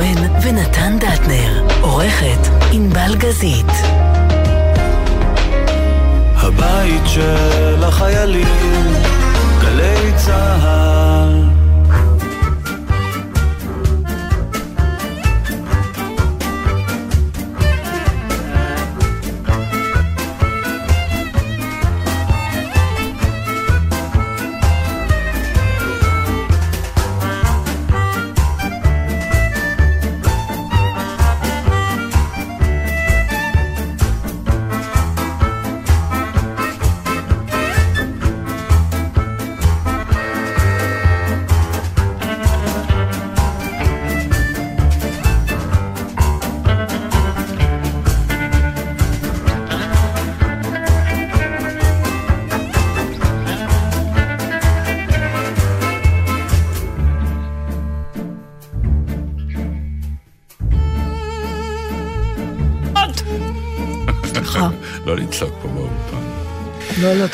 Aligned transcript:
קורן 0.00 0.42
ונתן 0.42 0.98
דטנר. 0.98 1.66
עורכת 1.80 2.48
ענבל 2.72 3.14
גזית. 3.16 3.72
הבית 6.36 7.02
של 7.06 7.84
החיילים, 7.84 8.94
גלי 9.60 10.12
צהל. 10.16 10.99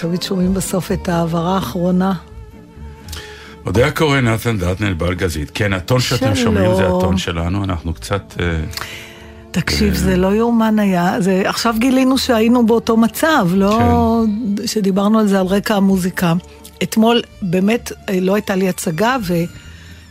תמיד 0.01 0.23
שומעים 0.23 0.55
בסוף 0.55 0.93
את 0.93 1.09
ההעברה 1.09 1.55
האחרונה. 1.55 2.15
אודיה 3.67 3.91
קורן, 3.91 4.29
נתן 4.29 4.59
דטנר, 4.59 4.95
בלגזית. 4.95 5.51
כן, 5.55 5.73
הטון 5.73 6.01
שאתם. 6.01 6.35
שומעים 6.35 6.75
זה 6.75 6.87
הטון 6.87 7.19
שלנו, 7.19 7.65
אנחנו 7.65 7.95
קצת... 7.95 8.35
אה, 8.41 8.61
תקשיב, 9.51 9.95
זה 9.95 10.17
לא 10.17 10.35
יאומן 10.35 10.79
היה, 10.79 11.21
זה, 11.21 11.43
עכשיו 11.45 11.75
גילינו 11.79 12.19
שהיינו 12.19 12.67
באותו 12.67 12.97
מצב, 12.97 13.49
לא 13.55 14.23
שדיברנו 14.67 15.19
על 15.19 15.27
זה 15.27 15.41
על 15.41 15.47
רקע 15.47 15.75
המוזיקה. 15.75 16.35
אתמול 16.83 17.23
באמת 17.43 17.93
אה, 18.09 18.21
לא 18.21 18.35
הייתה 18.35 18.55
לי 18.55 18.69
הצגה 18.69 19.17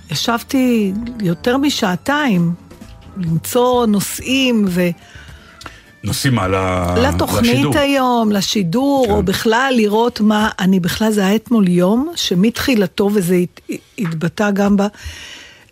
וישבתי 0.10 0.94
יותר 1.22 1.58
משעתיים 1.58 2.54
למצוא 3.18 3.86
נושאים 3.86 4.66
ו... 4.68 4.82
נוסעים 6.06 6.40
על 6.40 6.56
ה... 6.56 6.96
לתוכנית 6.98 7.52
לשידור. 7.54 7.78
היום, 7.78 8.32
לשידור, 8.32 9.06
כן. 9.06 9.12
או 9.12 9.24
בכלל 9.24 9.74
לראות 9.78 10.22
מה, 10.22 10.50
אני 10.60 10.80
בכלל, 10.80 11.12
זה 11.12 11.22
היה 11.26 11.36
אתמול 11.36 11.68
יום 11.68 12.12
שמתחילתו, 12.16 13.10
וזה 13.14 13.36
הת- 13.36 13.62
התבטא 14.00 14.52
גם 14.52 14.78
בה, 14.78 14.88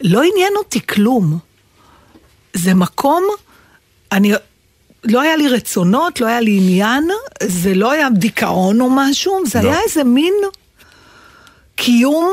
לא 0.02 0.22
עניין 0.34 0.54
אותי 0.58 0.88
כלום. 0.88 1.38
זה 2.54 2.74
מקום, 2.74 3.24
אני, 4.12 4.34
לא 5.04 5.22
היה 5.22 5.36
לי 5.36 5.48
רצונות, 5.48 6.22
לא 6.22 6.28
היה 6.28 6.42
לי 6.42 6.58
עניין, 6.58 7.08
זה 7.44 7.74
לא 7.74 7.92
היה 7.92 8.10
דיכאון 8.10 8.82
או 8.82 8.88
משהו, 8.92 9.40
זה 9.46 9.62
לא. 9.62 9.70
היה 9.70 9.80
איזה 9.88 10.04
מין 10.04 10.34
קיום, 11.76 12.32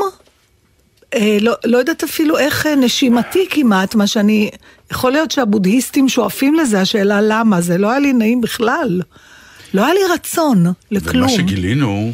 לא, 1.41 1.53
לא 1.65 1.77
יודעת 1.77 2.03
אפילו 2.03 2.37
איך 2.37 2.65
אה, 2.65 2.75
נשימתי 2.75 3.47
כמעט, 3.49 3.95
מה 3.95 4.07
שאני, 4.07 4.49
יכול 4.91 5.11
להיות 5.11 5.31
שהבודהיסטים 5.31 6.09
שואפים 6.09 6.55
לזה, 6.55 6.81
השאלה 6.81 7.21
למה, 7.21 7.61
זה 7.61 7.77
לא 7.77 7.89
היה 7.89 7.99
לי 7.99 8.13
נעים 8.13 8.41
בכלל. 8.41 9.01
לא 9.73 9.85
היה 9.85 9.93
לי 9.93 9.99
רצון 10.13 10.65
לכלום. 10.91 11.23
ומה 11.23 11.37
שגילינו, 11.37 12.11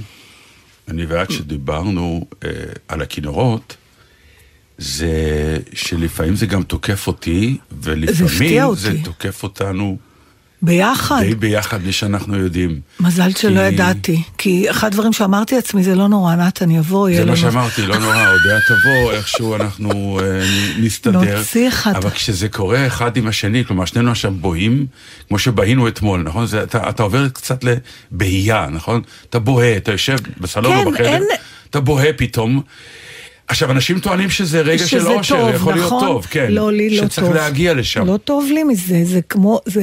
אני 0.87 1.05
ואת 1.05 1.31
שדיברנו 1.31 2.25
אה, 2.45 2.49
על 2.87 3.01
הכינורות, 3.01 3.77
זה 4.77 5.57
שלפעמים 5.73 6.35
זה 6.35 6.45
גם 6.45 6.63
תוקף 6.63 7.07
אותי, 7.07 7.57
ולפעמים 7.81 8.63
אותי. 8.63 8.81
זה 8.81 8.93
תוקף 9.03 9.43
אותנו 9.43 9.97
ביחד. 10.61 11.19
די 11.21 11.35
ביחד 11.35 11.81
בלי 11.81 11.91
שאנחנו 11.91 12.37
יודעים. 12.37 12.79
מזל 12.99 13.31
שלא 13.31 13.59
כי- 13.59 13.67
ידעתי. 13.73 14.21
כי 14.37 14.69
אחד 14.71 14.87
הדברים 14.87 15.13
שאמרתי 15.13 15.55
לעצמי, 15.55 15.83
זה 15.83 15.95
לא 15.95 16.07
נורא, 16.07 16.35
נתן 16.35 16.71
יבוא, 16.71 17.09
יהיה 17.09 17.17
זה 17.17 17.23
לנו... 17.23 17.31
מה 17.31 17.37
שאמרתי, 17.37 17.81
לא 17.81 17.97
נורא, 17.97 18.15
אודיה 18.31 18.57
תבוא, 18.67 19.11
איכשהו 19.11 19.55
אנחנו 19.55 20.19
אה, 20.23 20.25
נסתדר. 20.79 21.37
נוציא 21.37 21.67
אחד. 21.67 21.95
אבל 21.95 22.09
כשזה 22.09 22.49
קורה 22.49 22.87
אחד 22.87 23.17
עם 23.17 23.27
השני, 23.27 23.65
כלומר 23.65 23.85
שנינו 23.85 24.11
עכשיו 24.11 24.31
בוהים, 24.31 24.85
כמו 25.27 25.39
שבהינו 25.39 25.87
אתמול, 25.87 26.21
נכון? 26.23 26.45
זה, 26.45 26.63
אתה, 26.63 26.89
אתה 26.89 27.03
עובר 27.03 27.29
קצת 27.29 27.63
לבהייה, 27.63 28.67
נכון? 28.71 29.01
אתה 29.29 29.39
בוהה, 29.39 29.77
אתה 29.77 29.91
יושב 29.91 30.17
בסלון 30.37 30.77
כן, 30.79 30.85
או 30.85 30.91
בחדר, 30.91 31.05
אין- 31.07 31.23
אתה 31.69 31.79
בוהה 31.79 32.13
פתאום. 32.13 32.61
עכשיו, 33.47 33.71
אנשים 33.71 33.99
טוענים 33.99 34.29
שזה 34.29 34.61
רגע 34.61 34.87
של 34.87 34.99
שזה 34.99 35.07
אושר, 35.09 35.35
טוב, 35.37 35.55
יכול 35.55 35.73
להיות 35.73 35.85
נכון? 35.85 36.07
טוב, 36.07 36.25
כן. 36.29 36.47
לא, 36.51 36.71
לי 36.71 36.89
לא 36.89 37.01
טוב. 37.01 37.09
שצריך 37.11 37.29
להגיע 37.35 37.73
לשם. 37.73 38.05
לא 38.05 38.17
טוב 38.17 38.49
לי 38.53 38.63
מזה, 38.63 38.99
זה 39.03 39.19
כמו, 39.29 39.59
זה... 39.65 39.81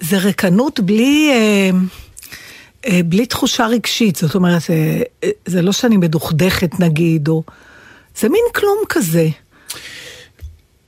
זה 0.00 0.18
ריקנות 0.18 0.80
בלי... 0.80 1.30
אה, 1.32 1.70
אה, 2.86 3.00
בלי 3.04 3.26
תחושה 3.26 3.66
רגשית, 3.66 4.16
זאת 4.16 4.34
אומרת, 4.34 4.62
אה, 4.70 5.30
זה 5.46 5.62
לא 5.62 5.72
שאני 5.72 5.96
מדוכדכת 5.96 6.80
נגיד, 6.80 7.28
או... 7.28 7.42
זה 8.20 8.28
מין 8.28 8.44
כלום 8.54 8.78
כזה. 8.88 9.28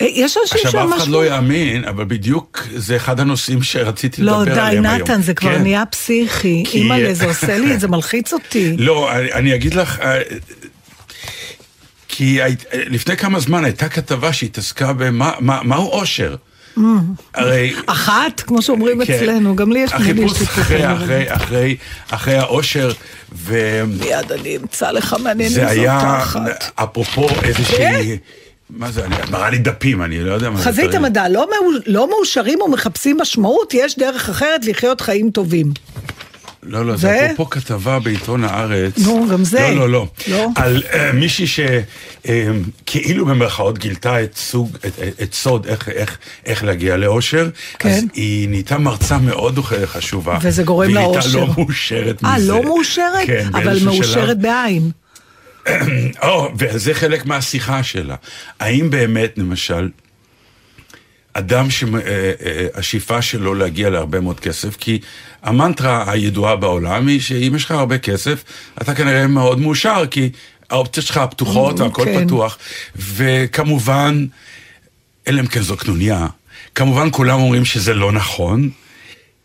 יש 0.00 0.36
אנשים 0.42 0.60
עכשיו, 0.66 0.94
אף. 0.94 0.98
אחד 0.98 1.08
לא 1.08 1.26
יאמין, 1.26 1.84
אבל 1.84 2.04
בדיוק 2.04 2.66
זה 2.76 2.96
אחד 2.96 3.20
הנושאים 3.20 3.62
שרציתי 3.62 4.22
לא, 4.22 4.42
לדבר 4.42 4.54
די, 4.54 4.60
עליהם 4.60 4.86
היום. 4.86 5.00
נתן, 5.00 5.22
זה 5.22 5.34
כבר 5.34 5.54
כן. 5.54 5.62
נהיה 5.62 5.86
פסיכי. 5.86 6.64
כי- 6.66 6.78
אימא'לה, 6.78 7.14
זה 7.14 7.26
עושה 7.32 7.58
לי, 7.58 7.78
זה 7.78 7.88
מלחיץ 7.88 8.32
אותי. 8.32 8.76
לא, 8.76 9.12
אני, 9.12 9.32
אני 9.32 9.54
אגיד 9.54 9.74
לך, 9.74 10.00
כי 12.08 12.38
לפני 12.72 13.16
כמה 13.16 13.40
זמן 13.40 13.64
הייתה 13.64 13.88
כתבה 13.88 14.32
שהתעסקה 14.32 14.92
במה 14.92 15.32
מה, 15.40 15.60
מהו 15.62 15.90
אושר. 15.90 16.36
הרי... 17.34 17.74
אחת, 17.86 18.40
כמו 18.46 18.62
שאומרים 18.62 19.04
כן, 19.04 19.12
אצלנו, 19.12 19.56
גם 19.56 19.72
לי 19.72 19.78
יש 19.78 19.92
נגיד 19.92 20.18
החיפוש 20.18 20.38
סיפורים, 20.38 20.64
אחרי, 20.84 20.94
אחרי, 20.94 21.34
אחרי, 21.34 21.76
אחרי 22.10 22.34
האושר, 22.34 22.92
וזה 23.32 23.82
מיד 24.00 24.32
אני 24.32 24.56
אמצא 24.56 24.90
לך 24.90 25.16
מעניין 25.22 25.48
אם 25.52 25.54
זאת 25.54 25.64
היה, 25.68 26.18
אחת. 26.18 26.40
אפרופו 26.74 27.28
איזושהי... 27.42 28.18
מה 28.70 28.90
זה, 28.92 29.04
אני- 29.04 29.16
מראה 29.30 29.50
לי 29.50 29.58
דפים, 29.58 30.02
אני 30.02 30.20
לא 30.20 30.32
יודע 30.32 30.50
מה 30.50 30.56
זה. 30.58 30.64
חזית 30.64 30.94
המדע, 30.94 31.28
לא, 31.28 31.46
מאו- 31.50 31.80
לא 31.86 32.08
מאושרים 32.10 32.60
ומחפשים 32.62 33.18
משמעות, 33.20 33.74
יש 33.74 33.98
דרך 33.98 34.28
אחרת 34.28 34.64
לחיות 34.64 35.00
חיים 35.00 35.30
טובים. 35.30 35.66
לא, 36.66 36.86
לא, 36.86 36.96
זה 36.96 37.26
אפרופו 37.26 37.50
כתבה 37.50 37.98
בעיתון 37.98 38.44
הארץ. 38.44 38.98
נו, 38.98 39.26
גם 39.32 39.44
זה. 39.44 39.60
לא, 39.60 39.74
לא, 39.74 39.90
לא. 39.90 40.06
לא? 40.28 40.48
על 40.56 40.82
אה, 40.92 41.12
מישהי 41.12 41.46
שכאילו 41.46 43.26
במרכאות 43.26 43.78
גילתה 43.78 44.22
את 44.22 44.36
סוג, 44.36 44.76
את, 45.22 45.34
סוד 45.34 45.66
איך, 45.66 45.88
איך, 45.88 46.18
איך 46.46 46.64
להגיע 46.64 46.96
לאושר. 46.96 47.50
כן. 47.78 47.88
אז 47.88 48.04
היא 48.14 48.48
נהייתה 48.48 48.78
מרצה 48.78 49.18
מאוד 49.18 49.58
חשובה. 49.84 50.38
וזה 50.42 50.62
גורם 50.62 50.94
והיא 50.94 50.94
לאושר. 50.94 51.20
הייתה 51.20 51.38
לא 51.38 51.46
מאושרת 51.56 52.24
אה, 52.24 52.36
מזה. 52.36 52.52
לא 52.52 52.62
מאושרת? 52.62 53.26
כן, 53.26 53.48
אבל 53.54 53.78
מאושרת. 53.84 54.38
בעין. 54.38 54.90
או, 56.22 56.48
וזה 56.58 56.94
חלק 56.94 57.26
מהשיחה 57.26 57.82
שלה. 57.82 58.14
האם 58.60 58.90
באמת, 58.90 59.38
למשל, 59.38 59.88
אדם 61.38 61.66
שהשאיפה 61.70 63.22
שלו 63.22 63.54
להגיע 63.54 63.90
להרבה 63.90 64.20
מאוד 64.20 64.40
כסף, 64.40 64.76
כי 64.76 64.98
המנטרה 65.42 66.10
הידועה 66.10 66.56
בעולם 66.56 67.06
היא 67.06 67.20
שאם 67.20 67.52
יש 67.56 67.64
לך 67.64 67.70
הרבה 67.70 67.98
כסף, 67.98 68.44
אתה 68.82 68.94
כנראה 68.94 69.26
מאוד 69.26 69.60
מאושר, 69.60 70.04
כי 70.10 70.30
האופציות 70.70 71.06
שלך 71.06 71.20
פתוחות 71.30 71.78
Mm, 71.78 71.82
והכל 71.82 72.04
כן. 72.04 72.26
פתוח. 72.26 72.58
וכמובן, 72.96 74.26
אלא 75.28 75.40
אם 75.40 75.46
כן 75.46 75.60
זו 75.60 75.76
קנוניה, 75.76 76.26
כמובן 76.74 77.08
כולם 77.12 77.40
אומרים 77.40 77.64
שזה 77.64 77.94
לא 77.94 78.12
נכון. 78.12 78.70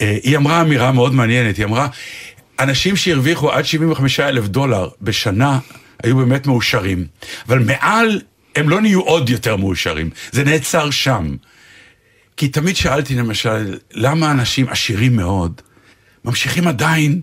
אה, 0.02 0.18
היא 0.24 0.38
אמרה 0.38 0.62
אמירה 0.62 0.92
מאוד 0.92 1.14
מעניינת, 1.14 1.58
היא 1.58 1.66
אמרה, 1.66 1.88
אנשים 2.60 2.96
שהרוויחו 2.96 3.52
עד 3.52 3.66
75 3.66 4.20
אלף 4.20 4.48
דולר 4.48 4.90
בשנה 5.02 5.60
היו 6.04 6.18
באמת 6.18 6.48
מאושרים, 6.48 7.06
אבל 7.48 7.60
מעל 7.60 8.22
הם 8.56 8.70
לא 8.70 8.82
נהיו 8.82 9.02
עוד 9.02 9.30
יותר 9.30 9.56
מאושרים, 9.56 10.10
זה 10.32 10.44
נעצר 10.44 10.90
שם. 10.90 11.36
כי 12.42 12.48
תמיד 12.48 12.76
שאלתי 12.76 13.16
למשל, 13.16 13.78
למה 13.94 14.32
אנשים 14.32 14.70
עשירים 14.70 15.16
מאוד 15.16 15.62
ממשיכים 16.26 16.68
עדיין 16.68 17.22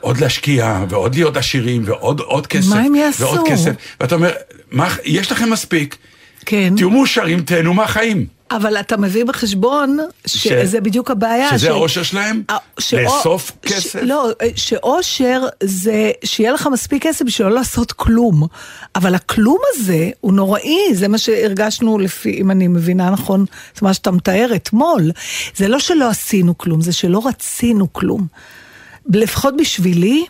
עוד 0.00 0.18
להשקיע, 0.18 0.84
ועוד 0.88 1.14
להיות 1.14 1.36
עשירים, 1.36 1.82
ועוד 1.86 2.20
עוד 2.20 2.46
כסף, 2.46 2.68
מה 2.68 2.80
הם 2.80 2.94
יעשו? 2.94 3.22
ועוד 3.22 3.40
כסף, 3.48 3.70
ואתה 4.00 4.14
אומר, 4.14 4.30
מה, 4.70 4.94
יש 5.04 5.32
לכם 5.32 5.50
מספיק, 5.50 5.96
כן. 6.46 6.72
תהיו 6.76 6.90
מאושרים, 6.90 7.40
תהנו 7.40 7.74
מהחיים. 7.74 8.26
אבל 8.50 8.76
אתה 8.76 8.96
מביא 8.96 9.24
בחשבון 9.24 9.98
שזה 10.26 10.80
בדיוק 10.80 11.10
הבעיה. 11.10 11.50
שזה 11.50 11.66
ש- 11.66 11.68
העושר 11.68 12.02
שלהם? 12.02 12.42
שאו- 12.78 12.98
לאסוף 13.00 13.52
ש- 13.66 13.72
כסף? 13.72 14.00
לא, 14.02 14.28
שאושר 14.56 15.42
זה 15.62 16.10
שיהיה 16.24 16.52
לך 16.52 16.68
מספיק 16.72 17.02
כסף 17.02 17.24
בשביל 17.24 17.48
לא 17.48 17.54
לעשות 17.54 17.92
כלום. 17.92 18.46
אבל 18.96 19.14
הכלום 19.14 19.58
הזה 19.74 20.10
הוא 20.20 20.32
נוראי, 20.32 20.94
זה 20.94 21.08
מה 21.08 21.18
שהרגשנו 21.18 21.98
לפי, 21.98 22.30
אם 22.40 22.50
אני 22.50 22.68
מבינה 22.68 23.10
נכון, 23.10 23.44
את 23.72 23.82
מה 23.82 23.94
שאתה 23.94 24.10
מתאר 24.10 24.50
אתמול. 24.54 25.10
זה 25.56 25.68
לא 25.68 25.78
שלא 25.78 26.08
עשינו 26.08 26.58
כלום, 26.58 26.80
זה 26.80 26.92
שלא 26.92 27.22
רצינו 27.26 27.92
כלום. 27.92 28.26
לפחות 29.12 29.54
בשבילי, 29.58 30.24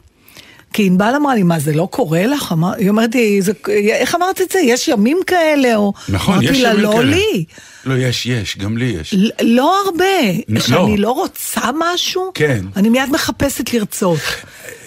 כי 0.72 0.86
ענבל 0.86 1.12
אמרה 1.16 1.34
לי, 1.34 1.42
מה, 1.42 1.58
זה 1.58 1.72
לא 1.72 1.88
קורה 1.90 2.26
לך? 2.26 2.54
היא 2.78 2.88
אומרת 2.88 3.14
לי, 3.14 3.42
זה, 3.42 3.52
איך 3.92 4.14
אמרת 4.14 4.40
את 4.40 4.50
זה? 4.52 4.58
יש 4.58 4.88
ימים 4.88 5.18
כאלה? 5.26 5.76
או... 5.76 5.92
נכון, 6.08 6.42
יש 6.42 6.50
אמרתי 6.50 6.62
לה, 6.62 6.70
ימים 6.70 6.82
לא 6.82 6.92
כאלה. 6.92 7.02
לי. 7.02 7.44
לא, 7.84 7.94
יש, 7.94 8.26
יש, 8.26 8.58
גם 8.58 8.76
לי 8.76 8.84
יש. 8.84 9.14
לא 9.42 9.82
הרבה. 9.84 10.04
לא. 10.48 10.60
שאני 10.60 10.96
לא 10.96 11.10
רוצה 11.10 11.60
משהו, 11.78 12.30
כן. 12.34 12.64
אני 12.76 12.88
מיד 12.88 13.10
מחפשת 13.10 13.74
לרצות. 13.74 14.18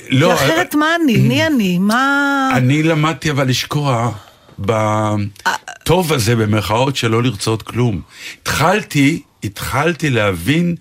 לא, 0.10 0.28
כי 0.28 0.33
אחרת 0.33 0.75
מה 0.75 0.95
אני? 1.04 1.18
מי 1.18 1.45
אני? 1.48 1.78
מה... 1.78 2.50
אני 2.54 2.83
למדתי 2.83 3.31
אבל 3.31 3.48
לשקוע 3.48 4.12
בטוב 4.60 6.13
הזה 6.13 6.36
במרכאות 6.36 6.95
של 6.95 7.07
לא 7.07 7.24
לרצות 7.24 7.62
כלום. 7.62 8.01
התחלתי, 8.42 9.22
התחלתי 9.44 10.10
להבין 10.10 10.75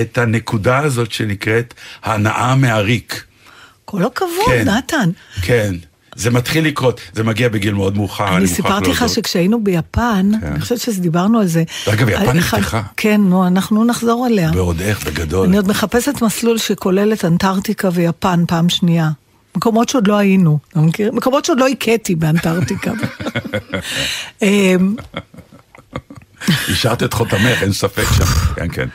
את 0.00 0.18
הנקודה 0.18 0.78
הזאת 0.78 1.12
שנקראת 1.12 1.74
הנאה 2.02 2.54
מהריק. 2.54 3.24
כל 3.90 4.04
הכבוד, 4.04 4.46
כן. 4.46 4.68
נתן. 4.68 5.10
כן. 5.42 5.74
זה 6.14 6.30
מתחיל 6.30 6.66
לקרות, 6.66 7.00
זה 7.12 7.24
מגיע 7.24 7.48
בגיל 7.48 7.74
מאוד 7.74 7.96
מאוחר, 7.96 8.28
אני 8.28 8.36
אני. 8.36 8.46
סיפרתי 8.46 8.90
לך 8.90 9.04
שכשהיינו 9.08 9.64
ביפן, 9.64 10.30
כן. 10.40 10.46
אני 10.46 10.60
חושבת 10.60 10.78
שדיברנו 10.80 11.40
על 11.40 11.46
זה. 11.46 11.62
אגב, 11.92 12.08
יפן 12.08 12.36
נפתחה. 12.36 12.82
כן, 12.96 13.20
נו, 13.20 13.46
אנחנו 13.46 13.84
נחזור 13.84 14.26
עליה. 14.26 14.50
ועוד 14.54 14.80
איך, 14.80 15.06
בגדול. 15.06 15.46
אני 15.46 15.56
עוד 15.56 15.68
מחפשת 15.68 16.22
מסלול 16.22 16.58
שכולל 16.58 17.12
את 17.12 17.24
אנטארקטיקה 17.24 17.88
ויפן 17.92 18.44
פעם 18.46 18.68
שנייה. 18.68 19.10
מקומות 19.56 19.88
שעוד 19.88 20.08
לא 20.08 20.18
היינו, 20.18 20.58
אתה 20.68 20.80
מכיר? 20.80 21.12
מקומות 21.12 21.44
שעוד 21.44 21.60
לא 21.60 21.68
הכיתי 21.68 22.14
באנטארקטיקה. 22.14 22.92
אמ, 24.42 24.94
השארת 26.48 27.02
את 27.02 27.12
חותמך, 27.12 27.62
אין 27.62 27.72
ספק 27.72 28.06
שם. 28.16 28.24
כן, 28.54 28.68
כן. 28.72 28.88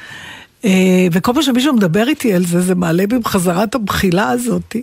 אה, 0.66 1.08
וכל 1.12 1.34
פעם 1.34 1.44
שמישהו 1.44 1.74
מדבר 1.74 2.08
איתי 2.08 2.34
על 2.34 2.46
זה, 2.46 2.62
זה 2.62 2.76
מעלה 2.76 3.08
בי 3.08 3.20
בחזרה 3.20 3.64
את 3.64 3.76
הבחילה 3.76 4.30
הזאת. 4.30 4.76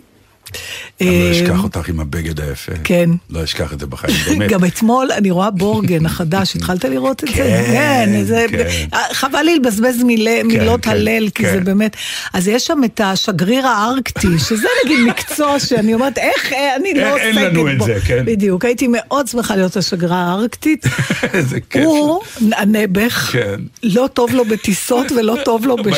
אני 1.01 1.09
לא 1.09 1.25
אה, 1.25 1.31
אשכח 1.31 1.63
אותך 1.63 1.89
עם 1.89 1.99
הבגד 1.99 2.41
היפה. 2.41 2.71
כן. 2.83 3.09
לא 3.29 3.43
אשכח 3.43 3.73
את 3.73 3.79
זה 3.79 3.85
בחיים, 3.85 4.15
באמת. 4.27 4.49
גם 4.51 4.65
אתמול 4.65 5.11
אני 5.11 5.31
רואה 5.31 5.51
בורגן 5.51 6.05
החדש, 6.05 6.23
התחלת 6.55 6.85
לראות 6.85 7.23
את 7.23 7.29
זה? 7.29 7.33
כן, 7.35 8.21
זה, 8.25 8.45
כן. 8.49 8.67
חבל 9.13 9.41
לי 9.41 9.55
לבזבז 9.55 10.03
מילה- 10.03 10.43
מילות 10.43 10.83
כן, 10.83 10.91
הלל, 10.91 11.29
כי 11.29 11.43
כן. 11.43 11.51
זה 11.53 11.59
באמת... 11.59 11.95
אז 12.33 12.47
יש 12.47 12.67
שם 12.67 12.81
את 12.85 13.01
השגריר 13.03 13.67
הארקטי, 13.67 14.27
שזה 14.49 14.67
נגיד 14.85 14.99
מקצוע 15.07 15.59
שאני 15.59 15.93
אומרת, 15.93 16.17
איך 16.17 16.53
אה, 16.53 16.75
אני 16.75 16.93
לא 16.93 17.01
אין- 17.01 17.11
עוסקת 17.11 17.25
אין 17.37 17.53
בו. 17.53 17.67
לנו 17.67 17.71
את 17.83 17.85
זה, 17.85 17.99
כן. 18.07 18.25
בדיוק, 18.25 18.65
הייתי 18.65 18.87
מאוד 18.89 19.27
שמחה 19.27 19.55
להיות 19.55 19.77
השגרירה 19.77 20.17
הארקטית. 20.17 20.85
איזה 21.33 21.59
כיף. 21.69 21.83
הוא, 21.85 22.21
הנעבך, 22.55 23.13
כן. 23.33 23.59
לא 23.83 24.09
טוב 24.13 24.31
לו 24.33 24.45
בטיסות 24.45 25.11
ולא 25.11 25.37
טוב 25.45 25.65
לו 25.65 25.75
בים. 25.75 25.93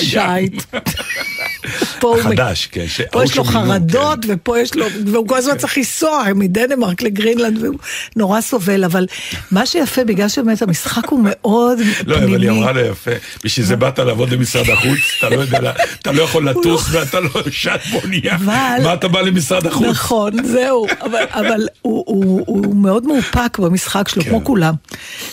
פה 2.00 2.16
חדש, 2.24 2.68
כן. 2.72 2.86
פה 3.12 3.24
יש 3.24 3.38
לו 3.38 3.44
חרדות, 3.44 4.26
כן. 4.26 4.34
ופה 4.34 4.60
יש 4.60 4.76
לו, 4.76 4.86
והוא 5.08 5.28
כל 5.28 5.38
הזמן 5.38 5.58
צריך 5.58 5.78
לנסוע 5.78 6.24
מדנמרק 6.36 7.02
לגרינלנד, 7.02 7.64
והוא 7.64 7.76
נורא 8.16 8.42
סובל, 8.42 8.84
אבל 8.84 9.06
מה 9.52 9.66
שיפה, 9.66 10.04
בגלל 10.04 10.30
שבאמת 10.30 10.62
המשחק 10.62 11.10
הוא 11.10 11.20
מאוד 11.24 11.80
לא, 12.06 12.16
אבל 12.18 12.26
היא 12.28 12.36
פנימי. 12.38 12.50
אמרה 12.60 12.72
לה 12.72 12.82
יפה, 12.88 13.12
בשביל 13.44 13.66
זה 13.66 13.76
באת 13.76 14.00
לעבוד 14.00 14.30
במשרד 14.30 14.70
החוץ, 14.70 15.00
אתה 15.20 15.30
לא 15.30 15.42
יודע, 15.42 15.60
לה- 15.62 15.74
אתה 16.02 16.12
לא 16.12 16.22
יכול 16.22 16.50
לטוס 16.50 16.88
ואתה 16.92 17.20
לא 17.20 17.30
שט 17.52 17.70
באונייה, 17.92 18.36
אבל- 18.36 18.84
מה 18.84 18.94
אתה 18.94 19.08
בא 19.08 19.22
למשרד 19.22 19.68
החוץ? 19.68 19.86
נכון, 19.88 20.44
זהו, 20.46 20.86
אבל, 21.32 21.68
הוא, 21.82 22.76
מאוד 22.76 23.06
מאופק 23.08 23.60
במשחק 23.60 24.08
שלו, 24.10 24.24
כן. 24.24 24.30
כמו 24.30 24.44
כולם, 24.44 24.74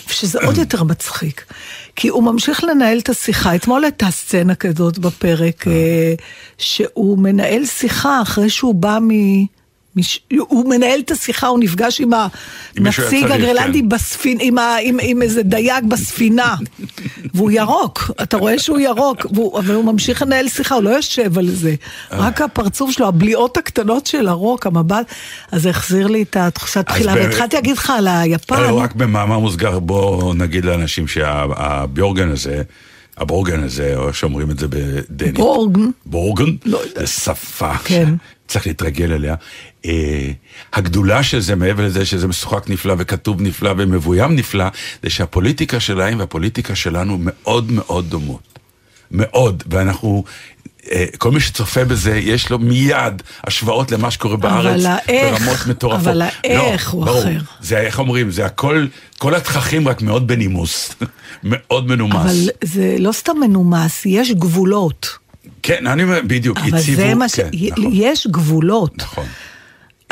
שזה 0.08 0.38
עוד 0.46 0.58
יותר 0.58 0.82
מצחיק. 0.82 1.44
כי 1.96 2.08
הוא 2.08 2.22
ממשיך 2.24 2.64
לנהל 2.64 2.98
את 2.98 3.08
השיחה. 3.08 3.54
אתמול 3.54 3.84
הייתה 3.84 4.10
סצנה 4.10 4.54
כזאת 4.54 4.98
בפרק, 4.98 5.64
אה, 5.68 5.72
שהוא 6.58 7.18
מנהל 7.18 7.66
שיחה 7.66 8.22
אחרי 8.22 8.50
שהוא 8.50 8.74
בא 8.74 8.98
מ... 9.02 9.10
מש... 9.96 10.20
הוא 10.38 10.70
מנהל 10.70 11.00
את 11.00 11.10
השיחה, 11.10 11.46
הוא 11.46 11.58
נפגש 11.58 12.00
עם 12.00 12.10
הנציג 12.76 13.30
הגרלנדי 13.30 13.80
כן. 13.80 13.88
בספין, 13.88 14.38
עם, 14.40 14.58
ה... 14.58 14.76
עם, 14.82 14.98
עם 15.02 15.22
איזה 15.22 15.42
דייג 15.42 15.84
בספינה, 15.88 16.56
והוא 17.34 17.50
ירוק, 17.50 18.10
אתה 18.22 18.36
רואה 18.36 18.58
שהוא 18.58 18.78
ירוק, 18.78 19.26
והוא... 19.32 19.58
אבל 19.58 19.74
הוא 19.74 19.84
ממשיך 19.84 20.22
לנהל 20.22 20.48
שיחה, 20.48 20.74
הוא 20.74 20.82
לא 20.82 20.90
יושב 20.90 21.38
על 21.38 21.50
זה. 21.50 21.74
רק 22.12 22.40
הפרצוף 22.40 22.90
שלו, 22.90 23.08
הבליעות 23.08 23.56
הקטנות 23.56 24.06
של 24.06 24.28
הרוק, 24.28 24.66
המבט, 24.66 25.06
אז 25.52 25.62
זה 25.62 25.70
החזיר 25.70 26.06
לי 26.06 26.22
את 26.22 26.36
התחושת 26.36 26.76
אז 26.76 26.84
תחילה. 26.84 27.14
באמת- 27.14 27.26
והתחלתי 27.26 27.56
להגיד 27.56 27.76
לך 27.76 27.90
על 27.90 28.08
היפן, 28.08 28.54
רק 28.54 28.94
במאמר 28.94 29.38
מוסגר, 29.38 29.78
בוא 29.78 30.34
נגיד 30.34 30.64
לאנשים 30.64 31.08
שהביורגן 31.08 32.30
הזה, 32.30 32.62
הבורגן 33.22 33.62
הזה, 33.62 33.96
או 33.96 34.12
שאומרים 34.12 34.50
את 34.50 34.58
זה 34.58 34.66
בדנית. 34.68 35.34
בורגן. 35.34 35.90
בורגן? 36.06 36.50
לא 36.64 36.78
יודע. 36.78 37.00
זה 37.00 37.06
שפה. 37.06 37.76
כן. 37.84 38.14
צריך 38.48 38.66
להתרגל 38.66 39.12
אליה. 39.12 39.34
אה, 39.86 40.30
הגדולה 40.72 41.22
של 41.22 41.40
זה, 41.40 41.56
מעבר 41.56 41.86
לזה 41.86 42.04
שזה 42.04 42.28
משוחק 42.28 42.70
נפלא 42.70 42.94
וכתוב 42.98 43.42
נפלא 43.42 43.74
ומבוים 43.76 44.36
נפלא, 44.36 44.64
זה 45.02 45.10
שהפוליטיקה 45.10 45.80
שלהם 45.80 46.18
והפוליטיקה 46.18 46.74
שלנו 46.74 47.16
מאוד 47.20 47.72
מאוד 47.72 48.10
דומות. 48.10 48.52
מאוד, 49.12 49.62
ואנחנו, 49.70 50.24
כל 51.18 51.30
מי 51.30 51.40
שצופה 51.40 51.84
בזה, 51.84 52.16
יש 52.16 52.50
לו 52.50 52.58
מיד 52.58 53.22
השוואות 53.44 53.92
למה 53.92 54.10
שקורה 54.10 54.36
בארץ, 54.36 54.82
האיך, 54.86 55.40
ברמות 55.40 55.66
מטורפות. 55.66 56.00
אבל 56.06 56.22
האיך 56.22 56.90
הוא 56.90 57.04
ברור. 57.04 57.20
אחר. 57.22 57.38
זה, 57.60 57.78
איך 57.78 57.98
אומרים, 57.98 58.30
זה 58.30 58.46
הכל, 58.46 58.86
כל 59.18 59.34
התככים 59.34 59.88
רק 59.88 60.02
מאוד 60.02 60.26
בנימוס, 60.26 60.94
מאוד 61.42 61.86
מנומס. 61.88 62.16
אבל 62.16 62.48
זה 62.64 62.96
לא 62.98 63.12
סתם 63.12 63.32
מנומס, 63.40 64.02
יש 64.06 64.32
גבולות. 64.32 65.08
כן, 65.62 65.86
אני 65.86 66.02
אומר, 66.02 66.20
בדיוק, 66.26 66.58
אבל 66.58 66.78
הציבו, 66.78 66.96
זה 66.96 67.14
מה 67.14 67.28
ש... 67.28 67.34
כן, 67.40 67.48
נכון, 67.70 67.90
יש 67.92 68.26
גבולות. 68.30 68.92
נכון. 68.98 69.26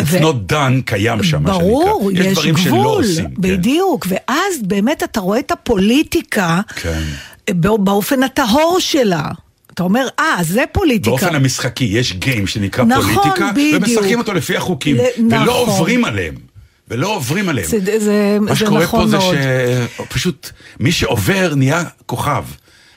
It's 0.01 0.05
not 0.21 0.53
done 0.53 0.83
קיים 0.85 1.23
שם, 1.23 1.43
מה 1.43 1.55
שנקרא. 1.55 1.69
ברור, 1.69 2.11
יש, 2.13 2.19
יש 2.27 2.33
דברים 2.33 2.57
שלא 2.57 2.71
גבול, 2.71 3.05
עושים. 3.05 3.25
כן. 3.25 3.35
בדיוק, 3.41 4.07
ואז 4.09 4.55
באמת 4.63 5.03
אתה 5.03 5.21
רואה 5.21 5.39
את 5.39 5.51
הפוליטיקה 5.51 6.61
כן. 6.77 7.03
בא- 7.51 7.77
באופן 7.77 8.23
הטהור 8.23 8.77
שלה. 8.81 9.29
אתה 9.75 9.83
אומר, 9.83 10.07
אה, 10.19 10.37
זה 10.43 10.65
פוליטיקה. 10.73 11.11
באופן 11.11 11.35
המשחקי, 11.35 11.85
יש 11.85 12.13
גיים 12.13 12.47
שנקרא 12.47 12.85
נכון, 12.85 13.15
פוליטיקה, 13.15 13.51
בדיוק. 13.53 13.83
ומשחקים 13.83 14.19
אותו 14.19 14.33
לפי 14.35 14.57
החוקים, 14.57 14.97
ל- 14.97 15.01
ולא 15.19 15.41
נכון. 15.41 15.55
עוברים 15.55 16.05
עליהם. 16.05 16.35
ולא 16.89 17.15
עוברים 17.15 17.49
עליהם. 17.49 17.67
זה, 17.69 17.99
זה, 17.99 18.39
מה 18.41 18.51
זה 18.55 18.57
שקורה 18.59 18.83
נכון 18.83 19.01
פה 19.01 19.07
זה 19.09 19.19
מאוד. 19.19 19.35
שפשוט 19.97 20.51
מי 20.81 20.93
שעובר 20.93 21.53
נהיה 21.57 21.85
כוכב. 22.07 22.45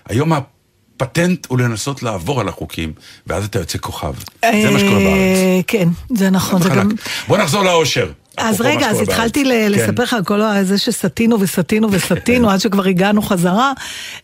היום 0.09 0.33
הפטנט 0.33 1.45
הוא 1.49 1.59
לנסות 1.59 2.03
לעבור 2.03 2.41
על 2.41 2.47
החוקים, 2.47 2.93
ואז 3.27 3.45
אתה 3.45 3.59
יוצא 3.59 3.77
כוכב. 3.81 4.13
זה 4.41 4.69
מה 4.71 4.79
שקורה 4.79 4.95
בארץ. 4.99 5.37
אה, 5.37 5.59
כן, 5.67 5.87
זה 6.15 6.29
נכון. 6.29 6.61
זה. 6.61 6.69
גם... 6.69 6.89
בוא 7.27 7.37
נחזור 7.37 7.63
לאושר. 7.63 8.11
אז 8.37 8.61
רגע, 8.61 8.89
אז 8.89 8.99
התחלתי 9.01 9.43
בארץ. 9.43 9.55
כן. 9.55 9.71
לספר 9.71 10.03
לך 10.03 10.13
על 10.13 10.23
כל 10.23 10.41
זה 10.63 10.77
שסטינו 10.77 11.39
וסטינו 11.39 11.91
וסטינו 11.91 12.49
עד 12.51 12.59
שכבר 12.59 12.85
הגענו 12.85 13.21
חזרה. 13.21 13.73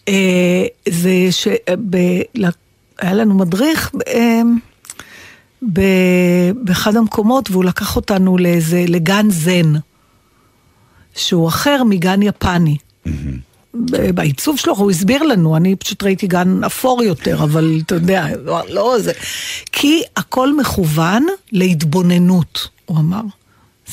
אה, 0.07 0.65
זה 0.89 1.11
שהיה 1.31 3.13
לנו 3.13 3.33
מדריך 3.33 3.91
אה, 4.07 4.41
ב- 5.73 6.51
באחד 6.63 6.95
המקומות, 6.95 7.51
והוא 7.51 7.63
לקח 7.63 7.95
אותנו 7.95 8.37
לאיזה, 8.37 8.85
לגן 8.87 9.29
זן, 9.29 9.73
שהוא 11.15 11.47
אחר 11.47 11.83
מגן 11.83 12.21
יפני. 12.21 12.77
בעיצוב 14.13 14.57
שלו, 14.57 14.75
הוא 14.75 14.91
הסביר 14.91 15.23
לנו, 15.23 15.57
אני 15.57 15.75
פשוט 15.75 16.03
ראיתי 16.03 16.27
גן 16.27 16.63
אפור 16.63 17.03
יותר, 17.03 17.43
אבל 17.43 17.81
אתה 17.85 17.95
יודע, 17.95 18.27
לא, 18.43 18.61
לא 18.69 18.99
זה. 18.99 19.11
כי 19.71 20.01
הכל 20.15 20.57
מכוון 20.57 21.25
להתבוננות, 21.51 22.67
הוא 22.85 22.97
אמר. 22.97 23.21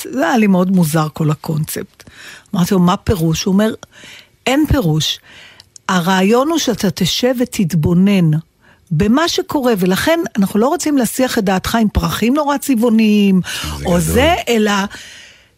זה 0.02 0.26
היה 0.28 0.38
לי 0.38 0.46
מאוד 0.46 0.70
מוזר 0.70 1.08
כל 1.12 1.30
הקונספט. 1.30 2.10
אמרתי 2.54 2.74
לו, 2.74 2.80
מה 2.80 2.96
פירוש? 2.96 3.44
הוא 3.44 3.52
אומר, 3.52 3.74
אין 4.46 4.64
פירוש. 4.68 5.18
הרעיון 5.88 6.48
הוא 6.48 6.58
שאתה 6.58 6.90
תשב 6.90 7.34
ותתבונן 7.40 8.30
במה 8.90 9.28
שקורה, 9.28 9.72
ולכן 9.78 10.20
אנחנו 10.38 10.60
לא 10.60 10.68
רוצים 10.68 10.98
להסיח 10.98 11.38
את 11.38 11.44
דעתך 11.44 11.74
עם 11.74 11.88
פרחים 11.88 12.34
נורא 12.34 12.56
צבעוניים, 12.56 13.40
או 13.74 13.80
גדול. 13.80 14.00
זה, 14.00 14.34
אלא 14.48 14.72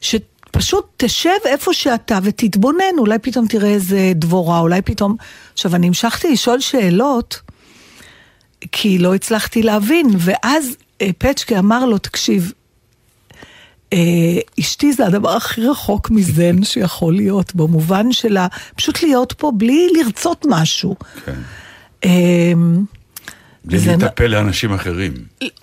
שפשוט 0.01 0.87
תשב 0.97 1.31
איפה 1.45 1.75
שאתה 1.75 2.19
ותתבונן, 2.23 2.99
אולי 2.99 3.19
פתאום 3.19 3.47
תראה 3.47 3.69
איזה 3.69 4.13
דבורה, 4.15 4.59
אולי 4.59 4.83
פתאום... 4.83 5.17
עכשיו, 5.53 5.75
אני 5.75 5.87
המשכתי 5.87 6.33
לשאול 6.33 6.61
שאלות, 6.61 7.41
כי 8.73 8.99
לא 8.99 9.15
הצלחתי 9.15 9.63
להבין, 9.63 10.07
ואז 10.19 10.77
אה, 11.03 11.11
פצ'קה 11.19 11.59
אמר 11.59 11.87
לו, 11.87 11.99
תקשיב, 11.99 12.53
אשתי 14.61 14.93
זה 14.93 15.07
הדבר 15.07 15.31
הכי 15.31 15.61
רחוק 15.67 16.11
מזן 16.11 16.63
שיכול 16.71 17.15
להיות, 17.15 17.55
במובן 17.55 18.13
שלה, 18.13 18.47
פשוט 18.77 19.03
להיות 19.03 19.33
פה 19.33 19.53
בלי 19.55 19.89
לרצות 19.97 20.47
משהו. 20.49 20.97
כן. 21.27 21.33
אה, 22.05 22.53
בלי 23.65 23.79
להיטפל 23.87 24.27
לאנשים 24.27 24.73
אחרים. 24.73 25.13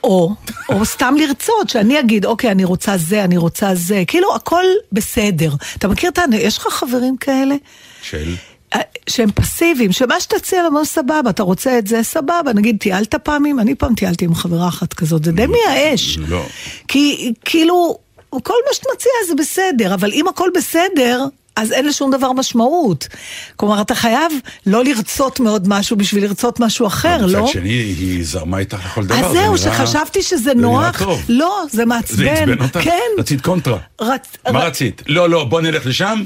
או, 0.03 0.33
או 0.69 0.85
סתם 0.85 1.15
לרצות, 1.19 1.69
שאני 1.69 1.99
אגיד, 1.99 2.25
אוקיי, 2.25 2.51
אני 2.51 2.63
רוצה 2.63 2.97
זה, 2.97 3.23
אני 3.23 3.37
רוצה 3.37 3.75
זה, 3.75 4.03
כאילו 4.07 4.35
הכל 4.35 4.63
בסדר. 4.91 5.53
אתה 5.77 5.87
מכיר 5.87 6.09
את 6.09 6.17
ה... 6.17 6.23
יש 6.35 6.57
לך 6.57 6.67
חברים 6.69 7.17
כאלה? 7.17 7.55
של? 8.01 8.35
אה, 8.75 8.81
שהם 9.09 9.31
פסיביים, 9.31 9.91
שמה 9.91 10.19
שתציע 10.19 10.63
להם, 10.63 10.77
"אה, 10.77 10.85
סבבה, 10.85 11.29
אתה 11.29 11.43
רוצה 11.43 11.77
את 11.77 11.87
זה, 11.87 12.03
סבבה. 12.03 12.53
נגיד, 12.55 12.77
טיילת 12.79 13.15
פעמים? 13.15 13.59
אני 13.59 13.75
פעם 13.75 13.95
טיילתי 13.95 14.25
עם 14.25 14.35
חברה 14.35 14.67
אחת 14.67 14.93
כזאת, 14.93 15.23
זה 15.23 15.31
די 15.31 15.45
מייאש. 15.45 16.17
לא. 16.17 16.45
כי 16.87 17.33
כאילו, 17.45 17.97
כל 18.43 18.53
מה 18.67 18.73
שאת 18.73 18.83
מציעה 18.95 19.15
זה 19.27 19.35
בסדר, 19.35 19.93
אבל 19.93 20.11
אם 20.13 20.27
הכל 20.27 20.49
בסדר... 20.55 21.25
אז 21.57 21.71
אין 21.71 21.87
לשום 21.87 22.11
דבר 22.11 22.31
משמעות. 22.31 23.07
כלומר, 23.55 23.81
אתה 23.81 23.95
חייב 23.95 24.31
לא 24.65 24.83
לרצות 24.83 25.39
מאוד 25.39 25.67
משהו 25.67 25.97
בשביל 25.97 26.23
לרצות 26.23 26.59
משהו 26.59 26.87
אחר, 26.87 27.25
לא? 27.25 27.41
מצד 27.43 27.51
שני, 27.51 27.69
היא 27.69 28.25
זרמה 28.25 28.57
איתך 28.57 28.77
לכל 28.85 29.05
דבר. 29.05 29.15
אז 29.15 29.31
זה 29.31 29.33
זהו, 29.33 29.43
נראה- 29.55 29.57
שחשבתי 29.57 30.21
שזה 30.23 30.37
זה 30.37 30.53
נראה 30.53 30.61
נוח. 30.61 30.99
טוב. 31.03 31.21
לא, 31.29 31.63
זה 31.69 31.77
זה 31.77 31.85
מעצבן. 31.85 32.27
עצבן 32.27 32.61
אותך? 32.63 32.79
כן. 32.83 32.99
רצית 33.19 33.41
קונטרה. 33.41 33.77
רצ... 34.01 34.27
מה 34.51 34.59
ר- 34.59 34.65
רצית? 34.67 35.01
לא, 35.07 35.29
לא, 35.29 35.43
בוא 35.43 35.61
נלך 35.61 35.85
לשם? 35.85 36.23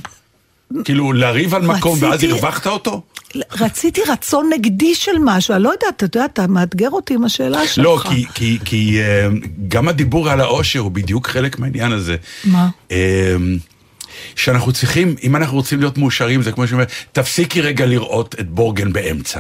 כאילו, 0.84 1.14
לריב 1.14 1.56
על 1.56 1.62
מקום 1.62 1.98
ואז 2.02 2.24
הרווחת 2.24 2.68
אותו? 2.68 3.02
רציתי 3.36 4.02
רצון 4.08 4.50
נגדי 4.54 4.96
של 4.96 5.12
משהו, 5.24 5.56
אני 5.56 5.64
לא 5.64 5.70
יודעת, 5.70 6.04
אתה 6.04 6.06
יודע, 6.06 6.26
אתה 6.26 6.48
מאתגר 6.48 6.90
אותי 6.90 7.14
עם 7.14 7.24
השאלה 7.24 7.68
שלך. 7.68 7.86
לא, 7.86 8.02
כי, 8.10 8.26
כי, 8.34 8.60
כי 8.66 9.02
אה, 9.02 9.28
גם 9.68 9.88
הדיבור 9.88 10.30
על 10.30 10.42
העושר 10.42 10.80
הוא 10.80 10.92
בדיוק 10.92 11.28
חלק 11.28 11.60
מהעניין 11.60 11.92
הזה. 11.92 12.16
מה? 12.46 12.70
אה, 12.92 13.36
שאנחנו 14.36 14.74
צריכים, 14.74 15.16
אם 15.24 15.36
אנחנו 15.36 15.58
רוצים 15.58 15.80
להיות 15.80 15.98
מאושרים, 15.98 16.42
זה 16.42 16.52
כמו 16.52 16.68
שאומר, 16.68 16.84
תפסיקי 17.12 17.62
רגע 17.62 17.86
לראות 17.86 18.36
את 18.40 18.50
בורגן 18.50 18.94
באמצע. 18.94 19.40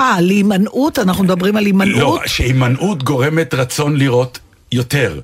אה, 0.00 0.14
על 0.14 0.30
הימנעות? 0.30 0.98
אנחנו 0.98 1.24
מדברים 1.24 1.56
על 1.56 1.66
הימנעות? 1.66 2.20
לא, 2.20 2.26
שהימנעות 2.26 3.02
גורמת 3.02 3.54
רצון 3.54 3.96
לראות 3.96 4.38
יותר. 4.72 5.20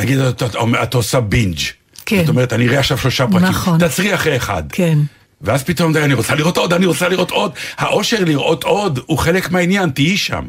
נגיד, 0.00 0.18
את, 0.18 0.42
את, 0.42 0.56
את 0.82 0.94
עושה 0.94 1.20
בינג'. 1.20 1.58
כן. 2.06 2.20
זאת 2.20 2.28
אומרת, 2.28 2.52
אני 2.52 2.68
אראה 2.68 2.78
עכשיו 2.78 2.98
שלושה 2.98 3.26
פרקים. 3.26 3.48
נכון. 3.48 3.78
תעצרי 3.78 4.14
אחרי 4.14 4.36
אחד. 4.36 4.62
כן. 4.72 4.98
ואז 5.40 5.64
פתאום, 5.64 5.92
די, 5.92 6.02
אני 6.02 6.14
רוצה 6.14 6.34
לראות 6.34 6.56
עוד, 6.56 6.72
אני 6.72 6.86
רוצה 6.86 7.08
לראות 7.08 7.30
עוד. 7.30 7.52
האושר 7.76 8.24
לראות 8.24 8.64
עוד 8.64 9.00
הוא 9.06 9.18
חלק 9.18 9.50
מהעניין, 9.50 9.90
תהיי 9.90 10.16
שם. 10.16 10.44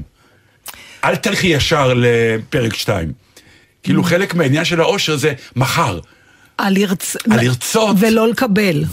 אל 1.03 1.15
תלכי 1.15 1.47
ישר 1.47 1.93
לפרק 1.95 2.75
שתיים. 2.75 3.11
כאילו, 3.83 4.03
חלק 4.03 4.35
מהעניין 4.35 4.65
של 4.65 4.81
האושר 4.81 5.15
זה 5.15 5.33
מחר. 5.55 5.99
על 6.57 6.73
לרצות. 7.25 7.95
ולא 7.99 8.27
לקבל. 8.27 8.83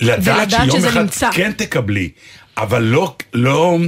ולדעת 0.00 0.50
שיום 0.50 0.84
אחד 0.84 1.00
נמצא. 1.00 1.30
כן 1.32 1.52
תקבלי, 1.52 2.10
אבל 2.56 2.82
לא, 2.82 3.16
לא, 3.34 3.78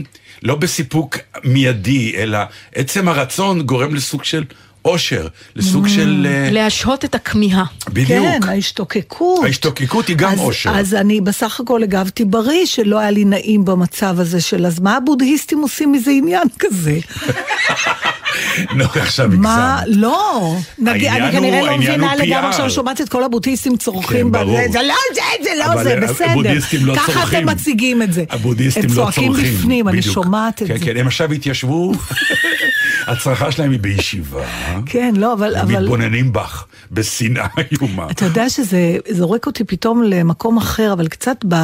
לא 0.42 0.54
בסיפוק 0.54 1.18
מיידי, 1.44 2.14
אלא 2.16 2.38
עצם 2.74 3.08
הרצון 3.08 3.62
גורם 3.62 3.94
לסוג 3.94 4.24
של 4.24 4.44
אושר, 4.84 5.26
לסוג 5.56 5.88
של... 5.88 6.26
אה, 6.30 6.48
להשהות 6.50 7.04
את 7.04 7.14
הכמיהה. 7.14 7.64
בדיוק. 7.88 8.08
כן, 8.08 8.40
ההשתוקקות. 8.42 9.44
ההשתוקקות 9.44 10.08
היא 10.08 10.16
גם 10.16 10.32
אז, 10.32 10.38
אושר. 10.38 10.70
אז 10.70 10.94
אני 10.94 11.20
בסך 11.20 11.60
הכל 11.60 11.82
הגבתי 11.82 12.24
בריא, 12.24 12.66
שלא 12.66 12.98
היה 12.98 13.10
לי 13.10 13.24
נעים 13.24 13.64
במצב 13.64 14.20
הזה 14.20 14.40
של 14.40 14.66
אז 14.66 14.80
מה 14.80 14.96
הבודהיסטים 14.96 15.58
עושים 15.58 15.92
מזה 15.92 16.10
עניין 16.10 16.48
כזה? 16.58 16.98
לא, 18.78 18.86
עכשיו 18.94 19.28
מה, 19.32 19.78
הגזמת. 19.78 19.96
לא. 19.96 20.56
נגיד, 20.78 21.08
אני 21.08 21.32
כנראה 21.32 21.62
לא 21.62 21.78
מבינה 21.78 22.16
לגמרי. 22.16 22.48
עכשיו 22.48 22.70
שומעת 22.70 23.00
את 23.00 23.08
כל 23.08 23.24
הבודהיסטים 23.24 23.76
צורכים 23.76 24.26
כן, 24.26 24.32
ברור. 24.32 24.58
בזה, 24.58 24.72
זה 24.72 24.82
לא 24.82 24.94
זה, 25.14 25.20
זה 25.44 25.50
לא 25.58 25.82
זה, 25.82 25.96
בסדר. 26.00 26.80
לא 26.80 26.94
ככה. 26.96 27.28
אתם 27.28 27.46
מציגים 27.46 28.02
את 28.02 28.12
זה. 28.12 28.24
הבודהיסטים 28.30 28.84
לא 28.84 28.94
צורכים. 28.94 29.24
הם 29.24 29.34
צועקים 29.34 29.54
בפנים, 29.54 29.88
אני. 29.88 30.02
שומעת 30.02 30.62
את 30.62 30.68
כן, 30.68 30.78
זה. 30.78 30.84
כן, 30.84 30.96
הם 30.96 31.06
עכשיו 31.06 31.32
התיישבו, 31.32 31.92
הצרחה 33.06 33.52
שלהם 33.52 33.70
היא 33.70 33.80
בישיבה. 33.80 34.44
כן, 34.86 35.14
לא, 35.16 35.32
אבל... 35.32 35.56
הם 35.56 35.62
אבל... 35.62 35.82
מתבוננים 35.82 36.32
בך, 36.32 36.64
בשנאה 36.92 37.46
איומה. 37.72 38.10
אתה 38.10 38.24
יודע 38.24 38.48
שזה 38.48 38.78
זורק 39.10 39.46
אותי 39.46 39.64
פתאום 39.64 40.02
למקום 40.02 40.56
אחר, 40.58 40.92
אבל 40.92 41.08
קצת 41.08 41.36
ב, 41.48 41.54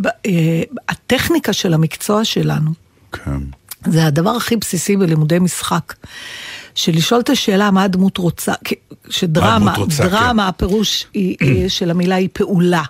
ב, 0.00 0.06
אה, 0.06 0.62
הטכניקה 0.88 1.52
של 1.52 1.74
המקצוע 1.74 2.24
שלנו. 2.24 2.70
כן. 3.12 3.40
זה 3.86 4.06
הדבר 4.06 4.30
הכי 4.30 4.56
בסיסי 4.56 4.96
בלימודי 4.96 5.38
משחק. 5.38 5.94
של 6.74 6.92
לשאול 6.92 7.20
את 7.20 7.30
השאלה 7.30 7.70
מה 7.70 7.82
הדמות 7.82 8.16
רוצה, 8.16 8.52
שדרמה, 9.10 9.58
מה 9.58 9.72
הדמות 9.72 9.78
רוצה, 9.92 10.08
דרמה, 10.08 10.48
הפירוש 10.48 11.06
היא, 11.14 11.36
היא- 11.40 11.68
של 11.78 11.90
המילה 11.90 12.14
היא 12.14 12.28
פעולה. 12.32 12.82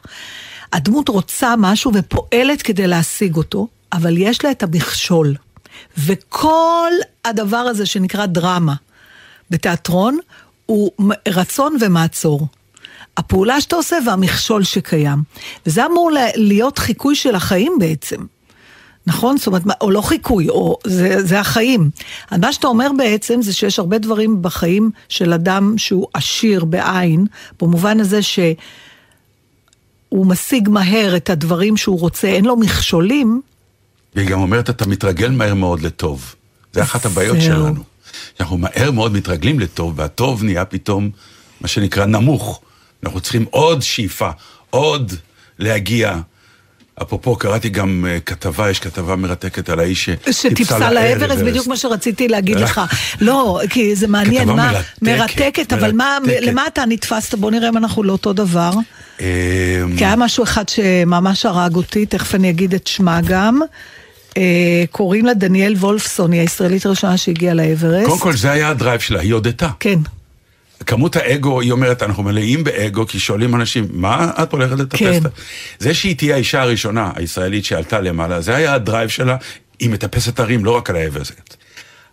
הדמות 0.73 1.09
רוצה 1.09 1.55
משהו 1.59 1.93
ופועלת 1.95 2.63
כדי 2.63 2.87
להשיג 2.87 3.37
אותו, 3.37 3.67
אבל 3.93 4.15
יש 4.19 4.45
לה 4.45 4.51
את 4.51 4.63
המכשול. 4.63 5.35
וכל 5.99 6.93
הדבר 7.25 7.57
הזה 7.57 7.87
שנקרא 7.87 8.27
דרמה 8.27 8.75
בתיאטרון, 9.51 10.19
הוא 10.67 10.91
רצון 11.29 11.77
ומעצור. 11.81 12.47
הפעולה 13.17 13.61
שאתה 13.61 13.77
עושה 13.77 13.97
והמכשול 14.07 14.65
שקיים. 14.65 15.23
וזה 15.67 15.87
אמור 15.87 16.11
להיות 16.35 16.79
חיקוי 16.79 17.15
של 17.15 17.35
החיים 17.35 17.73
בעצם. 17.79 18.17
נכון? 19.07 19.37
זאת 19.37 19.47
אומרת, 19.47 19.63
או 19.81 19.91
לא 19.91 20.01
חיקוי, 20.01 20.49
או 20.49 20.79
זה, 20.87 21.27
זה 21.27 21.41
החיים. 21.41 21.91
מה 22.39 22.53
שאתה 22.53 22.67
אומר 22.67 22.91
בעצם 22.99 23.43
זה 23.43 23.53
שיש 23.53 23.79
הרבה 23.79 23.99
דברים 23.99 24.43
בחיים 24.43 24.91
של 25.09 25.33
אדם 25.33 25.79
שהוא 25.79 26.07
עשיר 26.15 26.65
בעין, 26.65 27.27
במובן 27.61 28.01
הזה 28.01 28.23
שהוא 28.23 28.57
משיג 30.27 30.69
מהר 30.69 31.17
את 31.17 31.31
הדברים 31.31 31.77
שהוא 31.77 32.01
רוצה, 32.01 32.29
אין 32.29 32.45
לו 32.45 32.57
מכשולים, 32.57 33.41
והיא 34.15 34.29
גם 34.29 34.41
אומרת, 34.41 34.71
אתה 34.71 34.87
מתרגל 34.87 35.31
מהר 35.31 35.55
מאוד 35.55 35.83
לטוב. 35.83 36.35
זה 36.73 36.83
אחת 36.83 37.05
הבעיות. 37.05 37.41
שלנו. 37.41 37.83
אנחנו 38.41 38.59
מהר 38.59 38.91
מאוד 38.91 39.13
מתרגלים 39.13 39.61
לטוב, 39.61 39.95
והטוב 39.97 40.45
נהיה 40.45 40.65
פתאום, 40.65 41.11
מה 41.61 41.69
שנקרא, 41.69 42.05
נמוך. 42.05 42.61
אנחנו 43.05 43.21
צריכים 43.21 43.45
עוד 43.51 43.83
שאיפה, 43.83 44.31
עוד 44.71 45.13
להגיע. 45.59 46.17
אפרופו, 47.03 47.37
קראתי 47.37 47.69
גם 47.69 48.07
uh, 48.07 48.21
כתבה, 48.21 48.71
יש 48.71 48.81
כתבה 48.81 49.17
מרתקת 49.17 49.69
על 49.69 49.81
האיש 49.81 50.09
שטיפסה 50.31 50.93
לאברסט, 50.93 51.43
בדיוק 51.43 51.67
מה 51.67 51.77
שרציתי 51.77 52.29
להגיד 52.29 52.57
לך. 52.57 52.81
לא, 53.21 53.61
כי 53.71 53.97
זה 53.97 54.09
מעניין, 54.09 54.49
מה, 54.49 54.73
מרתקת, 55.03 55.73
אבל. 55.73 55.93
למה 56.41 56.67
אתה 56.67 56.85
נתפסת? 56.87 57.35
בוא 57.35 57.51
נראה 57.51 57.69
אם 57.69 57.77
אנחנו 57.77 58.03
לא 58.03 58.13
אותו 58.13 58.33
דבר. 58.33 58.73
אמ, 59.21 59.27
כי 59.99 60.05
היה 60.05 60.17
משהו 60.17 60.45
אחד 60.45 60.69
שממש 60.69 61.47
הרג 61.47 61.75
אותי, 61.75 62.07
תכף 62.07 62.35
אני 62.35 62.51
אגיד 62.51 62.75
את 62.75 62.87
שמה 62.87 63.21
גם. 63.21 63.61
אה, 64.37 64.85
קוראים 64.91 65.27
לה 65.27 65.35
דניאל 65.35 65.75
וולפסון, 65.75 66.33
היא 66.33 66.41
הישראלית 66.41 66.87
הראשונה 66.87 67.17
שהגיעה 67.17 67.55
לאברסט. 67.55 68.09
קודם 68.09 68.21
כל, 68.21 68.37
זה 68.37 68.51
היה 68.51 68.69
ה 68.69 68.74
drive 68.74 69.01
שלה, 69.01 69.21
היא 69.21 69.35
הודתה. 69.35 69.69
כן. 69.81 69.99
כמות 70.87 71.17
האגו, 71.17 71.61
היא 71.61 71.73
אומרת, 71.73 72.03
אנחנו 72.03 72.23
מלאים 72.23 72.65
באגו, 72.65 73.07
כי 73.07 73.19
שואלים 73.19 73.55
אנשים, 73.55 73.87
מה 73.93 74.31
את 74.43 74.53
הולכת 74.53 74.79
לטפס? 74.79 74.99
כן. 74.99 75.21
זה 75.79 75.95
שהיא 75.95 76.17
תהיה 76.17 76.35
האישה 76.35 76.63
הראשונה, 76.63 77.11
הישראלית 77.17 77.65
שעלתה 77.65 78.01
למעלה, 78.01 78.41
זה 78.41 78.57
היה 78.57 78.75
ה 78.75 78.81
drive 78.81 79.09
שלה, 79.09 79.37
היא 79.79 79.91
מטפסת 79.91 80.41
הרים, 80.41 80.65
לא 80.65 80.77
רק 80.77 80.91
על 80.91 80.97
האברסט. 80.97 81.57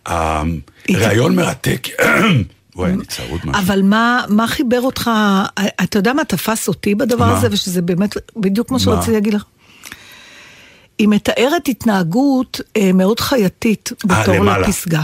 הרעיון 0.05 1.35
מרתק, 1.35 1.87
וואי, 2.75 2.91
אני 2.91 3.05
צרוד 3.05 3.39
משהו. 3.43 3.61
אבל 3.65 3.81
מה, 3.81 4.23
מה 4.27 4.47
חיבר 4.47 4.81
אותך, 4.81 5.11
אתה 5.83 5.99
יודע 5.99 6.13
מה 6.13 6.25
תפס 6.25 6.67
אותי 6.67 6.95
בדבר 6.95 7.25
מה? 7.25 7.37
הזה, 7.37 7.47
ושזה 7.51 7.81
באמת 7.81 8.17
בדיוק 8.35 8.71
מה? 8.71 8.79
שרציתי 8.79 9.11
להגיד 9.11 9.33
לך. 9.33 9.43
היא 10.99 11.07
מתארת 11.07 11.67
התנהגות 11.67 12.61
אה, 12.77 12.91
מאוד 12.93 13.19
חייתית 13.19 13.91
בתור 14.05 14.35
למעלה. 14.35 14.67
לפסגה. 14.67 15.01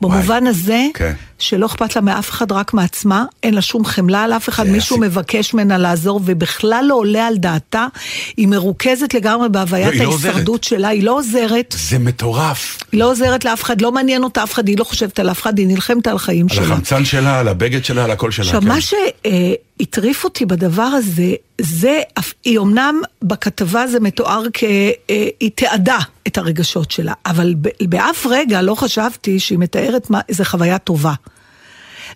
במובן 0.00 0.46
הזה, 0.46 0.86
כן. 0.94 1.12
שלא 1.38 1.66
אכפת 1.66 1.96
לה 1.96 2.02
מאף 2.02 2.30
אחד, 2.30 2.52
רק 2.52 2.74
מעצמה, 2.74 3.24
אין 3.42 3.54
לה 3.54 3.62
שום 3.62 3.84
חמלה 3.84 4.22
על 4.22 4.32
אף 4.32 4.48
אחד, 4.48 4.66
זה 4.66 4.72
מישהו 4.72 4.96
הסיפ- 4.96 5.04
מבקש 5.06 5.54
ממנה 5.54 5.78
לעזור, 5.78 6.20
ובכלל 6.24 6.84
לא 6.88 6.94
עולה 6.94 7.26
על 7.26 7.36
דעתה, 7.36 7.86
היא 8.36 8.48
מרוכזת 8.48 9.14
לגמרי 9.14 9.42
לא, 9.42 9.48
בהוויית 9.48 9.94
לא 9.94 10.04
עוזרת. 10.04 10.24
ההישרדות 10.34 10.64
שלה, 10.64 10.88
היא 10.88 11.02
לא 11.02 11.18
עוזרת, 11.18 11.74
זה 11.78 11.98
מטורף. 11.98 12.78
היא 12.92 13.00
לא 13.00 13.10
עוזרת 13.10 13.44
לאף 13.44 13.62
אחד, 13.62 13.80
לא 13.80 13.92
מעניין 13.92 14.24
אותה 14.24 14.42
אף 14.42 14.52
אחד, 14.52 14.68
היא 14.68 14.78
לא 14.78 14.84
חושבת 14.84 15.18
על 15.18 15.30
אף 15.30 15.42
אחד, 15.42 15.58
היא 15.58 15.66
נלחמת 15.66 16.06
על 16.06 16.16
החיים 16.16 16.46
על 16.50 16.56
שלה. 16.56 16.64
החמצן 16.64 17.04
שלה, 17.04 17.40
על 17.40 17.48
הבגד 17.48 17.84
שלה, 17.84 18.04
על 18.04 18.10
הכל 18.10 18.30
שלה. 18.30 18.44
עכשיו, 18.44 18.60
כן. 18.60 18.68
מה 18.68 18.76
שהטריף 18.80 20.24
אותי 20.24 20.46
בדבר 20.46 20.82
הזה, 20.82 21.32
זה, 21.60 22.00
היא 22.44 22.58
אמנם 22.58 23.00
בכתבה 23.22 23.86
זה 23.86 24.00
מתואר 24.00 24.42
כ... 24.54 24.64
אה, 24.64 24.88
היא 25.40 25.50
תיעדה 25.54 25.98
את 26.26 26.38
הרגשות 26.38 26.90
שלה, 26.90 27.12
אבל 27.26 27.54
באף 27.88 28.26
רגע 28.30 28.62
לא 28.62 28.74
חשבתי 28.74 29.40
שהיא 29.40 29.58
מתארת 29.58 30.10
מה, 30.10 30.20
איזה 30.28 30.44
חוויה 30.44 30.78
טובה. 30.78 31.12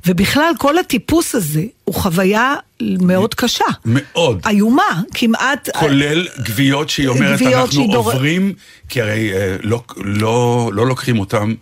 ובכלל, 0.06 0.52
כל 0.58 0.78
הטיפוס 0.78 1.34
הזה 1.34 1.62
הוא 1.84 1.94
חוויה 1.94 2.54
מאוד 2.82 3.34
קשה. 3.34 3.64
מאוד. 3.84 4.40
איומה, 4.48 4.82
כמעט... 5.14 5.68
כולל 5.76 6.26
גוויות 6.46 6.88
שהיא 6.90 7.08
אומרת, 7.08 7.38
גוויות 7.38 7.54
אנחנו 7.60 7.72
שהיא 7.72 7.92
דור- 7.92 8.12
עוברים, 8.12 8.52
כי 8.88 9.00
הרי 9.02 9.32
אה, 9.32 9.56
לא, 9.62 9.82
לא, 9.96 10.70
לא 10.72 10.86
לוקחים 10.86 11.18
אותם 11.18 11.54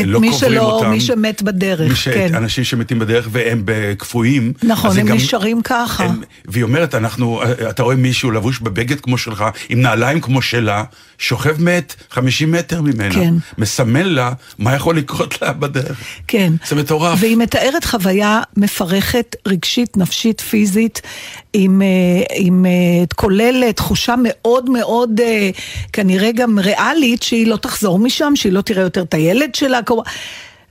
את 0.00 0.06
לא 0.06 0.20
מי 0.20 0.32
שלא, 0.32 0.60
אותם. 0.60 0.90
מי 0.90 1.00
שמת 1.00 1.42
בדרך, 1.42 1.90
מי 1.90 1.96
ש... 1.96 2.08
כן. 2.08 2.34
אנשים 2.34 2.64
שמתים 2.64 2.98
בדרך 2.98 3.28
והם 3.32 3.64
קפואים. 3.98 4.52
נכון, 4.62 4.98
הם 4.98 5.06
גם- 5.06 5.16
נשארים 5.16 5.62
ככה. 5.62 6.04
הם, 6.04 6.20
והיא 6.44 6.64
אומרת, 6.64 6.94
אנחנו, 6.94 7.40
אתה 7.70 7.82
רואה 7.82 7.96
מישהו 7.96 8.30
לבוש 8.30 8.60
בבגד 8.60 9.00
כמו 9.00 9.18
שלך, 9.18 9.44
עם 9.68 9.80
נעליים 9.82 10.20
כמו 10.20 10.42
שלה, 10.42 10.84
שוכב 11.18 11.62
מת 11.62 11.94
50 12.10 12.52
מטר 12.52 12.80
ממנה. 12.82 13.14
כן. 13.14 13.34
מסמל 13.58 14.02
לה 14.02 14.32
מה 14.58 14.74
יכול 14.74 14.96
לקרות 14.96 15.42
לה 15.42 15.52
בדרך. 15.52 16.00
כן. 16.28 16.52
זה 16.68 16.76
מטורף. 16.76 17.18
והיא 17.20 17.36
מתארת 17.36 17.84
חוויה 17.84 18.40
מפרכת, 18.56 19.36
רגשית, 19.46 19.96
נפשית, 19.96 20.40
פיזית, 20.40 21.00
עם, 21.52 21.82
אה, 21.82 21.86
עם 22.36 22.66
אה, 22.66 22.70
כולל 23.14 23.72
תחושה 23.72 24.14
מאוד 24.22 24.70
מאוד, 24.70 25.20
אה, 25.20 25.50
כנראה 25.92 26.32
גם 26.32 26.58
ריאלית, 26.58 27.22
שהיא 27.22 27.46
לא 27.46 27.56
תחזור 27.56 27.98
משם, 27.98 28.32
שהיא 28.36 28.52
לא 28.52 28.60
תראה 28.60 28.82
יותר 28.82 29.02
את 29.02 29.14
הילד 29.14 29.54
שלה. 29.54 29.81
כמו- 29.86 30.02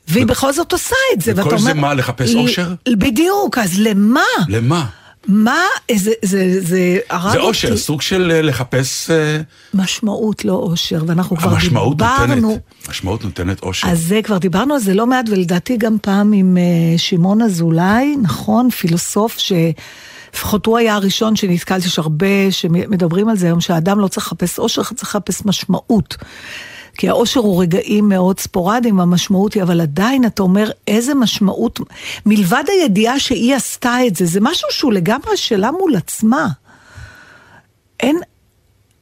והיא 0.08 0.26
בכל 0.26 0.54
זאת 0.54 0.72
עושה 0.72 0.96
את 1.14 1.22
זה, 1.22 1.32
וכל 1.32 1.44
ואתה 1.44 1.58
זה 1.58 1.70
אומר... 1.72 1.82
מה, 1.82 1.94
לחפש 1.94 2.36
אושר? 2.36 2.74
בדיוק, 2.90 3.58
אז 3.58 3.80
למה? 3.80 4.22
למה? 4.48 4.86
מה, 5.28 5.64
זה, 5.96 6.12
זה, 6.26 6.58
זה 6.62 6.98
הרג 7.10 7.32
זה 7.32 7.38
אותי. 7.38 7.48
אושר, 7.48 7.78
סוג 7.78 8.02
של 8.02 8.32
אה, 8.32 8.42
לחפש... 8.42 9.10
אה, 9.10 9.42
משמעות, 9.74 10.46
לא 10.46 10.54
אושר, 10.54 11.04
ואנחנו 11.08 11.38
כבר 11.38 11.50
המשמעות 11.50 11.98
דיברנו. 11.98 12.36
נותנת, 12.36 12.90
משמעות 12.90 13.24
נותנת 13.24 13.64
אושר. 13.64 13.88
אז 13.88 14.00
זה, 14.00 14.20
כבר 14.24 14.38
דיברנו 14.38 14.74
על 14.74 14.80
זה 14.80 14.94
לא 14.94 15.08
מעט, 15.08 15.26
ולדעתי 15.30 15.78
גם 15.78 15.98
פעם 16.02 16.34
עם 16.34 16.58
אה, 16.58 16.98
שמעון 16.98 17.42
אזולאי, 17.42 18.16
נכון? 18.22 18.70
פילוסוף 18.70 19.38
ש... 19.38 19.52
לפחות 20.34 20.66
הוא 20.66 20.78
היה 20.78 20.96
הראשון 20.96 21.36
שנתקלתי, 21.36 21.88
יש 21.88 22.00
הרבה 22.00 22.52
שמדברים 22.52 23.30
על 23.30 23.38
זה 23.38 23.46
היום, 23.46 23.62
שהאדם 23.62 24.00
לא 24.00 24.08
צריך 24.08 24.28
לחפש 24.28 24.60
אושר, 24.60 24.84
צריך 24.84 25.16
לחפש 25.16 25.46
משמעות. 25.46 26.18
כי 27.02 27.10
האושר 27.10 27.40
הוא 27.40 27.62
רגעים 27.62 28.10
מאוד 28.10 28.40
ספורדיים, 28.40 29.00
המשמעות 29.00 29.54
היא, 29.54 29.64
אבל 29.64 29.82
עדיין 29.82 30.26
אתה 30.26 30.44
אומר, 30.44 30.72
איזה 30.88 31.14
משמעות, 31.14 31.80
מלבד 32.26 32.64
הידיעה 32.68 33.20
שהיא 33.20 33.56
עשתה 33.56 33.98
את 34.08 34.16
זה, 34.16 34.26
זה 34.26 34.40
משהו 34.42 34.68
שהוא 34.72 34.94
לגמרי 34.94 35.38
שלה 35.38 35.72
מול 35.72 35.96
עצמה. 35.96 36.48
אין, 38.00 38.20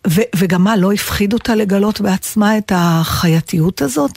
ו, 0.07 0.21
וגם 0.35 0.63
מה, 0.63 0.77
לא 0.77 0.91
הפחיד 0.91 1.33
אותה 1.33 1.55
לגלות 1.55 2.01
בעצמה 2.01 2.57
את 2.57 2.71
החייתיות 2.75 3.81
הזאת? 3.81 4.11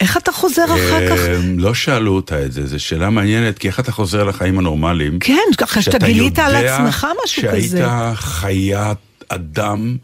איך 0.00 0.16
אתה 0.16 0.32
חוזר 0.32 0.64
אחר 0.64 1.08
כך? 1.08 1.18
אה, 1.18 1.40
לא 1.56 1.74
שאלו 1.74 2.14
אותה 2.14 2.44
את 2.44 2.52
זה, 2.52 2.66
זו 2.66 2.80
שאלה 2.80 3.10
מעניינת, 3.10 3.58
כי 3.58 3.68
איך 3.68 3.80
אתה 3.80 3.92
חוזר 3.92 4.24
לחיים 4.24 4.58
הנורמליים? 4.58 5.18
כן, 5.18 5.48
ככה 5.58 5.82
שאתה 5.82 5.98
גילית 5.98 6.38
על 6.38 6.56
עצמך 6.56 7.06
משהו 7.24 7.42
כזה. 7.42 7.68
שהיית 7.68 8.14
חיית 8.14 8.98
אדם 9.28 9.96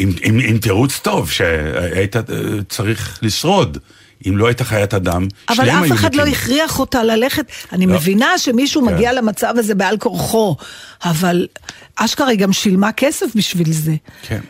עם, 0.00 0.12
עם, 0.22 0.38
עם 0.38 0.58
תירוץ 0.58 0.98
טוב, 0.98 1.30
שהיית 1.30 2.16
אה, 2.16 2.22
צריך 2.68 3.18
לשרוד. 3.22 3.78
אם 4.28 4.36
לא 4.36 4.46
היית 4.46 4.62
חיית 4.62 4.94
אדם, 4.94 5.28
אבל 5.48 5.56
שניהם 5.56 5.78
אף 5.78 5.82
היו 5.82 5.94
אחד 5.94 6.14
לא. 6.14 6.26
הכריח 6.26 6.78
אותה 6.78 7.04
ללכת. 7.04 7.44
אני 7.72 7.86
לא. 7.86 7.94
מבינה 7.94 8.38
שמישהו 8.38 8.86
כן. 8.86 8.94
מגיע 8.94 9.12
למצב 9.12 9.54
הזה 9.56 9.74
בעל 9.74 9.98
כורחו, 9.98 10.56
אבל 11.04 11.46
אשכרה 11.96 12.28
היא 12.28 12.38
גם 12.38 12.52
שילמה 12.52 12.92
כסף 12.92 13.26
בשביל 13.34 13.72
זה. 13.72 13.94
כן. 14.22 14.40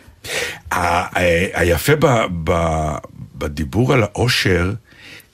היפה 1.55 1.93
ב, 1.97 2.07
ב, 2.45 2.53
בדיבור 3.35 3.93
על 3.93 4.03
האושר, 4.03 4.73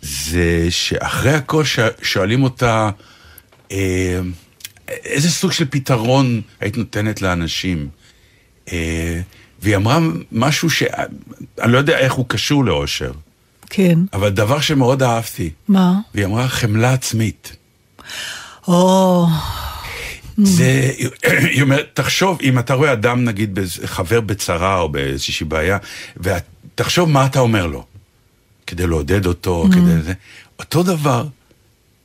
זה 0.03 0.67
שאחרי 0.71 1.33
הכל 1.33 1.63
שואלים 2.03 2.43
אותה, 2.43 2.91
אה, 3.73 4.21
איזה 4.89 5.31
סוג 5.31 5.53
של 5.53 5.65
פתרון 5.71 6.41
היית 6.61 6.77
נותנת 6.77 7.23
לאנשים? 7.23 7.89
אה, 8.73 9.21
והיא 9.63 9.77
אמרה 9.77 9.99
משהו 10.33 10.71
שאני 10.71 10.93
לא 11.73 11.79
יודע 11.79 11.99
איך 11.99 12.13
הוא 12.13 12.25
קשור 12.29 12.65
לאושר, 12.65 13.13
כן. 13.71 13.99
אבל 14.13 14.29
דבר 14.29 14.61
שמאוד 14.61 15.03
אהבתי. 15.03 15.51
מה? 15.69 15.95
והיא 16.15 16.27
אמרה 16.27 16.49
חמלה 16.49 16.93
עצמית. 16.93 17.57
או, 18.69 19.27
זה, 20.39 20.91
היא 21.27 21.63
אומרת, 21.63 21.87
תחשוב, 21.95 22.39
אם 22.43 22.59
אתה 22.59 22.75
רואה 22.75 22.93
אדם, 22.93 23.25
נגיד, 23.25 23.59
חבר 23.85 24.21
בצרה 24.21 24.79
או 24.79 24.89
באיזושהי 24.89 25.47
בעיה, 25.47 25.79
ותחשוב 26.17 27.11
מה 27.11 27.27
אתה 27.27 27.41
אומר 27.41 27.67
לו, 27.67 27.85
כדי 28.67 28.87
לעודד 28.87 29.27
אותו, 29.27 29.65
Mm. 29.71 29.75
כדי 29.75 30.03
זה. 30.03 30.13
אותו 30.59 30.83
דבר, 30.83 31.27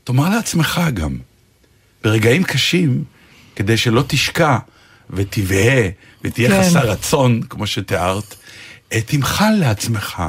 תאמר 0.04 0.30
לעצמך 0.30 0.82
גם, 0.94 1.18
ברגעים 2.04 2.44
קשים, 2.44 3.04
כדי 3.56 3.78
שלא 3.78 4.04
תשקע 4.08 4.58
ותבהה 5.10 5.90
ותהיה 6.24 6.50
כן. 6.50 6.64
חסר 6.64 6.90
רצון, 6.90 7.42
כמו 7.50 7.68
שתיארת, 7.68 8.36
אה, 8.94 9.02
תמחל 9.02 9.54
לעצמך 9.60 10.24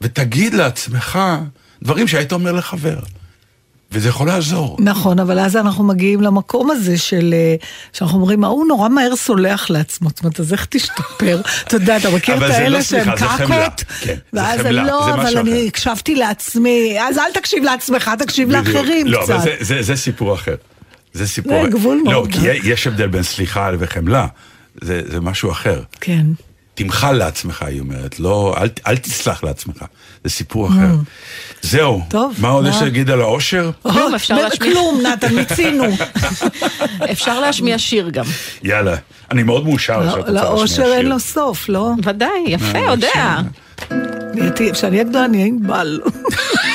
ותגיד 0.00 0.54
לעצמך 0.54 1.18
דברים 1.82 2.08
שהיית 2.08 2.32
אומר 2.32 2.52
לחבר, 2.52 2.98
וזה 3.92 4.08
יכול 4.08 4.26
לעזור. 4.26 4.76
נכון, 4.80 5.18
אבל 5.18 5.38
אז 5.38 5.56
אנחנו 5.56 5.84
מגיעים 5.84 6.20
למקום 6.20 6.70
הזה 6.70 6.98
של, 6.98 7.34
אה, 7.34 7.54
שאנחנו 7.92 8.18
אומרים, 8.18 8.44
ההוא 8.44 8.66
נורא 8.66 8.88
מהר 8.88 9.16
סולח 9.16 9.70
לעצמו, 9.70 10.08
זאת 10.08 10.20
אומרת, 10.20 10.40
אז 10.40 10.52
איך 10.52 10.66
תשתפר? 10.70 11.40
אתה 11.64 11.76
יודע, 11.76 11.96
אתה 11.96 12.10
מכיר 12.10 12.34
אבל 12.34 12.46
את 12.46 12.50
לא 12.50 12.54
האלה 12.54 12.82
שהם 12.82 13.18
זה 13.18 13.26
חמלה. 13.28 13.68
קקות? 13.68 13.84
כן, 14.00 14.14
זה 14.14 14.40
ואז 14.40 14.60
חמלה, 14.60 14.80
אני, 14.80 14.88
לא, 14.88 15.02
זה 15.04 15.14
אבל 15.14 15.24
משהו 15.24 15.38
אני 15.40 15.50
אחר. 15.52 15.66
הקשבתי 15.66 16.14
לעצמי, 16.14 16.96
אז 17.08 17.18
אל 17.18 17.32
תקשיב 17.34 17.64
לעצמך, 17.64 18.10
תקשיב. 18.18 18.50
לאחרים 18.50 19.06
לא, 19.06 19.20
קצת. 19.22 19.30
אבל 19.34 19.50
זה, 19.60 19.96
סיפור 19.96 20.34
אחר. 20.34 20.54
זה 21.12 21.28
סיפור... 21.28 21.64
זה 21.64 21.70
גבול 21.70 21.96
לא, 22.04 22.12
מאוד 22.12 22.32
כי 22.32 22.38
דק. 22.38 22.60
יש 22.64 22.86
הבדל 22.86 23.06
בין 23.06 23.22
סליחה 23.22 23.70
וחמלה. 23.78 24.26
זה, 24.82 25.00
זה 25.06 25.20
משהו 25.20 25.50
אחר. 25.50 25.82
כן. 26.00 26.26
תמחל 26.74 27.12
לעצמך, 27.12 27.62
היא 27.62 27.80
אומרת. 27.80 28.20
לא, 28.20 28.54
אל, 28.60 28.68
אל 28.86 28.96
תסלח 28.96 29.44
לעצמך. 29.44 29.84
זה 30.24 30.30
סיפור 30.30 30.68
אחר. 30.68 30.94
זהו. 31.62 32.00
Mm. 32.00 32.10
טוב, 32.10 32.34
מה 32.38 32.48
עוד? 32.48 32.66
יש 32.66 32.76
להגיד 32.82 33.10
על 33.10 33.20
האושר? 33.20 33.70
כלום, 33.82 33.96
או, 34.10 34.16
אפשר 34.16 34.34
להשמיע. 34.34 34.72
כלום, 34.72 35.00
נתן, 35.06 35.34
מיצינו. 35.34 35.84
אפשר 37.12 37.40
להשמיע 37.40 37.78
שיר 37.78 38.08
גם. 38.10 38.24
יאללה. 38.62 38.96
אני 39.30 39.42
מאוד 39.42 39.64
מאושר 39.64 40.10
שאת 40.10 40.16
רוצה 40.18 40.30
להשמיע 40.32 40.42
לא, 40.42 40.56
לאושר 40.58 40.82
אין 40.82 41.00
שיר. 41.00 41.08
לו 41.08 41.20
סוף, 41.20 41.68
לא? 41.68 41.90
ודאי, 42.04 42.30
יפה, 42.46 42.78
יודע. 42.78 43.36
נהייתי- 44.34 44.72
כשאני 44.72 44.96
אהיה 44.96 45.08
גדולה 45.08 45.24
אני 45.24 45.36
אהיה 45.36 45.46
ענבל. 45.48 46.00
העצב 46.04 46.18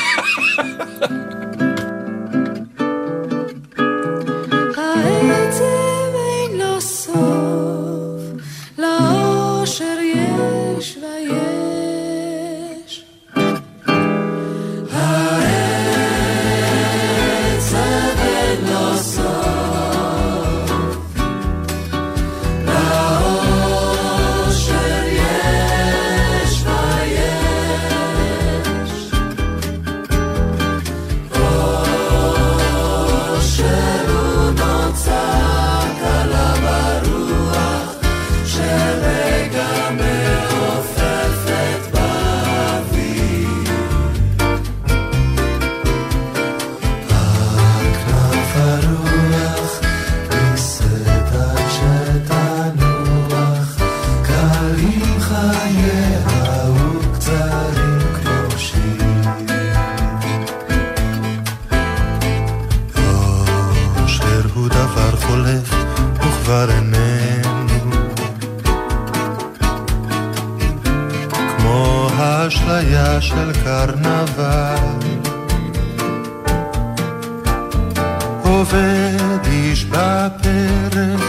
עובד 78.60 79.46
איש 79.46 79.86
בפרח 79.86 81.22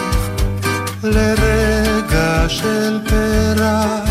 לרגע 1.03 2.49
של 2.49 3.01
פרח 3.09 4.09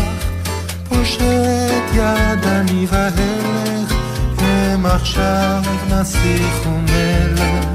פושט 0.88 1.84
יד 1.94 2.46
אני 2.46 2.86
והלך 2.90 3.92
הם 4.38 4.86
עכשיו 4.86 5.62
נסיך 5.90 6.66
ומלך. 6.66 7.66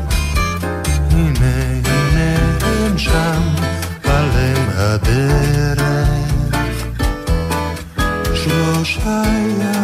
הנה 1.12 1.56
הנה 1.86 2.38
הם 2.62 2.98
שם 2.98 3.42
על 4.04 4.30
אם 4.36 4.70
הדרך. 4.76 6.26
שלושה 8.34 9.24
ימים 9.28 9.75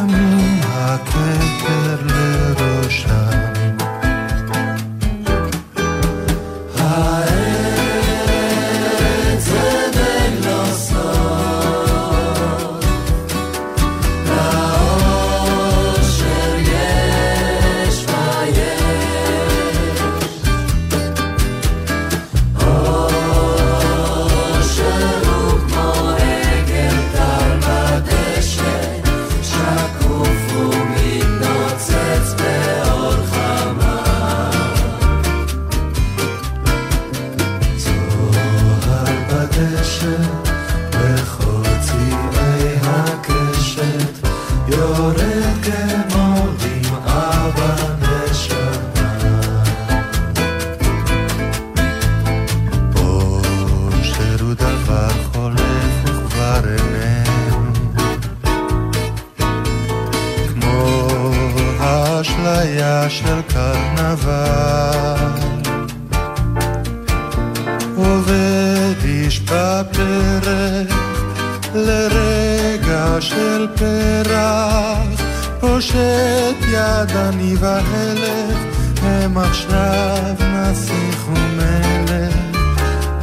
עכשיו 79.82 80.36
נסיך 80.54 81.28
ומלך. 81.30 82.36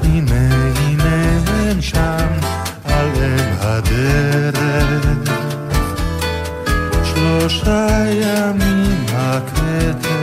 הנה 0.03 0.73
הנה 0.77 1.41
הם 1.71 1.83
שם 1.83 2.27
על 2.85 3.07
אם 3.17 3.55
הדרך. 3.61 4.59
שלושה 7.05 7.87
ימים 8.11 9.07
הכתר 9.09 10.18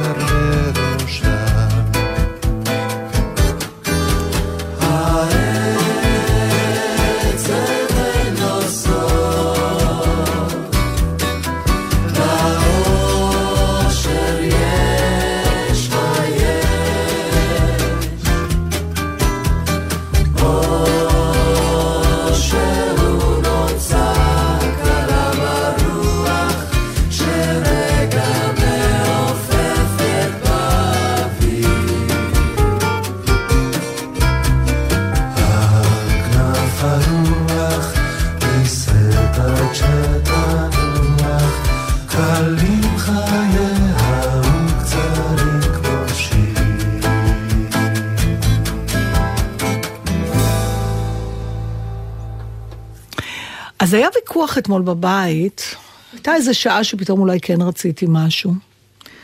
ויכוח 54.46 54.58
אתמול 54.58 54.82
בבית, 54.82 55.76
הייתה 56.14 56.36
איזו 56.36 56.54
שעה 56.54 56.84
שפתאום 56.84 57.20
אולי 57.20 57.40
כן 57.40 57.62
רציתי 57.62 58.06
משהו. 58.10 58.54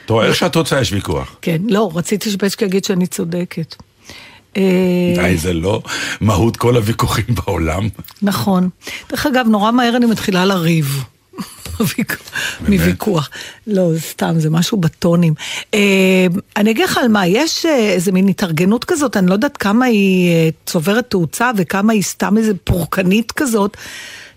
אתה 0.05 0.13
רואה, 0.13 0.25
איך 0.25 0.35
שאת 0.35 0.55
רוצה 0.55 0.81
יש 0.81 0.91
ויכוח. 0.91 1.35
כן, 1.41 1.61
לא, 1.69 1.91
רציתי 1.95 2.31
שפצ'קה 2.31 2.65
יגיד 2.65 2.83
שאני 2.83 3.07
צודקת. 3.07 3.75
אה, 4.57 5.13
די, 5.15 5.37
זה 5.37 5.53
לא 5.53 5.81
מהות 6.21 6.57
כל 6.57 6.75
הוויכוחים 6.75 7.25
בעולם. 7.35 7.89
נכון. 8.21 8.69
דרך 9.09 9.25
אגב, 9.25 9.47
נורא 9.47 9.71
מהר 9.71 9.95
אני 9.97 10.05
מתחילה 10.05 10.45
לריב. 10.45 11.03
מוויכוח. 12.69 13.29
לא, 13.67 13.89
סתם, 13.97 14.33
זה 14.37 14.49
משהו 14.49 14.77
בטונים. 14.77 15.33
אה, 15.73 16.27
אני 16.57 16.71
אגיד 16.71 16.83
לך 16.83 16.97
על 16.97 17.07
מה, 17.07 17.27
יש 17.27 17.65
אה, 17.65 17.77
איזה 17.77 18.11
מין 18.11 18.27
התארגנות 18.27 18.85
כזאת, 18.85 19.17
אני 19.17 19.27
לא 19.27 19.33
יודעת 19.33 19.57
כמה 19.57 19.85
היא 19.85 20.51
צוברת 20.65 21.09
תאוצה 21.09 21.51
וכמה 21.57 21.93
היא 21.93 22.03
סתם 22.03 22.37
איזה 22.37 22.53
פורקנית 22.63 23.31
כזאת. 23.31 23.77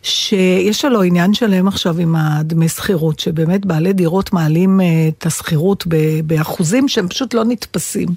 שיש 0.05 0.85
לו 0.85 1.03
עניין 1.03 1.35
שלם 1.35 1.69
עכשיו 1.69 1.99
עם 1.99 2.17
הדמי 2.17 2.69
שכירות, 2.69 3.21
שבאמת 3.21 3.67
בעלי 3.67 3.93
דירות 3.93 4.33
מעלים 4.33 4.81
אה, 4.81 4.87
את 5.09 5.27
השכירות 5.27 5.85
באחוזים 6.25 6.89
שהם 6.89 7.09
פשוט 7.09 7.35
לא 7.35 7.45
נתפסים. 7.45 8.09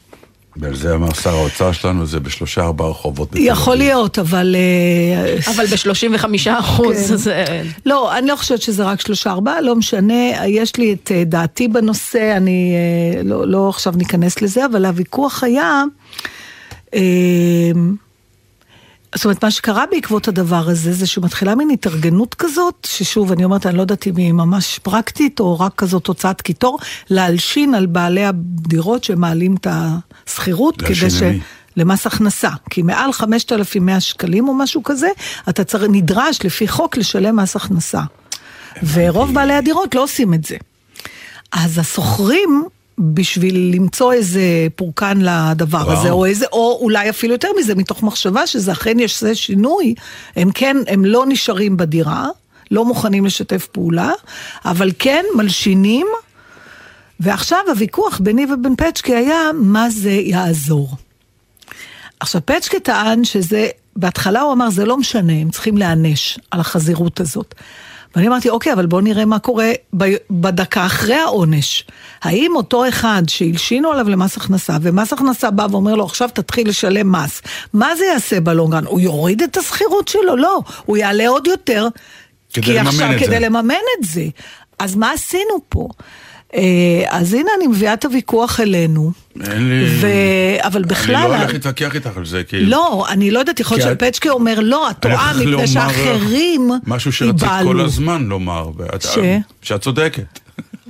ועל 0.59 0.75
זה 0.75 0.95
אמר 0.95 1.13
שר 1.13 1.35
האוצר 1.35 1.71
שלנו, 1.71 2.05
זה 2.05 2.19
בשלושה 2.19 2.61
ארבעה 2.61 2.89
רחובות. 2.89 3.29
יכול. 3.35 3.75
להיות, 3.75 4.19
אבל... 4.19 4.55
אה, 4.55 5.51
אבל 5.55 5.65
ב-35 5.65 6.25
אחוז 6.59 7.09
כן. 7.09 7.15
זה... 7.15 7.61
לא, 7.85 8.17
אני 8.17 8.27
לא 8.27 8.35
חושבת 8.35 8.61
שזה 8.61 8.83
רק 8.83 9.01
שלושה 9.01 9.31
ארבעה, 9.31 9.61
לא 9.61 9.75
משנה, 9.75 10.47
יש 10.47 10.75
לי 10.75 10.93
את 10.93 11.11
אה, 11.11 11.23
דעתי 11.23 11.67
בנושא, 11.67 12.37
אני 12.37 12.73
אה, 12.75 13.23
לא, 13.23 13.47
לא 13.47 13.69
עכשיו 13.69 13.93
ניכנס 13.95 14.41
לזה, 14.41 14.65
אבל 14.65 14.85
הוויכוח 14.85 15.43
היה, 15.43 15.83
אה, 16.93 17.01
זאת 19.17 19.25
אומרת, 19.25 19.43
מה 19.43 19.51
שקרה 19.51 19.83
בעקבות 19.91 20.27
הדבר 20.27 20.69
הזה, 20.69 20.93
זה 20.93 21.07
שמתחילה 21.07 21.55
מין 21.55 21.69
התארגנות 21.69 22.35
כזאת, 22.35 22.87
ששוב, 22.89 23.31
אני 23.31 23.43
אומרת, 23.43 23.65
אני 23.65 23.77
לא 23.77 23.81
יודעת 23.81 24.07
אם 24.07 24.15
היא 24.15 24.31
ממש 24.31 24.79
פרקטית, 24.79 25.39
או 25.39 25.59
רק 25.59 25.75
כזאת 25.75 26.07
הוצאת 26.07 26.41
קיטור, 26.41 26.79
להלשין 27.09 27.75
על 27.75 27.85
בעלי 27.85 28.25
הדירות 28.25 29.03
שמעלים 29.03 29.55
את 29.55 29.67
השכירות, 29.69 30.81
כדי 30.81 31.09
ש... 31.09 31.21
למי? 31.21 31.39
למס 31.77 32.07
הכנסה, 32.07 32.49
כי 32.69 32.81
מעל 32.81 33.13
5,100 33.13 33.99
שקלים 33.99 34.47
או 34.47 34.53
משהו 34.53 34.83
כזה, 34.83 35.07
אתה 35.49 35.63
צריך, 35.63 35.83
נדרש 35.89 36.39
לפי 36.45 36.67
חוק 36.67 36.97
לשלם 36.97 37.35
מס 37.35 37.55
הכנסה. 37.55 38.01
ורוב 38.93 39.33
בעלי 39.33 39.53
הדירות 39.53 39.95
לא 39.95 40.03
עושים 40.03 40.33
את 40.33 40.45
זה. 40.45 40.57
אז 41.51 41.77
השוכרים, 41.77 42.63
בשביל 42.99 43.71
למצוא 43.75 44.13
איזה 44.13 44.67
פורקן 44.75 45.17
לדבר 45.21 45.77
וואו. 45.77 45.91
הזה, 45.91 46.11
או, 46.11 46.25
איזה, 46.25 46.45
או 46.51 46.79
אולי 46.81 47.09
אפילו 47.09 47.33
יותר 47.33 47.49
מזה, 47.59 47.75
מתוך 47.75 48.03
מחשבה 48.03 48.47
שזה 48.47 48.71
אכן 48.71 48.99
יש 48.99 49.23
איזה 49.23 49.35
שינוי, 49.35 49.95
הם 50.35 50.51
כן, 50.51 50.77
הם 50.87 51.05
לא 51.05 51.25
נשארים 51.27 51.77
בדירה, 51.77 52.27
לא 52.71 52.85
מוכנים 52.85 53.25
לשתף 53.25 53.67
פעולה, 53.71 54.11
אבל 54.65 54.91
כן 54.99 55.25
מלשינים, 55.35 56.07
ועכשיו 57.19 57.59
הוויכוח 57.67 58.19
ביני 58.19 58.45
ובין 58.53 58.75
פצ'קי 58.75 59.15
היה 59.15 59.41
מה 59.55 59.89
זה 59.89 60.11
יעזור. 60.11 60.89
עכשיו, 62.19 62.41
פצ'קה 62.45 62.79
טען 62.79 63.23
שזה, 63.23 63.67
בהתחלה 63.95 64.41
הוא 64.41 64.53
אמר, 64.53 64.69
זה 64.69 64.85
לא 64.85 64.97
משנה, 64.97 65.33
הם 65.33 65.49
צריכים 65.49 65.77
להיענש 65.77 66.39
על 66.51 66.59
החזירות 66.59 67.19
הזאת. 67.19 67.55
ואני 68.17 68.27
אמרתי, 68.27 68.49
אוקיי, 68.49 68.73
אבל 68.73 68.85
בואו 68.85 69.01
נראה 69.01 69.25
מה 69.25 69.39
קורה 69.39 69.71
בדקה 70.31 70.85
אחרי 70.85 71.15
העונש. 71.15 71.85
האם 72.21 72.55
אותו 72.55 72.89
אחד 72.89 73.23
שהלשינו 73.27 73.91
עליו 73.91 74.09
למס 74.09 74.37
הכנסה, 74.37 74.77
ומס 74.81 75.13
הכנסה 75.13 75.51
בא 75.51 75.67
ואומר 75.71 75.95
לו, 75.95 76.05
עכשיו 76.05 76.29
תתחיל 76.33 76.69
לשלם 76.69 77.11
מס, 77.11 77.41
מה 77.73 77.95
זה 77.95 78.05
יעשה 78.05 78.39
בלונגרן? 78.39 78.85
הוא 78.85 78.99
יוריד 78.99 79.41
את 79.41 79.57
השכירות 79.57 80.07
שלו? 80.07 80.35
לא, 80.35 80.61
הוא 80.85 80.97
יעלה 80.97 81.27
עוד 81.27 81.47
יותר. 81.47 81.87
כדי 82.53 82.65
כי 82.65 82.73
לממן 82.73 82.87
עכשיו, 82.87 83.11
את 83.11 83.19
כדי 83.19 83.27
זה. 83.27 83.39
לממן 83.39 83.73
את 83.73 84.05
זה. 84.07 84.25
אז 84.79 84.95
מה 84.95 85.11
עשינו 85.11 85.59
פה? 85.69 85.87
אה, 86.55 86.61
אז 87.09 87.33
הנה 87.33 87.49
אני 87.57 87.67
מביאה 87.67 87.93
את 87.93 88.05
הוויכוח 88.05 88.59
אלינו. 88.59 89.11
אין 89.43 89.69
לי... 89.69 89.85
ו... 90.01 90.07
אבל 90.67 90.81
בכלל... 90.83 91.15
אני 91.15 91.29
לא 91.31 91.37
הולך 91.37 91.53
להתווכח 91.53 91.95
איתך 91.95 92.17
על 92.17 92.25
זה, 92.25 92.43
כאילו. 92.43 92.69
לא, 92.69 93.05
אני 93.09 93.31
לא 93.31 93.39
יודעת, 93.39 93.59
יכול 93.59 93.77
להיות 93.77 93.89
שפצ'קה 93.99 94.29
אומר, 94.29 94.59
לא, 94.59 94.89
את 94.89 94.95
טועה, 94.99 95.33
מפני 95.39 95.67
שאחרים 95.67 96.71
משהו 96.87 97.11
שרצית 97.11 97.41
ייבהלו. 97.41 97.69
כל 97.69 97.79
הזמן 97.79 98.23
לומר. 98.23 98.69
ואת- 98.77 99.01
ש? 99.01 99.17
שאת 99.61 99.81
צודקת. 99.81 100.39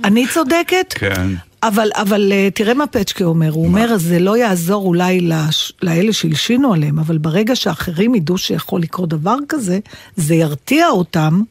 אני 0.04 0.26
צודקת? 0.34 0.86
כן. 0.98 1.26
אבל, 1.62 1.88
אבל 1.94 2.32
אה, 2.32 2.48
תראה 2.54 2.74
מה 2.74 2.86
פצ'קה 2.86 3.24
אומר, 3.24 3.52
הוא 3.52 3.66
אומר, 3.66 3.96
זה 3.98 4.18
לא 4.18 4.36
יעזור 4.36 4.86
אולי 4.86 5.20
לש, 5.20 5.72
לאלה 5.82 6.12
שהלשינו 6.12 6.72
עליהם, 6.72 6.98
אבל 6.98 7.18
ברגע 7.18 7.56
שאחרים 7.56 8.14
ידעו 8.14 8.38
שיכול 8.38 8.80
לקרות 8.80 9.08
דבר 9.08 9.36
כזה, 9.48 9.78
זה 10.16 10.34
ירתיע 10.34 10.88
אותם. 10.88 11.42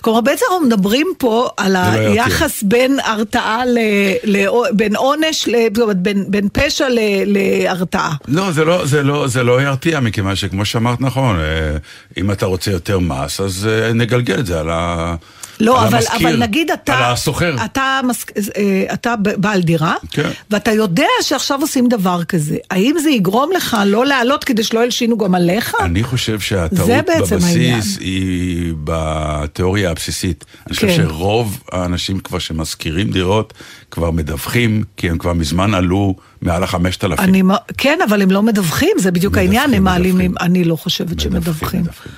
כלומר, 0.00 0.20
בעצם 0.20 0.44
אנחנו 0.50 0.66
מדברים 0.66 1.06
פה 1.18 1.48
על 1.56 1.72
לא. 1.72 1.78
היחס 1.78 2.62
בין 2.62 2.98
הרתעה, 3.04 3.66
ל, 3.66 3.78
ל, 4.24 4.46
בין 4.72 4.96
עונש, 4.96 5.48
ל, 5.48 5.56
זאת 5.74 5.78
אומרת, 5.78 6.02
בין, 6.02 6.24
בין 6.28 6.48
פשע 6.52 6.88
ל, 6.88 6.98
להרתעה. 7.26 8.14
לא, 8.28 8.52
זה 8.52 8.64
לא, 8.64 8.86
זה 8.86 9.02
לא, 9.02 9.28
זה 9.28 9.42
לא 9.42 9.62
ירתיע, 9.62 10.00
מכיוון 10.00 10.36
שכמו 10.36 10.64
שאמרת 10.64 11.00
נכון, 11.00 11.40
אה, 11.40 11.76
אם 12.16 12.30
אתה 12.30 12.46
רוצה 12.46 12.70
יותר 12.70 12.98
מס, 12.98 13.40
אז 13.40 13.68
אה, 13.70 13.92
נגלגל 13.92 14.38
את 14.38 14.46
זה 14.46 14.60
על 14.60 14.70
ה... 14.70 15.14
לא, 15.62 15.82
אבל, 15.82 15.96
המשכיר, 15.96 16.28
אבל 16.28 16.36
נגיד 16.36 16.70
אתה... 16.70 16.94
על 16.94 17.12
הסוחר. 17.12 17.56
אתה, 17.64 18.00
מס, 18.04 18.24
אה, 18.56 18.84
אתה 18.92 19.14
בעל 19.16 19.62
דירה, 19.62 19.94
כן. 20.10 20.30
ואתה 20.50 20.72
יודע 20.72 21.06
שעכשיו 21.22 21.60
עושים 21.60 21.88
דבר 21.88 22.24
כזה. 22.24 22.56
האם 22.70 22.96
זה 23.02 23.10
יגרום 23.10 23.50
לך 23.56 23.76
לא 23.86 24.06
לעלות 24.06 24.44
כדי 24.44 24.64
שלא 24.64 24.84
ילשינו 24.84 25.18
גם 25.18 25.34
עליך? 25.34 25.74
אני 25.80 26.02
חושב 26.02 26.40
שהטעות 26.40 26.88
בעצם 27.06 27.36
העניין. 27.44 27.76
בבסיס 27.78 27.98
היא 27.98 28.74
בתיאוריה 28.84 29.90
הבסיסית. 29.90 30.44
אני 30.66 30.74
חושב 30.74 30.86
כן. 30.86 30.96
שרוב 30.96 31.62
האנשים 31.72 32.18
כבר 32.18 32.38
שמשכירים 32.38 33.10
דירות 33.10 33.54
כבר 33.90 34.10
מדווחים, 34.10 34.84
כי 34.96 35.10
הם 35.10 35.18
כבר 35.18 35.32
מזמן 35.32 35.74
עלו 35.74 36.14
מעל 36.42 36.62
החמשת 36.62 37.04
אלפים. 37.04 37.50
כן, 37.78 37.98
אבל 38.08 38.22
הם 38.22 38.30
לא 38.30 38.42
מדווחים, 38.42 38.96
זה 38.98 39.10
בדיוק 39.10 39.32
מדווחים, 39.32 39.50
העניין, 39.50 39.74
הם 39.74 39.84
מעלים, 39.84 40.14
מדווחים. 40.14 40.34
אני 40.40 40.64
לא 40.64 40.76
חושבת 40.76 41.20
שמדווחים. 41.20 41.80
מדווחים. 41.80 42.12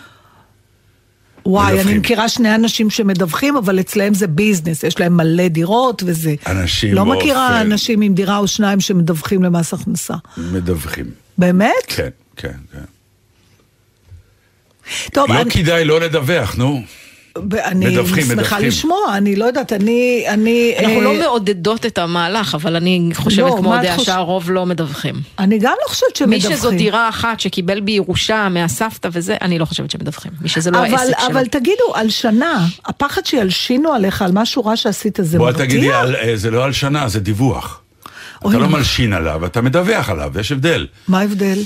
וואי, 1.47 1.81
אני. 1.81 1.99
מכירה 1.99 2.29
שני 2.29 2.55
אנשים 2.55 2.91
שמדווחים, 2.91 3.57
אבל 3.57 3.81
אצלהם 3.81 4.15
זה 4.15 4.27
ביזנס, 4.27 4.83
יש 4.83 5.01
להם 5.01 5.17
מלא 5.17 5.49
דירות 5.49 6.03
וזה. 6.07 6.35
אנשים 6.47 6.95
לא 6.95 7.05
באופן- 7.05 7.19
מכירה 7.19 7.61
אנשים 7.61 8.01
עם 8.01 8.15
דירה 8.15 8.39
או 8.39 8.47
שניים 8.47 8.81
שמדווחים 8.81 9.43
למס 9.43 9.75
הכנסה. 9.75 10.15
מדווחים. 10.37 11.07
באמת? 11.39 11.73
כן, 11.87 12.09
כן, 12.37 12.53
כן. 12.73 12.79
טוב, 15.13 15.31
לא 15.33 15.41
אני, 15.41 15.51
כדאי 15.51 15.85
לא 15.85 16.01
לדווח, 16.01 16.55
נו. 16.55 16.83
אני 17.65 17.87
מדווחים, 17.87 18.25
שמחה 18.25 18.35
מדווחים. 18.35 18.69
לשמוע, 18.69 19.17
אני 19.17 19.37
לא 19.37 19.45
יודעת, 19.45 19.73
אני... 19.73 20.25
אני 20.29 20.75
אנחנו 20.79 20.99
אה, 20.99 21.05
לא 21.05 21.15
מעודדות 21.15 21.87
את 21.87 21.99
המהלך, 21.99 22.55
אבל 22.55 22.77
אני 22.77 23.11
חושבת 23.15 23.51
לא, 23.51 23.57
כמו 23.59 23.75
דעה 23.83 23.97
חוש- 23.97 24.07
שהרוב 24.07 24.51
לא 24.51 24.67
מדווחים. 24.67 25.15
אני 25.39 25.59
גם 25.59 25.75
לא 25.83 25.89
חושבת 25.89 26.09
מי 26.27 26.41
שמדווחים. 26.41 26.57
שזו 26.57 26.71
דירה 26.71 27.09
אחת 27.09 27.41
שקיבל 27.41 27.81
בירושה 27.81 28.49
מהסבתא 28.49 29.09
וזה, 29.13 29.37
אני 29.43 29.59
לא 29.59 29.65
חושבת 29.65 29.91
שמדווחים. 29.91 30.33
מי 30.41 30.49
שזה 30.49 30.71
לא 30.71 30.79
אבל, 30.79 30.95
העסק 30.95 31.13
שלו. 31.21 31.27
אבל 31.31 31.47
תגידו, 31.47 31.95
על 31.95 32.11
שנה, 32.11 32.67
הפחד 32.87 33.27
שילשינו 33.27 33.93
עליך 33.93 34.23
על 34.23 34.31
משהו 34.33 34.65
רע 34.65 34.77
שעשית 34.77 35.19
זה 35.23 35.39
בוא 35.39 35.47
מרתיע? 35.47 35.67
תגידי, 35.67 35.93
על- 35.93 36.17
אה, 36.17 36.33
זה 36.37 36.51
לא 36.51 36.65
על 36.65 36.73
שנה, 36.73 37.09
זה 37.09 37.21
דיווח. 37.21 37.81
אתה 38.39 38.59
לא. 38.59 38.67
מלשין 38.69 39.13
עליו, 39.13 39.47
אתה 39.47 39.61
מדווח 39.61 40.11
עליו, 40.11 40.33
יש 40.41 40.53
הבדל. 40.53 40.87
מה 41.09 41.21
ההבדל? 41.21 41.59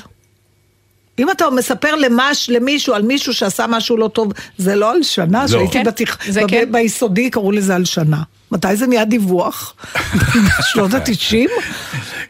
אם 1.19 1.31
אתה 1.31 1.51
מספר 1.51 1.95
למש, 1.95 2.51
למישהו 2.51 2.95
על 2.95 3.03
מישהו 3.03 3.35
שעשה 3.35 3.67
משהו 3.67 3.97
לא 3.97 4.09
טוב, 4.09 4.33
זה 4.59 4.77
לא 4.77 4.91
על 4.91 5.03
שנה, 5.03 5.43
לא. 5.43 5.49
שהייתי 5.49 5.73
כן, 5.73 5.85
בתיכ... 5.85 6.19
זה 6.29 6.43
בב... 6.43 6.49
כן. 6.49 6.73
ביסודי 6.73 7.31
קראו 7.31 7.53
לזה 7.53 7.75
על 7.75 7.85
שנה. 7.85 8.23
מתי 8.53 8.77
זה 8.77 8.87
נהיה 8.87 9.05
דיווח? 9.05 9.75
בשנות 10.59 10.95
התשעים? 10.95 11.51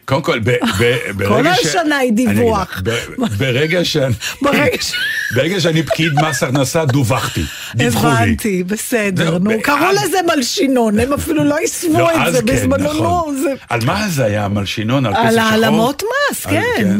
קודם 0.09 0.21
כל, 0.21 0.39
ב- 0.39 0.51
ב- 0.79 0.95
ברגע 1.17 1.53
ש... 1.55 1.65
השנה 1.65 1.97
היא 1.97 2.13
דיווח. 2.13 2.81
ב- 2.83 2.97
ברגע 3.37 3.85
ש- 3.85 3.97
ברגע 5.35 5.59
שאני 5.59 5.83
פקיד 5.83 6.11
מס 6.21 6.43
הכנסה, 6.43 6.85
דווחתי. 6.85 7.43
דיווחו 7.75 8.07
לי. 8.07 8.13
הבנתי, 8.13 8.63
בסדר, 8.63 9.37
נו, 9.37 9.51
קראו 9.63 9.91
לזה 9.91 10.17
מלשינון, 10.35 10.99
הם 10.99 11.13
אפילו 11.13 11.43
לא 11.43 11.59
יישמו 11.59 11.99
לא, 11.99 12.27
את 12.27 12.33
זה 12.33 12.39
כן, 12.39 12.45
בזמנו, 12.45 12.93
נכון. 12.93 13.35
זה... 13.43 13.49
על 13.69 13.79
מה 13.85 14.07
זה 14.09 14.25
היה 14.25 14.47
מלשינון? 14.47 15.05
על 15.05 15.13
כסף 15.13 15.23
על 15.25 15.31
שחור? 15.33 15.43
העלמות 15.47 16.03
מס, 16.31 16.45
על- 16.45 16.51
כן. 16.53 16.97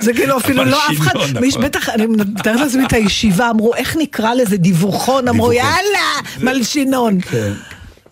זה 0.00 0.12
כאילו 0.12 0.36
אפילו 0.38 0.64
לא 0.64 0.76
אף 0.86 0.98
אחד, 1.00 1.16
המלשינון, 1.16 1.44
נכון. 1.44 1.50
שבטח, 1.62 1.88
אני 1.88 2.06
מתארת 2.06 2.60
לעצמי 2.60 2.84
את 2.86 2.92
הישיבה, 2.92 3.50
אמרו, 3.50 3.74
איך 3.74 3.96
נקרא 3.98 4.34
לזה 4.34 4.56
דיווחון? 4.56 5.28
אמרו. 5.28 5.52
יאללה, 5.52 6.08
מלשינון. 6.40 7.20
כן. 7.20 7.52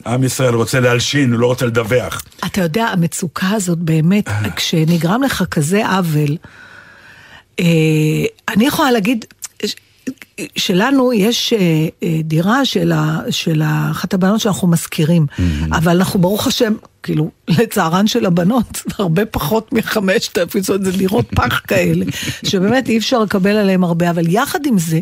עם 0.08 0.24
ישראל 0.24 0.54
רוצה 0.54 0.80
להלשין, 0.80 1.32
הוא 1.32 1.40
לא 1.40 1.46
רוצה 1.46 1.66
לדווח. 1.66 2.22
אתה 2.46 2.60
יודע, 2.60 2.84
המצוקה 2.84 3.50
הזאת 3.50 3.78
באמת, 3.78 4.28
אה. 4.28 4.50
כשנגרם 4.56 5.22
לך 5.22 5.44
כזה 5.50 5.86
עוול, 5.86 6.36
אה, 7.60 7.64
אני 8.48 8.66
יכולה 8.66 8.90
להגיד, 8.90 9.24
שלנו 10.56 11.12
יש 11.12 11.52
אה, 11.52 11.88
דירה 12.24 12.64
של, 12.64 12.92
ה, 12.92 13.20
של 13.30 13.62
אחת 13.90 14.14
הבנות 14.14 14.40
שאנחנו 14.40 14.68
משכירים, 14.68 15.26
אבל 15.72 15.96
אנחנו 15.96 16.20
ברוך 16.20 16.46
השם, 16.46 16.74
כאילו, 17.02 17.30
לצערן 17.48 18.06
של 18.06 18.26
הבנות, 18.26 18.82
הרבה 18.98 19.26
פחות 19.26 19.72
מחמשת 19.72 20.38
אלפים, 20.38 20.62
זאת 20.62 20.68
אומרת, 20.70 20.84
זה 20.84 20.98
דירות 20.98 21.26
פח 21.34 21.60
כאלה, 21.68 22.04
שבאמת 22.48 22.88
אי 22.88 22.98
אפשר 22.98 23.18
לקבל 23.18 23.56
עליהם 23.56 23.84
הרבה, 23.84 24.10
אבל 24.10 24.28
יחד 24.28 24.66
עם 24.66 24.78
זה, 24.78 25.00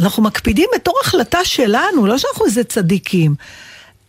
אנחנו 0.00 0.22
מקפידים 0.22 0.68
בתור 0.74 0.94
החלטה 1.04 1.38
שלנו, 1.44 2.06
לא 2.06 2.18
שאנחנו 2.18 2.46
איזה 2.46 2.64
צדיקים. 2.64 3.34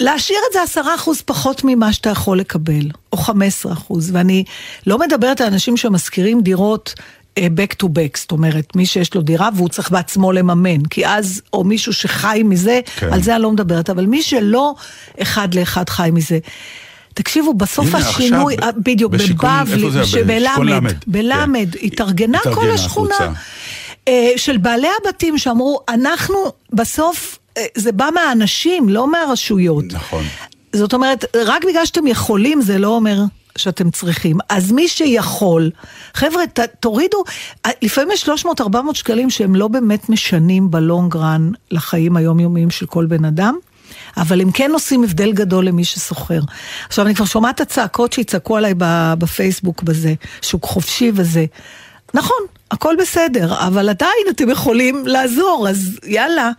להשאיר 0.01 0.39
את 0.49 0.53
זה 0.53 0.61
עשרה 0.61 0.95
אחוז 0.95 1.21
פחות 1.21 1.61
ממה 1.63 1.93
שאתה 1.93 2.09
יכול 2.09 2.39
לקבל, 2.39 2.89
או 3.13 3.17
חמש 3.17 3.47
עשרה 3.47 3.73
אחוז, 3.73 4.11
ואני 4.13 4.43
לא 4.87 4.97
מדברת 4.97 5.41
על 5.41 5.47
אנשים 5.47 5.77
שמשכירים 5.77 6.41
דירות 6.41 6.93
אה, 7.37 7.47
back 7.57 7.75
to 7.83 7.87
back, 7.87 8.19
זאת 8.19 8.31
אומרת, 8.31 8.75
מי 8.75 8.85
שיש 8.85 9.15
לו 9.15 9.21
דירה 9.21 9.49
והוא 9.55 9.69
צריך 9.69 9.91
בעצמו 9.91 10.31
לממן, 10.31 10.85
כי 10.85 11.07
אז, 11.07 11.41
או 11.53 11.63
מישהו 11.63 11.93
שחי 11.93 12.41
מזה, 12.45 12.79
כן. 12.95 13.13
על 13.13 13.21
זה 13.21 13.35
אני 13.35 13.43
לא 13.43 13.51
מדברת, 13.51 13.89
אבל 13.89 14.05
מי 14.05 14.21
שלא 14.21 14.75
אחד 15.21 15.53
לאחד 15.53 15.89
חי 15.89 16.09
מזה. 16.13 16.39
תקשיבו, 17.13 17.53
בסוף 17.53 17.87
הנה, 17.87 17.97
השינוי, 17.97 18.53
עכשיו, 18.53 18.69
אה, 18.69 18.73
בדיוק, 18.77 19.11
בבבלי? 19.11 19.27
בשיכון 19.27 20.27
בלמד, 20.27 20.69
למד. 20.69 20.95
בלמד, 21.07 21.75
כן. 21.75 21.85
התארגנה 21.87 22.39
כל 22.53 22.71
השכונה. 22.71 23.15
הקבוצה. 23.15 23.39
אה, 24.07 24.31
של 24.37 24.57
בעלי 24.57 24.87
הבתים 25.01 25.37
שאמרו, 25.37 25.79
אנחנו 25.89 26.37
בסוף, 26.73 27.39
זה 27.75 27.91
בא 27.91 28.09
מהאנשים, 28.13 28.89
לא 28.89 29.11
מהרשויות. 29.11 29.85
נכון. 29.91 30.23
זאת 30.75 30.93
אומרת, 30.93 31.25
רק 31.45 31.65
בגלל 31.65 31.85
שאתם 31.85 32.07
יכולים, 32.07 32.61
זה 32.61 32.77
לא 32.77 32.87
אומר 32.87 33.17
שאתם 33.57 33.91
צריכים. 33.91 34.37
אז 34.49 34.71
מי 34.71 34.87
שיכול, 34.87 35.69
חבר'ה, 36.13 36.47
ת, 36.47 36.59
תורידו, 36.59 37.23
אה, 37.65 37.71
לפעמים 37.81 38.11
יש 38.11 38.29
300-400 38.29 38.75
שקלים 38.93 39.29
שהם 39.29 39.55
לא 39.55 39.67
באמת 39.67 40.09
משנים 40.09 40.71
בלונג 40.71 41.15
רן 41.15 41.51
לחיים 41.71 42.17
היומיומיים 42.17 42.69
של 42.69 42.85
כל 42.85 43.05
בן 43.05 43.25
אדם. 43.25 43.55
אבל 44.17 44.41
הם 44.41 44.51
כן 44.51 44.71
עושים 44.73 45.03
הבדל 45.03 45.31
גדול 45.31 45.65
למי 45.65 45.83
שסוחר. 45.83 46.39
עכשיו, 46.87 47.05
אני 47.05 47.15
כבר 47.15 47.25
שומעת 47.25 47.55
את 47.55 47.61
הצעקות 47.61 48.13
שיצעקו 48.13 48.57
עליי 48.57 48.73
בפייסבוק 49.19 49.83
בזה, 49.83 50.13
שוק 50.41 50.65
חופשי 50.65 51.11
וזה. 51.15 51.45
נכון, 52.13 52.37
הכל 52.71 52.95
בסדר, 52.99 53.67
אבל 53.67 53.89
עדיין 53.89 54.25
אתם 54.29 54.49
יכולים 54.49 55.03
לעזור, 55.07 55.67
אז 55.69 55.99
יאללה, 56.05 56.51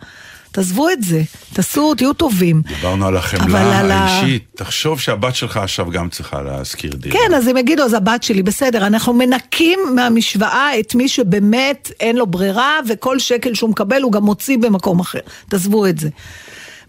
תעזבו 0.53 0.89
את 0.89 1.03
זה, 1.03 1.21
תעשו, 1.53 1.95
תהיו 1.95 2.13
טובים. 2.13 2.61
דיברנו 2.67 3.07
על 3.07 3.17
החמלה 3.17 3.79
על 3.79 3.91
ה- 3.91 3.95
האישית. 3.99 4.45
תחשוב 4.55 4.99
שהבת 4.99 5.35
שלך 5.35 5.57
עכשיו 5.57 5.89
גם 5.89 6.09
צריכה 6.09 6.41
להשכיר 6.41 6.91
דירה. 6.95 7.15
כן, 7.19 7.33
אז 7.33 7.47
הם 7.47 7.57
יגידו, 7.57 7.83
אז 7.83 7.93
הבת 7.93 8.23
שלי, 8.23 8.43
בסדר, 8.43 8.87
אנחנו 8.87 9.13
מנקים 9.13 9.79
מהמשוואה 9.95 10.79
את 10.79 10.95
מי 10.95 11.07
שבאמת 11.07 11.91
אין 11.99 12.15
לו 12.15 12.27
ברירה, 12.27 12.79
וכל 12.89 13.19
שקל 13.19 13.53
שהוא 13.53 13.69
מקבל 13.69 14.01
הוא 14.01 14.11
גם 14.11 14.23
מוציא 14.23 14.57
במקום 14.57 14.99
אחר. 14.99 15.19
תעזבו 15.49 15.85
את 15.87 15.99
זה. 15.99 16.09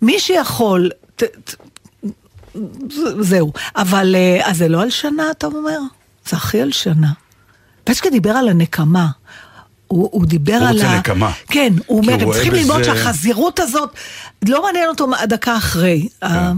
מי 0.02 0.20
שיכול, 0.20 0.90
ת, 1.16 1.22
ת, 1.22 1.54
זהו. 3.20 3.52
אבל, 3.76 4.14
אה, 4.18 4.50
אז 4.50 4.56
זה 4.56 4.68
לא 4.68 4.82
על 4.82 4.90
שנה, 4.90 5.30
אתה 5.30 5.46
אומר? 5.46 5.78
זה 6.28 6.36
הכי 6.36 6.60
על 6.60 6.72
שנה. 6.72 7.12
פסקה 7.84 8.10
דיבר 8.10 8.30
על 8.30 8.48
הנקמה. 8.48 9.06
הוא, 9.88 10.08
הוא 10.12 10.26
דיבר 10.26 10.54
הוא 10.54 10.66
על 10.68 10.74
רוצה 10.74 10.90
ה... 10.90 10.98
נקמה. 10.98 11.32
כן, 11.48 11.72
הוא 11.86 11.98
אומר, 11.98 12.12
הוא 12.14 12.22
הם 12.22 12.32
צריכים 12.32 12.52
ללמוד 12.52 12.80
בזה- 12.80 12.84
שהחזירות 12.84 13.60
הזאת, 13.60 13.90
לא 14.48 14.62
מעניין 14.62 14.88
אותו 14.88 15.06
הדקה 15.18 15.56
אחרי. 15.56 16.08
כן. 16.20 16.26
ה- 16.26 16.52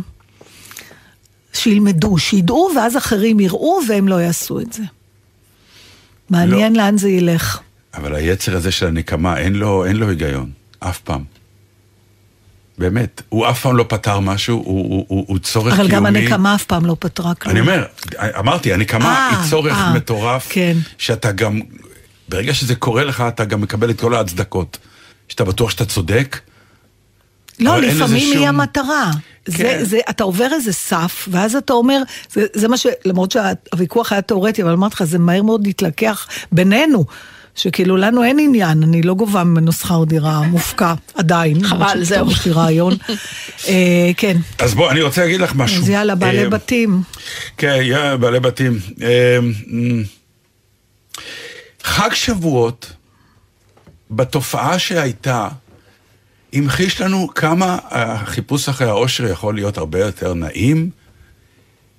שילמדו, 1.52 2.18
שידעו, 2.18 2.70
ואז 2.76 2.96
אחרים 2.96 3.40
יראו, 3.40 3.80
והם 3.88 4.08
לא 4.08 4.14
יעשו 4.22 4.60
את 4.60 4.72
זה. 4.72 4.82
מעניין 6.30 6.72
לא. 6.76 6.82
לאן 6.82 6.98
זה 6.98 7.08
ילך. 7.08 7.58
אבל 7.94 8.14
היצר 8.14 8.56
הזה 8.56 8.70
של 8.72 8.86
הנקמה, 8.86 9.38
אין 9.38 9.52
לו, 9.54 9.84
אין 9.84 9.96
לו 9.96 10.08
היגיון. 10.08 10.50
אף 10.80 10.98
פעם. 10.98 11.24
באמת. 12.78 13.22
הוא 13.28 13.48
אף 13.48 13.60
פעם 13.62 13.76
לא 13.76 13.84
פתר 13.88 14.20
משהו, 14.20 14.56
הוא, 14.56 14.64
הוא, 14.90 15.04
הוא, 15.08 15.24
הוא 15.28 15.38
צורך 15.38 15.72
אבל 15.74 15.88
קיומי. 15.88 15.94
גם 15.94 16.06
הנקמה 16.06 16.54
אף 16.54 16.64
פעם 16.64 16.86
לא 16.86 16.96
פתרה 16.98 17.34
כלום. 17.34 17.50
אני 17.52 17.60
אומר, 17.60 17.84
אמרתי, 18.38 18.72
הנקמה 18.72 19.04
אה, 19.14 19.28
היא 19.40 19.50
צורך 19.50 19.72
אה, 19.76 19.94
מטורף, 19.94 20.46
כן. 20.50 20.76
שאתה 20.98 21.32
גם, 21.32 21.60
ברגע 22.28 22.54
שזה 22.54 22.74
קורה 22.74 23.04
לך, 23.04 23.24
אתה 23.28 23.44
גם 23.44 23.60
מקבל 23.60 23.90
את 23.90 24.00
כל 24.00 24.14
ההצדקות. 24.14 24.78
שאתה 25.28 25.44
בטוח 25.44 25.70
שאתה 25.70 25.84
צודק, 25.84 26.40
לא, 27.60 27.80
לפעמים 27.80 28.32
שום- 28.32 28.38
היא 28.38 28.48
המטרה. 28.48 29.10
זה, 29.46 29.56
כן. 29.56 29.84
זה, 29.84 29.98
אתה 30.10 30.24
עובר 30.24 30.48
איזה 30.52 30.72
סף, 30.72 31.28
ואז 31.30 31.56
אתה 31.56 31.72
אומר, 31.72 32.02
זה, 32.32 32.46
זה 32.54 32.68
מה 32.68 32.76
ש... 32.76 32.86
למרות 33.04 33.30
שהוויכוח 33.30 34.12
היה 34.12 34.22
תיאורטי, 34.22 34.62
אבל 34.62 34.72
אמרתי 34.72 34.94
לך, 34.94 35.04
זה 35.04 35.18
מהר 35.18 35.42
מאוד 35.42 35.66
להתלקח 35.66 36.26
בינינו. 36.52 37.04
שכאילו 37.56 37.96
לנו 37.96 38.24
אין 38.24 38.38
עניין, 38.38 38.82
אני 38.82 39.02
לא 39.02 39.14
גובה 39.14 39.44
ממנו 39.44 39.72
שכר 39.72 40.04
דירה 40.04 40.42
מופקע, 40.42 40.94
עדיין. 41.14 41.64
חבל, 41.64 41.98
זהו. 42.04 42.30
יש 42.30 42.46
לי 42.46 42.52
רעיון. 42.52 42.92
אה, 43.68 44.10
כן, 44.16 44.36
אז 44.58 44.74
בוא, 44.74 44.90
אני 44.90 45.02
רוצה 45.02 45.20
להגיד 45.20 45.40
לך 45.40 45.54
משהו. 45.54 45.82
אז 45.82 45.88
יאללה, 45.88 46.14
בעלי 46.14 46.44
אה, 46.44 46.48
בתים. 46.48 47.02
כן, 47.56 47.78
יאללה, 47.82 48.16
בעלי 48.16 48.40
בתים. 48.40 48.78
אה, 49.02 49.38
חג 51.86 52.14
שבועות, 52.14 52.92
בתופעה 54.10 54.78
שהייתה, 54.78 55.48
המחיש 56.52 57.00
לנו 57.00 57.28
כמה 57.34 57.78
החיפוש 57.90 58.68
אחרי 58.68 58.88
האושר 58.88 59.26
יכול 59.26 59.54
להיות 59.54 59.78
הרבה 59.78 59.98
יותר 59.98 60.34
נעים, 60.34 60.90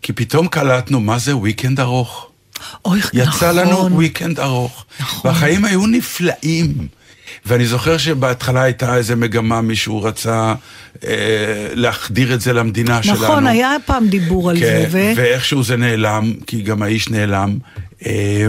כי 0.01 0.13
פתאום 0.13 0.47
קלטנו 0.47 0.99
מה 0.99 1.19
זה 1.19 1.33
weekend 1.33 1.79
ארוך. 1.79 2.29
אוי, 2.85 2.99
יצא 3.13 3.25
נכון. 3.25 3.55
לנו 3.55 4.01
weekend 4.01 4.39
ארוך, 4.41 4.85
נכון. 4.99 5.31
והחיים 5.31 5.65
היו 5.65 5.87
נפלאים. 5.87 6.87
ואני 7.45 7.65
זוכר 7.65 7.97
שבהתחלה 7.97 8.61
הייתה 8.61 8.97
איזו 8.97 9.15
מגמה, 9.15 9.61
מישהו 9.61 10.03
רצה 10.03 10.53
אה, 11.03 11.67
להחדיר 11.73 12.33
את 12.33 12.41
זה 12.41 12.53
למדינה 12.53 13.03
שלנו. 13.03 13.23
נכון, 13.23 13.47
היה 13.47 13.71
פעם 13.85 14.07
דיבור 14.07 14.49
על 14.49 14.59
כן, 14.59 14.65
זה, 14.65 14.85
ו... 14.91 15.11
ואיכשהו 15.15 15.63
זה 15.63 15.77
נעלם, 15.77 16.33
כי 16.47 16.61
גם 16.61 16.83
האיש 16.83 17.09
נעלם. 17.09 17.57
אה, 18.05 18.47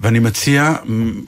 ואני 0.00 0.18
מציע, 0.18 0.74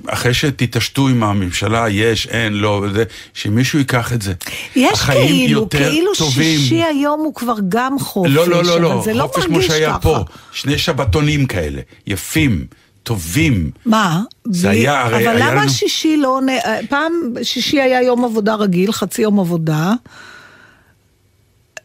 אחרי 0.06 0.34
שתתעשתו 0.34 1.08
עם 1.08 1.22
הממשלה, 1.22 1.88
יש, 1.88 2.26
אין, 2.26 2.52
לא, 2.52 2.84
זה, 2.94 3.04
שמישהו 3.34 3.78
ייקח 3.78 4.12
את 4.12 4.22
זה. 4.22 4.32
יש 4.76 5.00
כאילו, 5.00 5.68
כאילו 5.70 6.12
טובים. 6.18 6.58
שישי 6.60 6.82
היום 6.84 7.20
הוא 7.20 7.34
כבר 7.34 7.54
גם 7.68 7.98
חופש, 7.98 8.30
לא, 8.30 8.48
לא, 8.48 8.64
לא, 8.64 8.80
לא, 8.80 8.92
אבל 8.92 9.04
זה 9.04 9.14
לא 9.14 9.22
חופש 9.22 9.44
כמו 9.44 9.52
מרגיש 9.54 9.68
שהיה 9.68 9.88
ככה. 9.90 9.98
פה. 10.00 10.18
שני 10.52 10.78
שבתונים 10.78 11.46
כאלה, 11.46 11.80
יפים, 12.06 12.66
טובים. 13.02 13.70
מה? 13.86 14.20
זה 14.44 14.68
בלי- 14.68 14.78
היה, 14.78 15.00
הרי 15.00 15.16
אבל 15.28 15.36
היה 15.36 15.50
למה 15.50 15.60
לנו- 15.62 15.70
שישי 15.70 16.16
לא... 16.16 16.40
נ- 16.46 16.86
פעם 16.86 17.12
שישי 17.42 17.80
היה 17.80 18.02
יום 18.02 18.24
עבודה 18.24 18.54
רגיל, 18.54 18.92
חצי 18.92 19.22
יום 19.22 19.40
עבודה. 19.40 19.92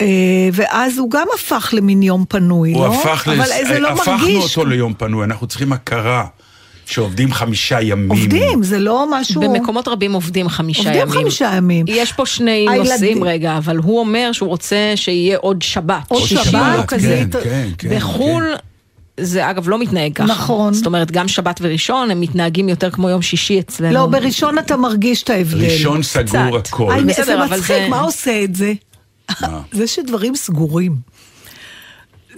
אה, 0.02 0.08
ואז 0.54 0.98
הוא 0.98 1.12
גם 1.12 1.28
הפך 1.36 1.70
למין 1.78 2.04
יום 2.04 2.26
פנוי, 2.30 2.74
הוא 2.74 2.88
לא? 2.88 2.94
הפך, 2.96 3.28
אבל 3.28 3.40
לס... 3.42 3.50
זה 3.68 3.80
לא 3.80 3.90
הפכנו 3.90 4.18
מרגיש. 4.18 4.58
אותו 4.58 4.70
ליום 4.70 4.94
פנוי, 4.94 5.24
אנחנו 5.26 5.48
צריכים 5.48 5.74
הכרה 5.74 6.26
שעובדים 6.86 7.34
חמישה 7.34 7.82
ימים. 7.82 8.10
עובדים, 8.10 8.64
זה 8.64 8.80
לא 8.80 9.06
משהו... 9.12 9.42
במקומות 9.42 9.88
רבים 9.88 10.14
עובדים 10.14 10.50
חמישה 10.50 10.80
עובדים 10.80 11.02
ימים. 11.02 11.22
חמישה 11.22 11.52
ימים. 11.58 11.86
יש 11.90 12.14
פה 12.14 12.26
שני 12.26 12.52
הילדים- 12.70 12.92
נושאים 12.92 13.24
רגע, 13.24 13.58
אבל 13.58 13.78
הוא 13.78 14.00
אומר 14.00 14.30
שהוא 14.32 14.50
רוצה 14.50 14.76
שיהיה 14.96 15.38
עוד 15.38 15.62
שבת. 15.62 15.96
עוד 16.08 16.22
שבת, 16.28 16.44
הוא 16.46 16.82
כן, 16.82 16.86
כזה. 16.88 17.24
כן, 17.44 17.70
כן, 17.78 17.96
בחו"ל... 17.96 18.54
זה 19.20 19.50
אגב 19.50 19.70
לא 19.70 19.80
מתנהג 19.80 20.14
ככה. 20.14 20.26
נכון. 20.28 20.74
זאת 20.74 20.86
אומרת, 20.86 21.12
גם 21.12 21.28
שבת 21.28 21.60
וראשון 21.64 22.12
הם 22.12 22.22
מתנהגים 22.22 22.70
יותר 22.70 22.92
כמו 22.92 23.10
יום 23.10 23.22
שישי 23.22 23.60
אצלנו. 23.60 23.94
לא, 23.94 24.06
בראשון 24.06 24.60
אתה 24.60 24.78
מרגיש 24.78 25.24
את 25.24 25.30
ההבדל. 25.30 25.64
ראשון 25.66 26.04
סגור 26.04 26.60
קצת. 26.60 26.68
הכל. 26.74 26.92
היי, 26.94 27.04
בסדר, 27.04 27.26
זה 27.26 27.56
מצחיק, 27.56 27.68
זה- 27.68 27.88
מה 27.90 28.00
עושה 28.00 28.44
את 28.44 28.56
זה? 28.56 28.74
מה? 29.42 29.62
זה 29.72 29.88
שדברים 29.88 30.36
סגורים. 30.36 30.96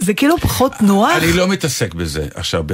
זה 0.00 0.14
כאילו 0.14 0.38
פחות 0.38 0.82
נוח. 0.82 1.10
אני 1.16 1.32
לא 1.32 1.48
מתעסק 1.48 1.94
בזה. 1.94 2.26
עכשיו, 2.34 2.64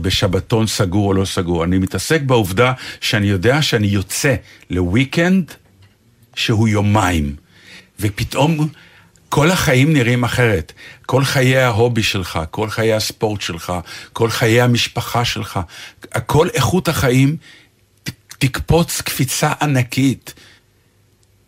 בשבתון 0.00 0.66
סגור 0.66 1.08
או 1.08 1.14
לא 1.14 1.24
סגור, 1.24 1.64
אני 1.64 1.78
מתעסק 1.78 2.20
בעובדה 2.22 2.72
שאני 3.00 3.26
יודע 3.26 3.62
שאני 3.62 3.86
יוצא 3.86 4.34
לוויקנד 4.70 5.50
שהוא 6.34 6.68
יומיים, 6.68 7.36
ופתאום 8.00 8.68
כל 9.28 9.50
החיים 9.50 9.92
נראים 9.92 10.24
אחרת. 10.24 10.72
כל 11.06 11.24
חיי 11.24 11.58
ההובי 11.58 12.02
שלך, 12.02 12.40
כל 12.50 12.70
חיי 12.70 12.94
הספורט 12.94 13.40
שלך, 13.40 13.72
כל 14.12 14.30
חיי 14.30 14.60
המשפחה 14.62 15.24
שלך, 15.24 15.60
כל 16.26 16.48
איכות 16.54 16.88
החיים 16.88 17.36
תקפוץ 18.38 19.00
קפיצה 19.00 19.52
ענקית. 19.62 20.34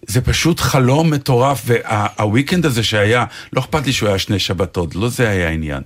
זה 0.07 0.21
פשוט 0.21 0.61
חלום 0.61 1.11
מטורף, 1.11 1.63
והוויקנד 1.67 2.67
הזה 2.67 2.83
שהיה, 2.83 3.25
לא 3.53 3.61
אכפת 3.61 3.87
לי 3.87 3.93
שהוא 3.93 4.09
היה 4.09 4.19
שני 4.19 4.39
שבתות, 4.39 4.95
לא 4.95 5.09
זה 5.09 5.29
היה 5.29 5.49
העניין. 5.49 5.83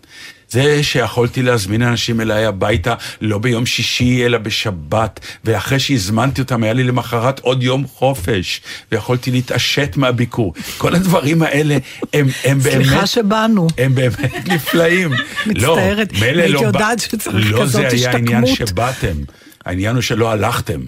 זה 0.49 0.83
שיכולתי 0.83 1.43
להזמין 1.43 1.83
אנשים 1.83 2.21
אליי 2.21 2.45
הביתה, 2.45 2.95
לא 3.21 3.39
ביום 3.39 3.67
שישי, 3.67 4.27
אלא 4.27 4.39
בשבת, 4.39 5.21
ואחרי 5.45 5.79
שהזמנתי 5.79 6.41
אותם, 6.41 6.63
היה 6.63 6.73
לי 6.73 6.85
למחרת 6.85 7.41
עוד 7.41 7.63
יום 7.63 7.87
חופש, 7.87 8.61
ויכולתי 8.93 9.31
להתעשת 9.31 9.97
מהביקור. 9.97 10.55
כל 10.79 10.95
הדברים 10.95 11.43
האלה 11.43 11.79
הם, 12.13 12.27
הם 12.45 12.59
באמת... 12.59 12.75
סליחה 12.77 13.07
שבאנו. 13.07 13.67
הם 13.79 13.95
באמת 13.95 14.49
נפלאים. 14.49 15.11
מצטערת, 15.47 16.13
לא, 16.13 16.21
מילא 16.21 16.43
הייתי 16.43 16.53
לא 16.53 16.61
יודעת 16.61 16.99
שצריך 16.99 17.51
לא 17.51 17.63
כזאת 17.63 17.91
זה 17.91 17.97
היה 17.97 18.11
העניין 18.11 18.45
השתקמות. 18.45 18.69
שבאתם, 18.69 19.17
העניין 19.65 19.95
הוא 19.95 20.03
שלא 20.03 20.31
הלכתם. 20.31 20.81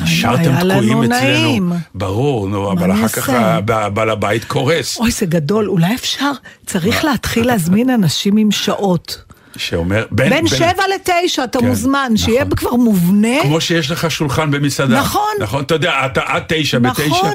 נשארתם 0.00 0.56
תקועים. 0.60 1.02
אצלנו. 1.12 1.74
ברור, 1.94 2.48
נו, 2.48 2.72
אבל 2.72 2.92
אחר 2.92 3.08
כך 3.08 3.18
אעשה? 3.30 3.54
הבע- 3.56 3.88
בעל 3.88 4.10
הבית 4.10 4.44
קורס. 4.44 4.98
אוי, 4.98 5.10
זה 5.10 5.26
גדול, 5.26 5.68
אולי 5.68 5.94
אפשר, 5.94 6.30
צריך 6.66 7.04
להתחיל 7.04 7.46
להזמין 7.46 7.90
אנשים 7.90 8.36
עם 8.36 8.50
שעות. 8.50 9.22
שאומר, 9.56 10.06
בין, 10.10 10.30
בין 10.30 10.46
שבע 10.48 10.82
לתשע 10.94 11.44
אתה 11.44 11.58
כן, 11.58 11.66
מוזמן, 11.66 12.04
נכון. 12.04 12.16
שיהיה 12.16 12.44
כבר 12.56 12.74
מובנה. 12.74 13.42
כמו 13.42 13.60
שיש 13.60 13.90
לך 13.90 14.10
שולחן 14.10 14.50
במסעדה. 14.50 15.00
נכון. 15.00 15.22
נכון, 15.40 15.64
אתה 15.64 15.74
יודע, 15.74 15.92
אתה 16.06 16.20
עד 16.26 16.42
תשע, 16.48 16.78
נכון. 16.78 17.04
בתשע. 17.04 17.30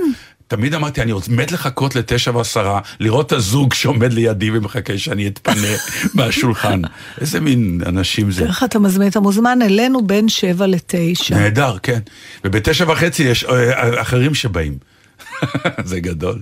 תמיד 0.51 0.73
אמרתי, 0.73 1.01
אני 1.01 1.13
מת 1.29 1.51
לחכות 1.51 1.95
לתשע 1.95 2.31
ועשרה, 2.37 2.79
לראות 2.99 3.27
את 3.27 3.31
הזוג 3.31 3.73
שעומד 3.73 4.13
לידי 4.13 4.49
ומחכה 4.51 4.97
שאני 4.97 5.27
אתפנה 5.27 5.67
מהשולחן. 6.15 6.81
איזה 7.21 7.39
מין 7.39 7.81
אנשים 7.85 8.31
זה. 8.31 8.45
איך 8.45 8.63
אתה 8.63 8.79
מזמין? 8.79 9.07
אתה 9.07 9.19
מוזמן 9.19 9.59
אלינו 9.61 10.07
בין 10.07 10.29
שבע 10.29 10.67
לתשע. 10.67 11.35
נהדר, 11.35 11.77
כן. 11.83 11.99
ובתשע 12.43 12.91
וחצי 12.91 13.23
יש 13.23 13.43
אה, 13.43 14.01
אחרים 14.01 14.33
שבאים. 14.35 14.77
זה 15.83 15.99
גדול. 15.99 16.41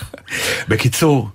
בקיצור, 0.68 1.28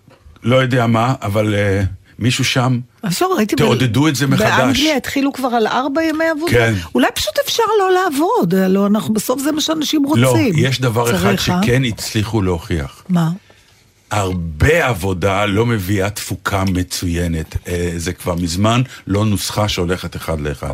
לא 0.44 0.56
יודע 0.56 0.88
מה, 0.88 1.14
אבל 1.22 1.56
אה, 1.56 1.84
מישהו 2.20 2.46
שם, 2.46 2.80
אז 3.06 3.22
לא, 3.22 3.36
ראיתי... 3.38 3.56
ב- 3.56 3.60
תעודדו 3.60 4.08
את 4.08 4.16
זה 4.16 4.28
מחדש. 4.28 4.60
באנגליה 4.60 4.98
התחילו 4.98 5.34
כבר 5.34 5.48
על 5.48 5.68
ארבע 5.68 6.04
ימי 6.04 6.26
עבודה. 6.26 6.52
כן. 6.52 6.74
אולי 6.96 7.08
פשוט 7.16 7.34
אפשר 7.46 7.64
לא 7.80 7.92
לעבוד, 7.92 8.56
לא, 8.56 8.88
אנחנו, 8.88 9.14
בסוף 9.14 9.42
זה 9.42 9.52
מה 9.52 9.62
שאנשים 9.62 10.04
רוצים. 10.04 10.24
לא, 10.24 10.38
יש 10.56 10.82
דבר 10.82 11.16
אחד 11.16 11.36
צריך, 11.36 11.50
אה? 11.50 11.64
שכן 11.64 11.84
הצליחו 11.84 12.42
להוכיח. 12.42 13.04
מה? 13.10 13.30
הרבה 14.12 14.88
עבודה 14.88 15.46
לא 15.46 15.66
מביאה 15.66 16.10
תפוקה 16.10 16.64
מצוינת. 16.74 17.58
אה, 17.68 17.92
זה 17.98 18.14
כבר 18.14 18.36
מזמן 18.36 18.82
לא 19.08 19.26
נוסחה 19.26 19.68
שהולכת 19.68 20.16
אחד 20.16 20.42
לאחד. 20.42 20.74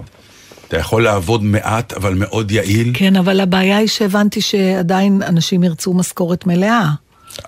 אתה 0.68 0.78
יכול 0.78 1.04
לעבוד 1.04 1.44
מעט, 1.44 1.94
אבל 1.94 2.14
מאוד 2.14 2.52
יעיל. 2.52 2.92
כן, 2.94 3.16
אבל 3.16 3.40
הבעיה 3.40 3.78
היא 3.78 3.88
שהבנתי 3.88 4.42
שעדיין 4.42 5.22
אנשים 5.24 5.64
ירצו 5.64 5.94
משכורת 5.94 6.46
מלאה. 6.46 6.90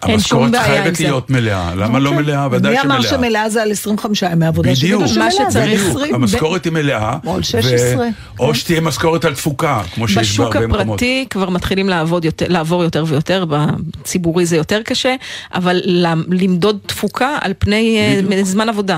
אין 0.07 0.19
שום 0.19 0.43
המשכורת 0.43 0.51
בעיה 0.51 0.63
עם 0.65 0.81
חייבת 0.81 0.95
זה. 0.95 1.03
להיות 1.03 1.29
מלאה. 1.29 1.75
למה 1.75 1.99
לא 1.99 2.09
אוקיי. 2.09 2.23
מלאה? 2.23 2.47
ודאי 2.51 2.71
מי 2.71 2.81
שמלאה. 2.81 2.97
אמר 2.97 3.07
שמלאה 3.07 3.49
זה 3.49 3.61
על 3.61 3.71
25 3.71 4.21
ימי 4.21 4.45
עבודה? 4.45 4.71
בדיוק. 4.71 5.03
20. 5.03 6.15
המשכורת 6.15 6.65
היא 6.65 6.73
מלאה. 6.73 7.17
או 7.25 7.35
על 7.35 7.43
16. 7.43 8.07
או 8.39 8.55
שתהיה 8.55 8.81
משכורת 8.81 9.25
על 9.25 9.35
תפוקה, 9.35 9.81
כמו 9.95 10.07
שיש 10.07 10.17
בשוק 10.17 10.53
בהרבה 10.53 10.67
מקומות. 10.67 10.85
הפרטי 10.99 11.25
כבר 11.29 11.49
מתחילים 11.49 11.89
לעבור 12.49 12.83
יותר 12.83 13.03
ויותר, 13.07 13.45
בציבורי 13.49 14.45
זה 14.45 14.55
יותר 14.57 14.81
קשה, 14.85 15.15
אבל 15.53 15.81
למדוד 16.29 16.79
תפוקה 16.85 17.37
על 17.41 17.53
פני 17.59 17.97
אה, 18.31 18.43
זמן 18.43 18.69
עבודה. 18.69 18.97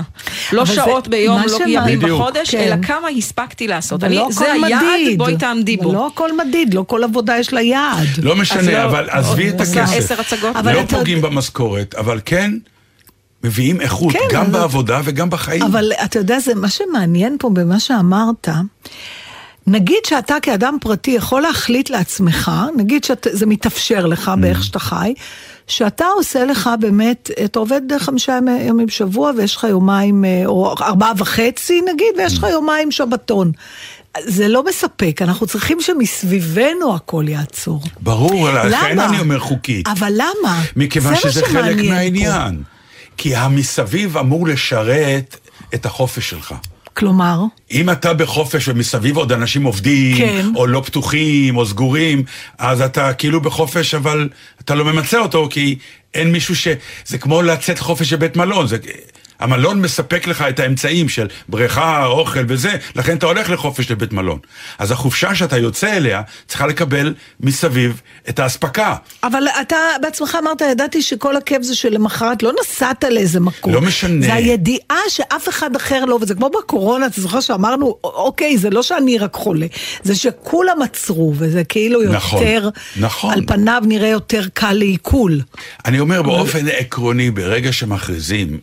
לא 0.52 0.62
אבל 0.62 0.68
זה- 0.68 0.74
שעות 0.74 1.08
ביום, 1.08 1.42
לא 1.42 1.48
שמה- 1.58 1.68
ימים 1.68 1.98
בדיוק. 2.00 2.20
בחודש, 2.20 2.50
כן. 2.50 2.58
אלא 2.58 2.76
כמה 2.86 3.08
הספקתי 3.08 3.68
לעשות. 3.68 4.04
אני, 4.04 4.16
ולא 4.18 4.28
זה 4.32 4.52
היעד, 4.52 4.82
מדיד. 5.02 5.18
בואי 5.18 5.36
תעמדי 5.36 5.76
בו. 5.76 5.88
ולא 5.88 6.06
הכל 6.06 6.36
מדיד, 6.36 6.74
לא 6.74 6.84
כל 6.88 7.04
עבודה 7.04 7.38
יש 7.38 7.52
לה 7.52 7.62
יעד. 7.62 8.06
לא 8.22 8.36
משנה, 8.36 8.72
לא, 8.72 8.84
אבל 8.84 9.10
עזבי 9.10 9.48
את 9.48 9.60
עושה 9.60 9.82
הכסף. 9.84 10.42
לא 10.64 10.82
פוגעים 10.88 11.20
במשכורת, 11.22 11.94
אבל 11.94 12.20
כן 12.24 12.50
מביאים 13.44 13.80
איכות, 13.80 14.12
כן, 14.12 14.18
גם 14.32 14.42
אבל- 14.42 14.52
בעבודה 14.52 15.00
וגם 15.04 15.30
בחיים. 15.30 15.62
אבל 15.62 15.92
אתה 16.04 16.18
יודע, 16.18 16.38
זה 16.38 16.54
מה 16.54 16.68
שמעניין 16.68 17.36
פה 17.38 17.50
במה 17.50 17.80
שאמרת, 17.80 18.48
נגיד 19.66 19.98
שאתה 20.06 20.34
כאדם 20.42 20.76
פרטי 20.80 21.10
יכול 21.10 21.42
להחליט 21.42 21.90
לעצמך, 21.90 22.50
נגיד 22.76 23.04
שזה 23.04 23.46
מתאפשר 23.46 24.06
לך 24.06 24.28
Mm. 24.34 24.40
באיך 24.40 24.64
שאתה 24.64 24.78
חי, 24.78 25.14
שאתה 25.66 26.04
עושה 26.16 26.44
לך 26.44 26.70
באמת, 26.80 27.30
אתה 27.44 27.58
עובד 27.58 27.80
חמישה 27.98 28.36
ימי- 28.36 28.60
ימים 28.62 28.86
בשבוע 28.86 29.32
ויש 29.36 29.56
לך 29.56 29.64
יומיים, 29.64 30.24
אה, 30.24 30.42
או 30.46 30.74
ארבעה 30.80 31.12
וחצי 31.16 31.80
נגיד, 31.92 32.14
ויש. 32.18 32.38
לך 32.38 32.46
יומיים 32.52 32.90
שבתון. 32.92 33.52
זה 34.24 34.48
לא 34.48 34.64
מספק, 34.64 35.22
אנחנו 35.22 35.46
צריכים 35.46 35.78
שמסביבנו 35.80 36.94
הכל 36.94 37.24
יעצור. 37.28 37.80
ברור, 38.00 38.48
לכן? 38.50 38.98
אני 38.98 39.20
אומר 39.20 39.38
חוקית. 39.38 39.88
אבל 39.88 40.12
למה? 40.14 40.62
מכיוון 40.76 41.16
שזה 41.16 41.44
חלק 41.46 41.76
פה. 41.76 41.82
מהעניין. 41.88 42.62
כי 43.16 43.36
המסביב 43.36 44.16
אמור 44.18 44.46
לשרת 44.46 45.36
את 45.74 45.86
החופש 45.86 46.30
שלך. 46.30 46.54
כלומר, 46.96 47.40
אם 47.70 47.90
אתה 47.90 48.14
בחופש 48.14 48.68
ומסביב 48.68 49.16
עוד 49.16 49.32
אנשים 49.32 49.62
עובדים, 49.62 50.16
כן. 50.16 50.46
או 50.54 50.66
לא 50.66 50.82
פתוחים, 50.86 51.56
או 51.56 51.66
סגורים, 51.66 52.22
אז 52.58 52.80
אתה 52.80 53.12
כאילו 53.12 53.40
בחופש, 53.40 53.94
אבל 53.94 54.28
אתה 54.60 54.74
לא 54.74 54.84
ממצה 54.84 55.18
אותו, 55.18 55.48
כי 55.50 55.78
אין 56.14 56.32
מישהו 56.32 56.56
ש... 56.56 56.68
זה 57.06 57.18
כמו 57.18 57.42
לצאת 57.42 57.78
חופש 57.78 58.12
בבית 58.12 58.36
מלון. 58.36 58.66
זה... 58.66 58.76
המלון 59.40 59.80
מספק 59.80 60.26
לך 60.26 60.44
את 60.48 60.60
האמצעים 60.60 61.08
של 61.08 61.26
בריכה, 61.48 62.06
אוכל 62.06 62.44
וזה, 62.48 62.76
לכן 62.96 63.16
אתה 63.16 63.26
הולך 63.26 63.50
לחופש 63.50 63.90
לבית 63.90 64.12
מלון. 64.12 64.38
אז 64.78 64.90
החופשה 64.90 65.34
שאתה 65.34 65.58
יוצא 65.58 65.96
אליה, 65.96 66.22
צריכה 66.48 66.66
לקבל 66.66 67.14
מסביב 67.40 68.00
את 68.28 68.38
האספקה. 68.38 68.96
אבל 69.22 69.42
אתה 69.60 69.76
בעצמך 70.02 70.38
אמרת, 70.42 70.60
ידעתי 70.60 71.02
שכל 71.02 71.36
הכיף 71.36 71.62
זה 71.62 71.76
שלמחרת 71.76 72.42
לא 72.42 72.52
נסעת 72.60 73.04
לאיזה 73.04 73.40
מקום. 73.40 73.74
לא 73.74 73.80
משנה. 73.80 74.26
זה 74.26 74.34
הידיעה 74.34 74.98
שאף 75.08 75.48
אחד 75.48 75.76
אחר 75.76 76.04
לא, 76.04 76.18
וזה 76.20 76.34
כמו 76.34 76.50
בקורונה, 76.50 77.06
אתה 77.06 77.20
זוכר 77.20 77.40
שאמרנו, 77.40 77.96
אוקיי, 78.04 78.58
זה 78.58 78.70
לא 78.70 78.82
שאני 78.82 79.18
רק 79.18 79.34
חולה, 79.34 79.66
זה 80.02 80.14
שכולם 80.14 80.82
עצרו, 80.82 81.32
וזה 81.36 81.64
כאילו 81.64 82.02
נכון, 82.12 82.42
יותר, 82.42 82.68
נכון. 82.96 83.32
על 83.32 83.42
פניו 83.46 83.82
נראה 83.86 84.08
יותר 84.08 84.42
קל 84.54 84.72
לעיכול. 84.72 85.40
אני 85.84 86.00
אומר 86.00 86.22
באופן 86.22 86.68
עקרוני, 86.68 87.30
ברגע 87.30 87.72
שמכריזים, 87.72 88.58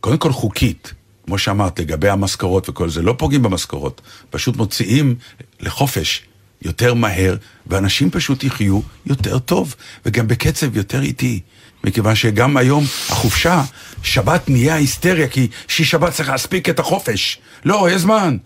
קודם 0.00 0.18
כל 0.18 0.32
חוקית, 0.32 0.94
כמו 1.26 1.38
שאמרת, 1.38 1.80
לגבי 1.80 2.08
המשכורות 2.08 2.68
וכל 2.68 2.90
זה, 2.90 3.02
לא 3.02 3.14
פוגעים 3.18 3.42
במשכורות, 3.42 4.00
פשוט 4.30 4.56
מוציאים 4.56 5.14
לחופש 5.60 6.22
יותר 6.62 6.94
מהר, 6.94 7.36
ואנשים 7.66 8.10
פשוט 8.10 8.44
יחיו 8.44 8.80
יותר 9.06 9.38
טוב, 9.38 9.74
וגם 10.06 10.28
בקצב 10.28 10.76
יותר 10.76 11.02
איטי. 11.02 11.40
מכיוון 11.84 12.14
שגם 12.14 12.56
היום 12.56 12.84
החופשה, 13.08 13.62
שבת 14.02 14.48
נהיה 14.48 14.74
היסטריה, 14.74 15.28
כי 15.28 15.48
שיש 15.68 15.90
שבת 15.90 16.12
צריך 16.12 16.28
להספיק 16.28 16.68
את 16.68 16.78
החופש. 16.78 17.38
לא, 17.64 17.88
יש 17.90 18.02
זמן, 18.02 18.36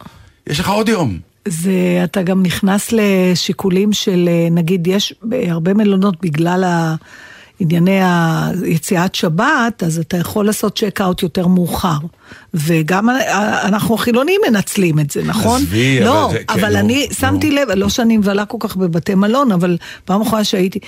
יש 0.46 0.60
לך 0.60 0.68
עוד 0.68 0.88
יום. 0.88 1.18
זה, 1.48 2.00
אתה 2.04 2.22
גם 2.22 2.42
נכנס 2.42 2.92
לשיקולים 2.92 3.92
של, 3.92 4.28
אה, 4.28 4.48
נגיד, 4.50 4.86
יש 4.86 5.14
הרבה 5.48 5.74
מלונות 5.74 6.20
בגלל 6.22 6.64
ה... 6.64 6.94
ענייני 7.60 8.00
היציאת 8.02 9.14
שבת, 9.14 9.82
אז 9.86 9.98
אתה 9.98 10.16
יכול 10.16 10.46
לעשות 10.46 10.78
צ'ק 10.78 11.00
אאוט 11.00 11.22
יותר 11.22 11.46
מאוחר. 11.46 11.96
וגם 12.54 13.08
אנחנו 13.64 13.94
החילונים 13.94 14.40
מנצלים 14.48 14.98
את 15.00 15.10
זה, 15.10 15.22
נכון? 15.24 15.60
עזבי, 15.62 16.00
לא, 16.00 16.24
אבל 16.24 16.32
זה- 16.32 16.38
כן, 16.38 16.60
אבל 16.60 16.72
נו, 16.72 16.78
אני 16.78 17.06
נו. 17.08 17.14
שמתי 17.14 17.50
לב, 17.50 17.70
לא 17.70 17.88
שאני 17.88 18.16
מבלה 18.16 18.44
כל 18.44 18.56
כך 18.60 18.76
בבתי 18.76 19.14
מלון, 19.14 19.52
אבל 19.52 19.76
פעם 20.04 20.20
אחרונה 20.20 20.44
שהייתי, 20.44 20.78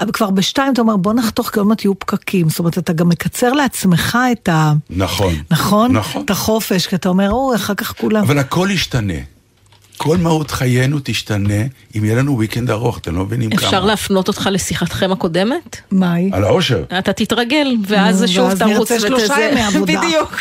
אבל 0.00 0.12
כבר 0.12 0.30
בשתיים 0.30 0.72
אתה 0.72 0.80
אומר, 0.80 0.96
בוא 0.96 1.12
נחתוך, 1.12 1.50
כי 1.50 1.58
עוד 1.58 1.68
מעט 1.68 1.84
יהיו 1.84 1.98
פקקים. 1.98 2.48
זאת 2.48 2.58
אומרת, 2.58 2.78
אתה 2.78 2.92
גם 2.92 3.08
מקצר 3.08 3.52
לעצמך 3.52 4.18
את 4.32 4.48
ה... 4.48 4.72
נכון. 4.90 5.34
נכון? 5.50 5.92
נכון. 5.92 6.22
את 6.24 6.30
החופש, 6.30 6.86
כי 6.86 6.96
אתה 6.96 7.08
אומר, 7.08 7.30
או, 7.30 7.54
אחר 7.54 7.74
כך 7.74 7.94
כולם... 8.00 8.22
אבל 8.24 8.38
הכל 8.38 8.68
ישתנה. 8.72 9.14
כל 9.96 10.16
מהות 10.16 10.50
חיינו 10.50 10.98
תשתנה 11.04 11.62
אם 11.96 12.04
יהיה 12.04 12.16
לנו 12.16 12.42
weekend 12.42 12.70
ארוך, 12.70 12.98
אתם 12.98 13.16
לא 13.16 13.24
מבינים 13.24 13.50
כמה. 13.50 13.66
אפשר 13.66 13.84
להפנות 13.84 14.28
אותך 14.28 14.48
לשיחתכם 14.52 15.12
הקודמת? 15.12 15.80
מה 15.90 16.12
היא? 16.12 16.30
על 16.34 16.44
העושר. 16.44 16.84
אתה 16.98 17.12
תתרגל, 17.12 17.76
ואז 17.86 18.24
שוב 18.28 18.44
ואז 18.48 18.58
תרוץ 18.58 18.92
נרצה 18.92 19.00
שלושה 19.06 19.34
ימי 19.50 19.62
עבודה. 19.62 19.92
בדיוק. 20.00 20.38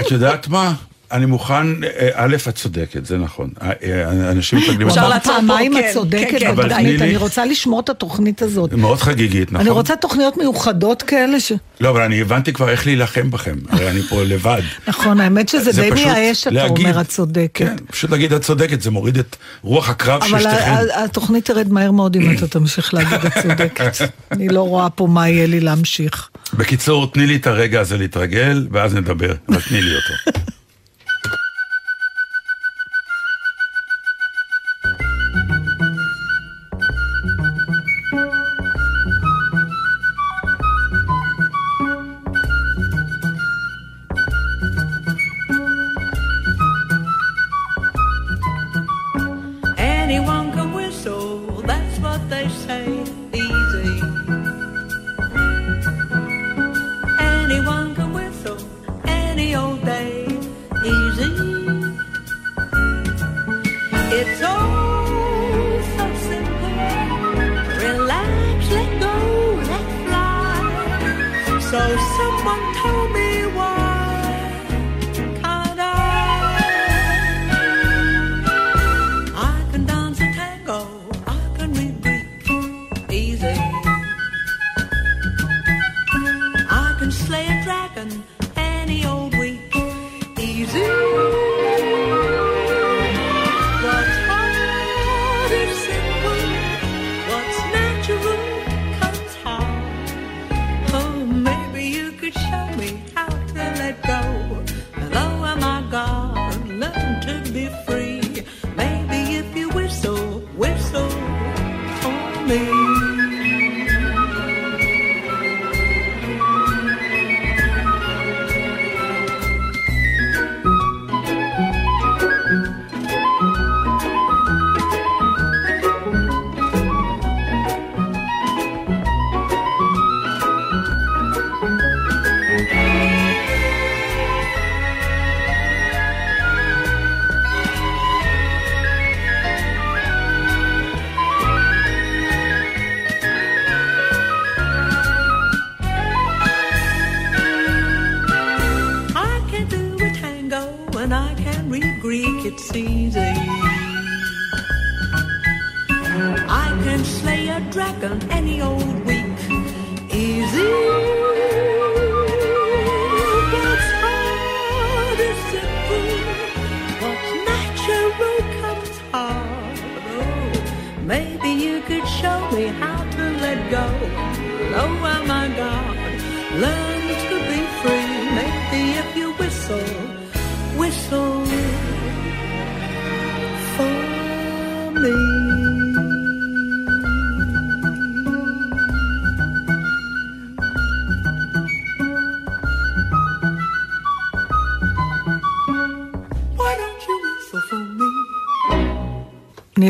את 0.00 0.10
יודעת 0.10 0.48
מה? 0.48 0.74
אני 1.12 1.26
מוכן, 1.26 1.84
אה, 1.84 2.08
א', 2.14 2.36
את 2.48 2.54
צודקת, 2.54 3.06
זה 3.06 3.18
נכון. 3.18 3.50
אה, 3.62 3.72
אה, 3.82 4.30
אנשים 4.30 4.58
מתרגלים... 4.58 4.88
אפשר 4.88 5.00
אבל 5.00 5.08
לעצור 5.08 5.32
פה, 5.32 5.38
פעמיים 5.40 5.72
כן, 5.74 5.78
את 5.88 5.94
צודקת, 5.94 6.30
כן, 6.30 6.38
כן. 6.38 6.46
אבל 6.46 6.64
אבל 6.72 6.72
אני 6.72 7.16
רוצה 7.16 7.44
לשמור 7.44 7.80
את 7.80 7.88
התוכנית 7.88 8.42
הזאת. 8.42 8.72
מאוד 8.72 8.98
חגיגית, 9.00 9.52
נכון? 9.52 9.60
אני 9.60 9.70
רוצה 9.70 9.96
תוכניות 9.96 10.36
מיוחדות 10.36 11.02
כאלה 11.02 11.40
ש... 11.40 11.52
לא, 11.80 11.90
אבל 11.90 12.02
אני 12.02 12.20
הבנתי 12.20 12.52
כבר 12.52 12.68
איך 12.68 12.86
להילחם 12.86 13.30
בכם. 13.30 13.56
הרי 13.68 13.90
אני 13.90 14.02
פה 14.02 14.22
לבד. 14.22 14.62
נכון, 14.88 15.20
האמת 15.20 15.48
שזה 15.48 15.72
זה 15.72 15.82
די 15.82 15.90
מייאש 15.90 16.40
שאתה 16.44 16.50
להגיד. 16.54 16.86
אומר, 16.86 17.00
את 17.00 17.08
צודקת. 17.08 17.50
כן, 17.54 17.76
פשוט 17.90 18.10
להגיד 18.10 18.32
את 18.32 18.42
צודקת, 18.42 18.82
זה 18.82 18.90
מוריד 18.90 19.18
את 19.18 19.36
רוח 19.62 19.90
הקרב 19.90 20.24
של 20.24 20.34
אבל 20.34 20.40
שתיכן. 20.42 20.70
ה- 20.70 21.04
התוכנית 21.04 21.44
תרד 21.44 21.72
מהר 21.72 21.90
מאוד 21.90 22.16
אם 22.16 22.34
אתה 22.36 22.48
תמשיך 22.48 22.94
להגיד 22.94 23.18
את 23.26 23.32
צודקת. 23.42 23.92
אני 24.32 24.48
לא 24.48 24.60
רואה 24.60 24.90
פה 24.90 25.06
מה 25.06 25.28
יהיה 25.28 25.46
לי 25.46 25.60
להמשיך. 25.60 26.28
בקיצור, 26.54 27.06
תני 27.12 27.26
לי 27.26 27.36
את 27.36 27.46
הרגע 27.46 27.80
הזה 27.80 27.96
להתרגל, 27.98 28.66
ואז 28.70 28.94
נדבר, 28.94 29.32
אבל 29.48 29.60
תני 29.60 29.82
לי 29.82 29.90
אותו. 29.96 30.38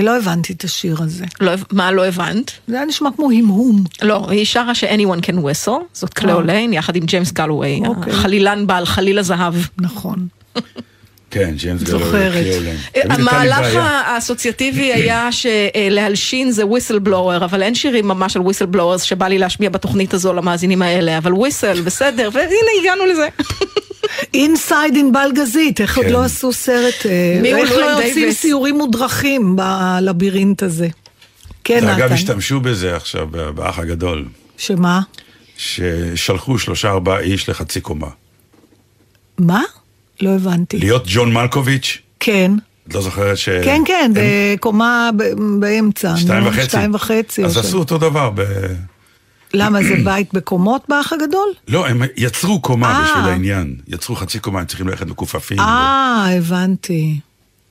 לא 0.06 0.16
הבנתי 0.16 0.52
את 0.52 0.64
השיר 0.64 0.96
הזה. 1.02 1.24
לא 1.40 1.52
מה 1.72 1.92
לא 1.92 2.06
הבנת? 2.06 2.52
זה 2.68 2.76
היה 2.76 2.84
נשמע 2.84 3.08
כמו 3.16 3.30
המהום. 3.30 3.84
לא, 4.02 4.26
היא 4.30 4.44
שרה 4.44 4.74
ש-anyone 4.74 5.20
can 5.20 5.34
whistle, 5.34 5.70
זאת 5.92 6.14
קליאו 6.14 6.40
ליין, 6.40 6.72
יחד 6.72 6.96
עם 6.96 7.04
ג'יימס 7.04 7.32
גלווי, 7.32 7.82
אוקיי. 7.86 8.12
החלילן 8.12 8.66
בעל 8.66 8.86
חליל 8.86 9.18
הזהב. 9.18 9.54
נכון. 9.78 10.26
כן, 11.30 11.54
ג'יימס 11.56 11.82
גלווי. 11.82 12.04
זוכרת. 12.04 12.32
קליולן. 12.32 12.64
תמיד 12.64 12.78
הייתה 12.94 13.16
לי 13.16 13.22
המהלך. 13.22 13.66
האסוציאטיבי 13.74 14.92
היה 14.92 15.28
שלהלשין 15.32 16.50
זה 16.50 16.66
whistleblower, 16.66 17.44
אבל 17.44 17.62
אין 17.62 17.74
שירים 17.74 18.08
ממש 18.08 18.36
על 18.36 18.42
whistleblowers 18.42 19.02
שבא 19.02 19.28
לי 19.28 19.38
להשמיע 19.38 19.70
בתוכנית 19.70 20.14
הזו 20.14 20.32
למאזינים 20.32 20.82
האלה, 20.82 21.18
אבל 21.18 21.34
וויסל, 21.34 21.80
בסדר, 21.80 22.30
והנה 22.32 22.50
הגענו 22.80 23.06
לזה. 23.06 23.28
inside 24.34 24.94
ענבל 24.96 25.30
גזית, 25.34 25.80
איך 25.80 25.96
עוד 25.96 26.06
כן. 26.06 26.12
לא 26.12 26.24
עשו 26.24 26.52
סרט, 26.52 27.06
אה, 27.06 27.38
מי 27.42 27.52
הוא 27.52 27.60
איך 27.60 27.70
לא 27.70 27.98
עושים? 27.98 28.32
סיורים 28.32 28.78
מודרכים 28.78 29.56
בלבירינט 29.56 30.62
הזה. 30.62 30.88
כן, 31.64 31.84
ואגב, 31.86 32.04
נתן. 32.04 32.14
השתמשו 32.14 32.60
בזה 32.60 32.96
עכשיו 32.96 33.26
באח 33.54 33.78
הגדול, 33.78 34.24
שמה? 34.58 35.00
ששלחו 35.56 36.58
שלושה 36.58 36.90
ארבעה 36.90 37.20
איש 37.20 37.48
לחצי 37.48 37.80
קומה. 37.80 38.08
מה? 39.38 39.62
לא 40.20 40.30
הבנתי. 40.30 40.78
להיות 40.78 41.04
ג'ון 41.06 41.32
מלקוביץ', 41.32 41.98
כן. 42.20 42.52
את 42.88 42.94
לא 42.94 43.00
זוכרת 43.02 43.36
ש... 43.38 43.48
כן, 43.48 43.82
כן, 43.86 44.12
בקומה 44.14 45.10
ב- 45.16 45.22
באמצע. 45.60 46.16
שתיים 46.16 46.46
וחצי. 46.46 46.64
שתיים 46.68 46.94
וחצי. 46.94 47.44
אז 47.44 47.56
עשו 47.56 47.78
אותו 47.78 47.98
דבר. 47.98 48.30
ב... 48.34 48.42
למה, 49.56 49.82
זה 49.82 49.94
בית 50.04 50.34
בקומות 50.34 50.82
באח 50.88 51.12
הגדול? 51.12 51.48
לא, 51.68 51.86
הם 51.86 52.02
יצרו 52.16 52.60
קומה 52.60 52.92
אה. 52.92 53.04
בשביל 53.04 53.32
העניין. 53.32 53.76
יצרו 53.88 54.16
חצי 54.16 54.38
קומה, 54.38 54.60
הם 54.60 54.66
צריכים 54.66 54.88
ללכת 54.88 55.06
מכופפים. 55.06 55.60
אה, 55.60 56.26
הבנתי. 56.36 57.20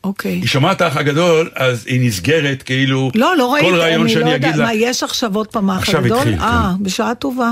אוקיי. 0.03 0.31
היא 0.31 0.47
שומעת 0.47 0.81
האח 0.81 0.97
הגדול, 0.97 1.49
אז 1.55 1.86
היא 1.88 2.07
נסגרת 2.07 2.63
כאילו... 2.63 3.11
לא, 3.15 3.38
לא 3.38 3.53
ראיתי, 3.53 3.69
כל 3.69 3.75
רעיון 3.75 4.01
אני 4.01 4.13
לא 4.15 4.19
שאני 4.21 4.31
יודעת. 4.31 4.49
אגיד 4.49 4.59
לה... 4.59 4.65
מה, 4.65 4.73
יש 4.73 5.03
עכשיו 5.03 5.36
עוד 5.36 5.47
פעם 5.47 5.69
האח 5.69 5.79
עכשיו 5.79 6.01
הגדול? 6.01 6.17
התחיל, 6.17 6.38
כן. 6.38 6.43
אה, 6.43 6.73
בשעה 6.81 7.15
טובה. 7.15 7.51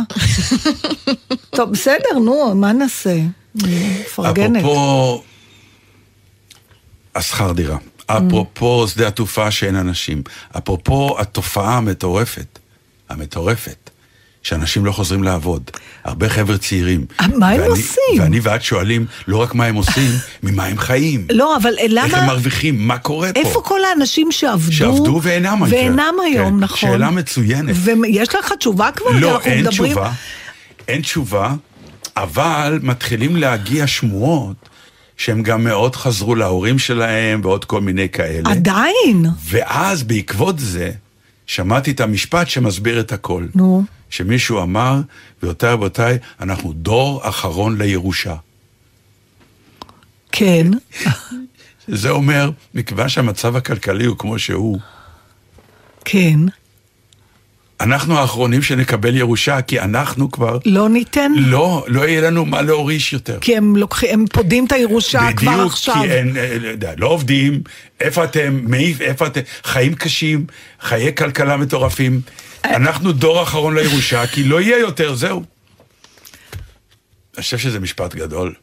טוב, 1.57 1.71
בסדר, 1.71 2.19
נו, 2.25 2.55
מה 2.55 2.73
נעשה? 2.73 3.17
מפרגנת. 3.55 4.59
אפרופו 4.59 5.23
השכר 7.15 7.51
דירה, 7.51 7.77
אפרופו 8.05 8.87
שדה 8.87 9.07
התעופה 9.07 9.51
שאין 9.51 9.75
אנשים, 9.75 10.23
אפרופו 10.57 11.15
התופעה 11.19 11.77
המטורפת, 11.77 12.59
המטורפת, 13.09 13.89
שאנשים 14.43 14.85
לא 14.85 14.91
חוזרים 14.91 15.23
לעבוד. 15.23 15.71
הרבה 16.03 16.29
חבר'ה 16.29 16.57
צעירים. 16.57 17.05
אה, 17.21 17.27
מה 17.27 17.49
הם 17.49 17.59
ואני- 17.59 17.69
עושים? 17.69 18.19
ואני 18.19 18.39
ואת 18.43 18.63
שואלים 18.63 19.05
לא 19.27 19.37
רק 19.37 19.55
מה 19.55 19.65
הם 19.65 19.75
עושים, 19.75 20.11
ממה 20.43 20.65
הם 20.65 20.77
חיים. 20.77 21.27
לא, 21.31 21.57
אבל 21.57 21.73
למה... 21.89 22.05
איך 22.05 22.13
הם 22.13 22.25
מרוויחים, 22.27 22.87
מה 22.87 22.97
קורה 22.97 23.33
פה. 23.33 23.39
איפה 23.39 23.61
כל 23.61 23.79
האנשים 23.85 24.31
שעבדו? 24.31 24.71
שעבדו 24.71 25.19
ואינם. 25.23 25.61
ואינם 25.69 26.13
היום, 26.25 26.57
כן, 26.57 26.63
נכון. 26.63 26.77
שאלה 26.89 27.09
מצוינת. 27.09 27.75
ויש 27.83 28.35
לך 28.35 28.53
תשובה 28.59 28.89
כבר? 28.95 29.09
לא, 29.19 29.39
אין 29.41 29.59
מדברים- 29.63 29.91
תשובה. 29.93 30.11
אין 30.87 31.01
תשובה, 31.01 31.53
אבל 32.17 32.79
מתחילים 32.83 33.35
להגיע 33.35 33.87
שמועות 33.87 34.69
שהם 35.17 35.43
גם 35.43 35.63
מאוד 35.63 35.95
חזרו 35.95 36.35
להורים 36.35 36.79
שלהם 36.79 37.41
ועוד 37.43 37.65
כל 37.65 37.81
מיני 37.81 38.09
כאלה. 38.09 38.49
עדיין. 38.51 39.25
ואז 39.49 40.03
בעקבות 40.03 40.59
זה, 40.59 40.91
שמעתי 41.47 41.91
את 41.91 41.99
המשפט 42.01 42.47
שמסביר 42.49 42.99
את 42.99 43.11
הכל. 43.11 43.45
נו. 43.55 43.83
שמישהו 44.13 44.61
אמר, 44.61 45.01
גבירותיי 45.39 45.71
רבותיי, 45.71 46.17
אנחנו 46.41 46.73
דור 46.73 47.29
אחרון 47.29 47.77
לירושה. 47.77 48.35
כן. 50.31 50.67
זה 51.87 52.09
אומר, 52.09 52.51
מכיוון 52.73 53.09
שהמצב 53.09 53.55
הכלכלי 53.55 54.05
הוא 54.05 54.17
כמו 54.17 54.39
שהוא, 54.39 54.79
כן. 56.05 56.39
אנחנו 57.81 58.17
האחרונים 58.17 58.61
שנקבל 58.61 59.15
ירושה, 59.15 59.61
כי 59.61 59.79
אנחנו 59.79 60.31
כבר... 60.31 60.57
לא 60.65 60.89
ניתן? 60.89 61.31
לא, 61.35 61.85
לא 61.87 62.07
יהיה 62.07 62.21
לנו 62.21 62.45
מה 62.45 62.61
להוריש 62.61 63.13
יותר. 63.13 63.37
כי 63.41 63.57
הם 63.57 63.75
לוקחים, 63.75 64.09
הם 64.13 64.25
פודים 64.27 64.65
את 64.65 64.71
הירושה 64.71 65.33
כבר 65.35 65.51
בדיוק, 65.51 65.71
עכשיו. 65.71 65.95
כי 65.95 66.11
אין, 66.11 66.37
אה, 66.37 66.57
לא 66.81 66.89
לא 66.97 67.07
עובדים, 67.07 67.61
איפה 68.01 68.23
אתם, 68.23 68.59
מעיף, 68.63 69.01
איפה 69.01 69.27
אתם, 69.27 69.41
חיים 69.63 69.95
קשים, 69.95 70.45
חיי 70.81 71.15
כלכלה 71.15 71.57
מטורפים. 71.57 72.21
אנחנו 72.65 73.11
דור 73.11 73.43
אחרון 73.43 73.75
לירושה, 73.75 74.27
כי 74.27 74.43
לא 74.43 74.61
יהיה 74.61 74.77
יותר, 74.79 75.15
זהו. 75.15 75.43
אני 77.35 77.43
חושב 77.43 77.57
שזה 77.57 77.79
משפט 77.79 78.15
גדול, 78.15 78.53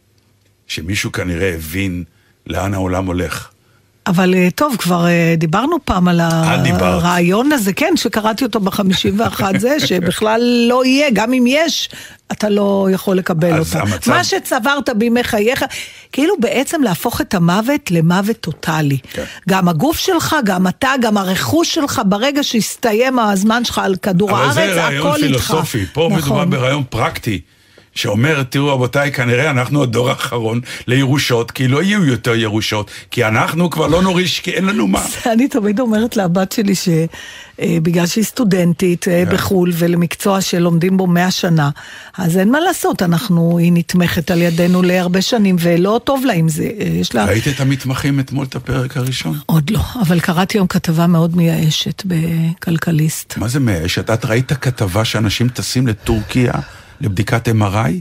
שמישהו 0.67 1.13
כנראה 1.13 1.55
הבין 1.55 2.05
לאן 2.47 2.75
העולם 2.75 3.07
הולך. 3.07 3.51
אבל 4.11 4.35
אה, 4.35 4.49
טוב, 4.55 4.77
כבר 4.79 5.07
אה, 5.07 5.35
דיברנו 5.39 5.77
פעם 5.85 6.09
על. 6.09 6.21
הרעיון 6.21 7.53
הזה, 7.53 7.73
כן, 7.73 7.93
שקראתי 7.97 8.45
אותו 8.45 8.61
ב-51 8.61 9.59
זה, 9.59 9.81
שבכלל 9.87 10.43
לא 10.69 10.85
יהיה, 10.85 11.09
גם 11.13 11.33
אם 11.33 11.45
יש, 11.47 11.89
אתה 12.33 12.49
לא 12.49 12.89
יכול 12.93 13.17
לקבל 13.17 13.53
אז 13.55 13.75
אותה. 13.77 13.83
המצב- 13.83 14.11
מה 14.11 14.25
שצברת 14.25 14.89
בימי 14.97 15.25
חייך, 15.25 15.65
כאילו 16.13 16.35
בעצם 16.41 16.83
להפוך 16.83 17.21
את 17.21 17.35
המוות 17.35 17.91
למוות 17.91 18.37
טוטאלי. 18.37 18.99
כן. 19.13 19.25
גם 19.49 19.69
הגוף 19.69 19.99
שלך, 19.99 20.37
גם 20.45 20.67
אתה, 20.67 20.91
גם 21.01 21.17
הרכוש 21.17 21.75
שלך, 21.75 22.03
ברגע 22.07 22.43
שהסתיים 22.43 23.19
הזמן 23.19 23.65
שלך 23.65 23.79
על 23.79 23.97
כדור 23.97 24.31
אבל 24.31 24.41
הארץ, 24.41 24.55
זה 24.55 24.87
הכל 24.87 24.87
רעיון 24.87 25.15
איתך. 25.15 25.47
פילוסופי, 25.47 25.87
פה 25.93 26.09
מדובר 26.13 26.19
נכון. 26.35 26.51
ברעיון 26.51 26.83
פרקטי. 26.91 27.41
שאומר, 28.01 28.43
תראו 28.43 28.75
רבותיי, 28.75 29.13
כנראה 29.13 29.51
אנחנו 29.51 29.83
הדור 29.83 30.11
האחרון 30.11 30.61
לירושות, 30.87 31.51
כי 31.51 31.69
לא 31.69 31.83
יהיו 31.83 32.05
יותר 32.05 32.35
ירושות, 32.35 32.91
כי 33.11 33.25
אנחנו 33.25 33.71
כבר 33.71 33.87
לא 33.87 34.03
נוריש, 34.03 34.41
כי 34.41 34.51
אין 34.51 34.65
לנו 34.65 34.87
מה. 34.87 35.03
אני 35.33 35.49
תמיד 35.49 35.81
אומרת 35.81 36.17
לבת 36.17 36.53
שלי 36.53 36.73
שבגלל 36.75 38.07
שהיא 38.07 38.25
סטודנטית 38.25 39.09
אה, 39.09 39.25
כן. 39.27 39.35
בחו"ל 39.35 39.73
ולמקצוע 39.75 40.41
שלומדים 40.41 40.97
בו 40.97 41.07
מאה 41.07 41.31
שנה, 41.31 41.71
אז 42.19 42.39
אין 42.39 42.51
מה 42.51 42.61
לעשות, 42.61 43.03
אנחנו, 43.03 43.59
היא 43.59 43.73
נתמכת 43.73 44.31
על 44.31 44.43
ידינו 44.43 44.83
להרבה 44.83 45.23
שנים 45.23 45.57
ולא 45.59 46.01
טוב 46.05 46.25
לה 46.25 46.33
עם 46.33 46.49
זה, 46.49 46.71
אה, 46.81 46.87
יש 46.87 47.15
לה... 47.15 47.25
ראית 47.25 47.49
את 47.49 47.61
המתמחים 47.61 48.21
אתמול, 48.21 48.47
את 48.49 48.57
הפרק 48.57 48.97
הראשון? 48.97 49.39
עוד 49.47 49.71
לא, 49.71 49.81
אבל 50.01 50.21
קראתי 50.21 50.59
היום 50.59 50.67
כתבה 50.67 51.07
מאוד 51.07 51.37
מייאשת 51.37 52.03
בכלכליסט. 52.07 53.35
מה 53.37 53.49
זה 53.49 53.61
מאשת? 53.61 54.11
את 54.11 54.25
ראית 54.25 54.53
כתבה 54.53 55.05
שאנשים 55.05 55.49
טסים 55.49 55.87
לטורקיה 55.87 56.53
לבדיקת 57.01 57.49
MRI? 57.49 57.93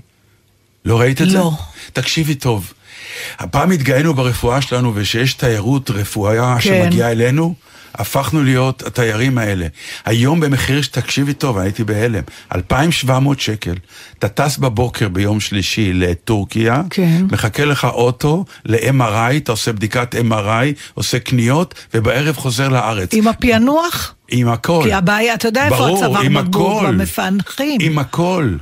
לא 0.86 1.00
ראית 1.00 1.22
את 1.22 1.30
זה? 1.30 1.38
לא. 1.38 1.52
תקשיבי 1.94 2.36
טוב. 2.36 2.74
הפעם 3.40 3.72
התגאינו 3.72 4.14
ברפואה 4.14 4.62
שלנו, 4.62 4.92
ושיש 4.96 5.34
תיירות 5.34 5.90
רפואה 5.90 6.56
כן. 6.56 6.62
שמגיעה 6.62 7.12
אלינו, 7.12 7.56
הפכנו 7.96 8.44
להיות 8.44 8.84
התיירים 8.88 9.38
האלה. 9.38 9.68
היום 10.06 10.40
במחיר 10.40 10.82
שתקשיבי 10.82 11.34
טוב, 11.34 11.58
אני 11.58 11.66
הייתי 11.66 11.84
בהלם, 11.84 12.24
2,700 12.56 13.40
שקל. 13.40 13.74
אתה 14.20 14.28
טס 14.28 14.58
בבוקר 14.58 15.08
ביום 15.08 15.40
שלישי 15.40 15.94
לטורקיה, 15.94 16.82
כן. 16.90 17.26
מחכה 17.32 17.66
לך 17.66 17.86
אוטו 17.86 18.46
ל-MRI, 18.66 19.38
אתה 19.38 19.52
עושה 19.52 19.74
בדיקת 19.74 20.16
MRI, 20.16 20.80
עושה 20.94 21.20
קניות, 21.20 21.74
ובערב 21.94 22.36
חוזר 22.36 22.70
לארץ. 22.70 23.14
עם 23.14 23.28
הפענוח? 23.28 24.14
עם 24.32 24.48
הכל. 24.48 24.82
כי 24.86 24.94
הבעיה, 24.94 25.34
אתה 25.34 25.48
יודע 25.48 25.66
איפה 25.66 25.76
ברור, 25.76 26.04
הצוואר 26.04 26.22
עם 26.22 26.34
בקבוק? 26.34 26.78
הכל. 26.84 26.92
במפענחים. 26.92 27.78
עם 27.82 28.00
הכל. 28.00 28.56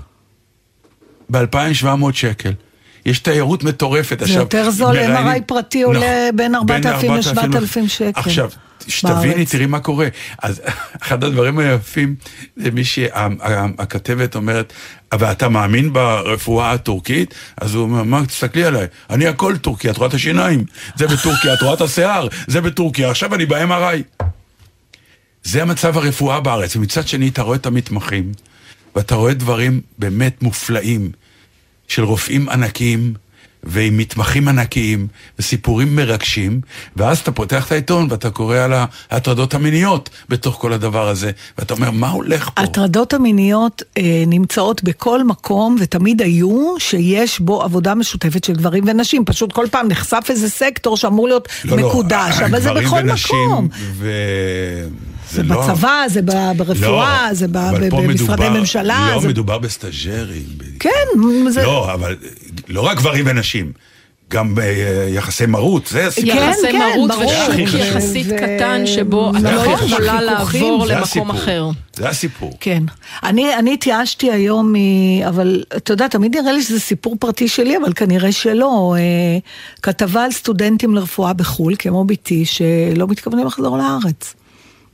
ב-2,700 1.30 2.13
שקל. 2.13 2.51
יש 3.05 3.19
תיירות 3.19 3.63
מטורפת. 3.63 4.19
זה 4.19 4.25
עכשיו, 4.25 4.39
יותר 4.39 4.69
זול, 4.69 4.97
MRI 4.97 5.41
פרטי 5.45 5.84
עולה 5.84 6.30
נכון, 6.53 6.67
בין 6.67 6.86
4,000 6.88 7.11
ל-7,000 7.11 7.88
שקל. 7.88 8.11
עכשיו, 8.15 8.49
שתביני. 8.88 9.45
תראי 9.45 9.65
מה 9.65 9.80
קורה. 9.80 10.07
אז 10.43 10.61
אחד 11.03 11.23
הדברים 11.23 11.59
היפים 11.59 12.15
זה 12.55 12.71
מי 12.71 12.84
שהכתבת 12.84 14.36
אומרת, 14.36 14.73
ואתה 15.13 15.49
מאמין 15.49 15.93
ברפואה 15.93 16.71
הטורקית? 16.71 17.34
אז 17.61 17.75
הוא 17.75 17.84
אומר, 17.84 18.03
מה, 18.03 18.25
תסתכלי 18.25 18.63
עליי, 18.63 18.88
אני 19.09 19.28
הכל 19.28 19.57
טורקי, 19.57 19.89
את 19.89 19.97
רואה 19.97 20.09
את 20.09 20.13
השיניים, 20.13 20.63
זה 20.95 21.07
בטורקיה, 21.07 21.53
את 21.53 21.61
רואה 21.61 21.73
את 21.73 21.82
השיער, 21.82 22.28
זה 22.47 22.61
בטורקיה, 22.61 23.11
עכשיו 23.11 23.36
אני 23.36 23.45
ב-MRI. 23.45 24.25
זה 25.43 25.61
המצב 25.61 25.97
הרפואה 25.97 26.39
בארץ, 26.39 26.75
ומצד 26.75 27.07
שני 27.07 27.28
אתה 27.28 27.41
רואה 27.41 27.55
את 27.55 27.65
המתמחים, 27.65 28.32
ואתה 28.97 29.15
רואה 29.15 29.33
דברים 29.33 29.81
באמת 29.99 30.43
מופלאים 30.43 31.11
של 31.87 32.03
רופאים 32.03 32.49
ענקיים, 32.49 33.13
ועם 33.63 33.97
מתמחים 33.97 34.47
ענקיים, 34.47 35.07
וסיפורים 35.39 35.95
מרגשים, 35.95 36.61
ואז 36.95 37.19
אתה 37.19 37.31
פותח 37.31 37.67
את 37.67 37.71
העיתון 37.71 38.07
ואתה 38.09 38.29
קורא 38.29 38.57
על 38.57 38.73
ההטרדות 39.09 39.53
המיניות 39.53 40.09
בתוך 40.29 40.55
כל 40.55 40.73
הדבר 40.73 41.07
הזה, 41.07 41.31
ואתה 41.57 41.73
אומר, 41.73 41.91
מה 41.91 42.09
הולך 42.09 42.49
פה? 42.49 42.61
ההטרדות 42.61 43.13
המיניות 43.13 43.83
אה, 43.97 44.23
נמצאות 44.27 44.83
בכל 44.83 45.23
מקום, 45.23 45.77
ותמיד 45.79 46.21
היו, 46.21 46.75
שיש 46.79 47.39
בו 47.39 47.63
עבודה 47.63 47.95
משותפת 47.95 48.43
של 48.43 48.53
גברים 48.53 48.83
ונשים. 48.87 49.25
פשוט 49.25 49.51
כל 49.51 49.65
פעם 49.71 49.87
נחשף 49.87 50.25
איזה 50.29 50.49
סקטור 50.49 50.97
שאמור 50.97 51.27
להיות 51.27 51.47
לא, 51.65 51.77
לא, 51.77 51.87
מקודש, 51.87 52.39
אבל 52.39 52.61
זה 52.61 52.69
גברים 52.69 52.87
בכל 52.87 52.95
ונשים, 52.95 53.49
מקום. 53.49 53.67
ו... 53.93 54.11
זה 55.32 55.43
לא- 55.43 55.61
בצבא, 55.73 56.03
זה 56.07 56.21
ב- 56.21 56.51
ברפואה, 56.57 57.28
לא, 57.28 57.34
זה 57.34 57.47
במשרדי 57.47 58.49
ממשלה. 58.49 59.09
לא, 59.13 59.21
זה- 59.21 59.28
מדובר 59.28 59.57
בסטאג'רים. 59.57 60.43
כן, 60.80 60.89
זה... 61.49 61.63
לא, 61.63 61.93
אבל 61.93 62.15
לא 62.67 62.82
רק 62.82 62.97
גברים 62.97 63.25
ונשים, 63.28 63.71
גם 64.32 64.55
ביחסי 64.55 65.45
מרות, 65.45 65.88
זה 65.88 66.07
הסיפור. 66.07 66.34
כן, 66.34 66.49
יחסי 66.49 66.71
כן, 66.71 66.80
מרות 66.95 67.11
ברור. 67.11 67.32
ושוק 67.65 67.80
יחסית 67.80 68.28
ו- 68.30 68.36
קטן 68.38 68.82
שבו 68.86 69.32
את 69.38 69.41
לא 69.43 69.49
יכולה 69.49 70.21
לעבור 70.21 70.88
זה 70.88 70.93
למקום 70.93 71.01
הסיפור. 71.03 71.32
אחר. 71.32 71.69
זה 71.95 72.09
הסיפור. 72.09 72.53
כן. 72.59 72.84
אני, 73.23 73.55
אני 73.55 73.73
התייאשתי 73.73 74.32
היום. 74.32 74.73
אבל 75.28 75.63
אתה 75.78 75.93
יודע, 75.93 76.07
תמיד 76.07 76.36
נראה 76.38 76.51
לי 76.53 76.61
שזה 76.63 76.80
סיפור 76.80 77.15
פרטי 77.19 77.47
שלי, 77.47 77.78
אבל 77.78 77.93
כנראה 77.93 78.32
שלא. 78.32 78.95
אה, 78.99 79.03
כתבה 79.82 80.23
על 80.23 80.32
סטודנטים 80.32 80.95
לרפואה 80.95 81.34
בחו"ל, 81.34 81.75
כמו 81.80 82.03
ביתי, 82.05 82.45
שלא 82.45 83.07
מתכוונים 83.07 83.45
לחזור 83.47 83.78
לארץ. 83.78 84.34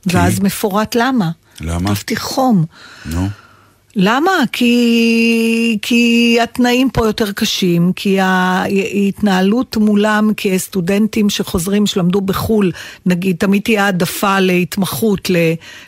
ואז 0.06 0.40
מפורט 0.40 0.94
למה. 0.94 1.30
למה? 1.60 1.94
כתבתי 1.94 2.16
חום. 2.16 2.64
נו. 3.06 3.28
למה? 3.96 4.32
כי, 4.52 5.78
כי 5.82 6.38
התנאים 6.42 6.90
פה 6.90 7.06
יותר 7.06 7.32
קשים, 7.32 7.92
כי 7.96 8.20
ההתנהלות 8.20 9.76
מולם 9.76 10.30
כסטודנטים 10.36 11.30
שחוזרים, 11.30 11.86
שלמדו 11.86 12.20
בחו"ל, 12.20 12.72
נגיד, 13.06 13.36
תמיד 13.36 13.62
תהיה 13.62 13.84
העדפה 13.84 14.40
להתמחות 14.40 15.30
ל, 15.30 15.36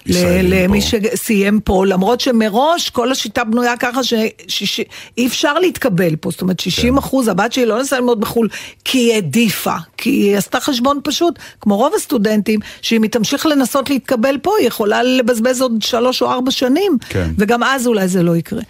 ל, 0.07 0.17
למי 0.43 0.81
פה. 0.81 0.87
שסיים 0.87 1.61
פה, 1.61 1.87
למרות 1.87 2.21
שמראש 2.21 2.91
כל 2.91 3.13
השיטה 3.13 3.45
בנויה 3.45 3.77
ככה 3.77 4.01
שאי 4.49 5.27
אפשר 5.27 5.59
להתקבל 5.59 6.17
פה, 6.17 6.31
זאת 6.31 6.41
אומרת 6.41 6.61
60 6.61 6.93
כן. 6.93 6.99
אחוז, 6.99 7.29
הבת 7.29 7.53
שלי 7.53 7.67
לא 7.67 7.81
נסעה 7.81 7.99
ללמוד 7.99 8.21
בחו"ל 8.21 8.49
כי 8.85 8.99
היא 8.99 9.13
העדיפה, 9.13 9.77
כי 9.97 10.11
היא 10.11 10.37
עשתה 10.37 10.61
חשבון 10.61 11.01
פשוט, 11.05 11.39
כמו 11.61 11.77
רוב 11.77 11.93
הסטודנטים, 11.97 12.61
שאם 12.83 13.03
היא 13.03 13.11
תמשיך 13.11 13.47
לנסות 13.47 13.91
להתקבל 13.91 14.39
פה, 14.43 14.51
היא 14.59 14.67
יכולה 14.67 15.03
לבזבז 15.03 15.61
עוד 15.61 15.83
שלוש 15.83 16.23
או 16.23 16.33
ארבע 16.33 16.51
שנים, 16.51 16.99
כן. 17.09 17.31
וגם 17.39 17.63
אז 17.63 17.87
אולי 17.87 17.96
זה 18.07 18.23
לא 18.23 18.37
יקרה. 18.37 18.61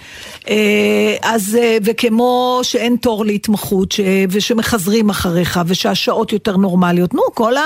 אה, 0.49 1.17
אז, 1.23 1.59
אה, 1.63 1.77
וכמו 1.85 2.61
שאין 2.63 2.97
תור 2.97 3.25
להתמחות, 3.25 3.93
ש- 3.93 4.01
ושמחזרים 4.31 5.11
אחריך, 5.11 5.61
ושהשעות 5.67 6.33
יותר 6.33 6.57
נורמליות, 6.57 7.15
נו, 7.15 7.23
כל 7.35 7.57
ה... 7.57 7.63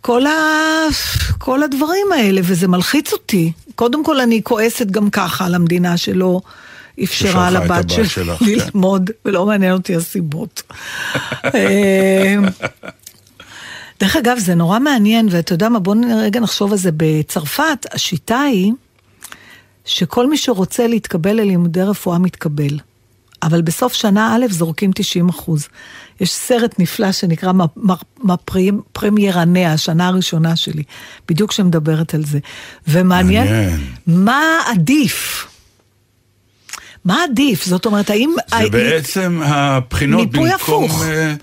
כל, 0.00 0.26
ה... 0.26 0.32
כל 1.38 1.62
הדברים 1.62 2.06
האלה, 2.14 2.40
וזה 2.44 2.68
מלחיץ 2.68 3.12
אותי. 3.12 3.52
קודם 3.74 4.04
כל, 4.04 4.20
אני 4.20 4.40
כועסת 4.42 4.86
גם 4.86 5.10
ככה 5.10 5.46
על 5.46 5.54
המדינה 5.54 5.96
שלא 5.96 6.40
אפשרה 7.02 7.50
לבת 7.50 7.90
שלי 7.90 8.08
שלך, 8.08 8.38
כן. 8.38 8.44
ללמוד, 8.46 9.10
ולא 9.24 9.46
מעניין 9.46 9.72
אותי 9.72 9.96
הסיבות. 9.96 10.62
אה, 11.44 12.34
דרך 14.00 14.16
אגב, 14.16 14.38
זה 14.38 14.54
נורא 14.54 14.78
מעניין, 14.78 15.28
ואתה 15.30 15.54
יודע 15.54 15.68
מה, 15.68 15.78
בוא 15.78 15.94
רגע 16.22 16.40
נחשוב 16.40 16.72
על 16.72 16.78
זה. 16.78 16.90
בצרפת, 16.96 17.86
השיטה 17.92 18.40
היא 18.40 18.72
שכל 19.88 20.28
מי 20.30 20.36
שרוצה 20.36 20.86
להתקבל 20.86 21.32
ללימודי 21.32 21.82
רפואה 21.82 22.18
מתקבל. 22.18 22.78
אבל 23.42 23.62
בסוף 23.62 23.92
שנה 23.94 24.36
א' 24.36 24.46
זורקים 24.52 24.90
90 24.94 25.28
אחוז. 25.28 25.68
יש 26.20 26.30
סרט 26.32 26.74
נפלא 26.78 27.12
שנקרא 27.12 27.52
מפרמיירניה, 28.22 29.72
השנה 29.72 30.08
הראשונה 30.08 30.56
שלי, 30.56 30.82
בדיוק 31.28 31.52
שמדברת 31.52 32.14
על 32.14 32.24
זה. 32.24 32.38
ומעניין, 32.88 33.46
מעניין. 33.46 33.80
מה 34.06 34.42
עדיף? 34.66 35.46
מה 37.04 37.24
עדיף? 37.24 37.64
זאת 37.64 37.86
אומרת, 37.86 38.10
האם... 38.10 38.34
זה 38.50 38.56
האם- 38.56 38.70
בעצם 38.70 39.40
הבחינות 39.44 40.26
מיפוי 40.26 40.50
במקום... 40.50 40.84
הפוך. 40.84 41.04
אה, 41.04 41.34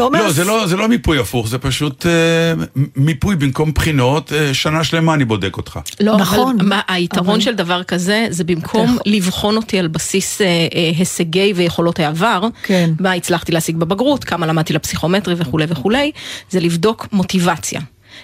אומר- 0.00 0.22
לא, 0.22 0.32
זה 0.32 0.44
לא, 0.44 0.66
זה 0.66 0.76
לא 0.76 0.88
מיפוי 0.88 1.18
הפוך, 1.18 1.48
זה 1.48 1.58
פשוט 1.58 2.06
אה, 2.06 2.64
מיפוי 2.96 3.36
במקום 3.36 3.72
בחינות, 3.72 4.32
אה, 4.32 4.54
שנה 4.54 4.84
שלמה 4.84 5.14
אני 5.14 5.24
בודק 5.24 5.56
אותך. 5.56 5.78
לא, 6.00 6.16
נכון, 6.16 6.56
אבל 6.60 6.68
מה, 6.68 6.80
היתרון 6.88 7.28
אבל- 7.30 7.40
של 7.40 7.54
דבר 7.54 7.82
כזה, 7.82 8.26
זה 8.30 8.44
במקום 8.44 8.96
אתה 9.00 9.10
לבחון 9.10 9.56
אותי 9.56 9.78
על 9.78 9.88
בסיס 9.88 10.40
אה, 10.40 10.46
אה, 10.46 10.90
הישגי 10.98 11.52
ויכולות 11.56 12.00
העבר, 12.00 12.40
כן. 12.62 12.90
מה 13.00 13.12
הצלחתי 13.12 13.52
להשיג 13.52 13.76
בבגרות, 13.76 14.24
כמה 14.24 14.46
למדתי 14.46 14.72
לפסיכומטרי 14.72 15.34
וכולי 15.38 15.64
וכולי, 15.68 16.10
זה 16.50 16.60
לבדוק 16.60 17.06
מוטיבציה. 17.12 17.80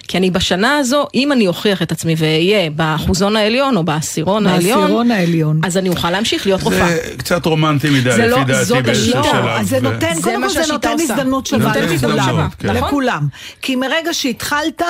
כי 0.07 0.17
אני 0.17 0.31
בשנה 0.31 0.77
הזו, 0.77 1.07
אם 1.15 1.31
אני 1.31 1.47
אוכיח 1.47 1.81
את 1.81 1.91
עצמי 1.91 2.15
ואהיה 2.17 2.69
באחוזון 2.69 3.35
העליון 3.35 3.77
או 3.77 3.83
בעשירון 3.83 4.47
העליון, 4.47 4.81
בעשירון 4.81 5.11
העליון. 5.11 5.59
אז 5.63 5.77
אני 5.77 5.89
אוכל 5.89 6.09
להמשיך 6.11 6.45
להיות 6.47 6.61
רופאה. 6.63 6.87
זה 6.87 6.99
קצת 7.17 7.45
רומנטי 7.45 7.89
מדי, 7.89 8.11
זה 8.11 8.27
לא- 8.27 8.37
לפי 8.41 8.51
דעתי 8.51 8.65
זאת 8.65 8.83
באיזשהו 8.83 9.19
השיטה. 9.19 9.35
שלב. 9.37 9.45
לא, 9.45 9.51
אז 9.59 9.69
זה 9.69 9.77
ו- 9.77 9.81
נותן, 9.81 10.13
זה 10.15 10.21
קודם 10.21 10.41
כל 10.43 10.49
זה 10.49 10.73
נותן. 10.73 10.95
הזדמנות 10.99 11.45
שווה 11.45 11.67
נותן 11.67 11.83
לכולם. 11.83 12.19
הזדמנות, 12.19 12.51
כן. 12.59 12.67
נכון. 12.71 12.87
לכולם. 12.87 13.27
כי 13.61 13.75
מרגע 13.75 14.13
שהתחלת, 14.13 14.81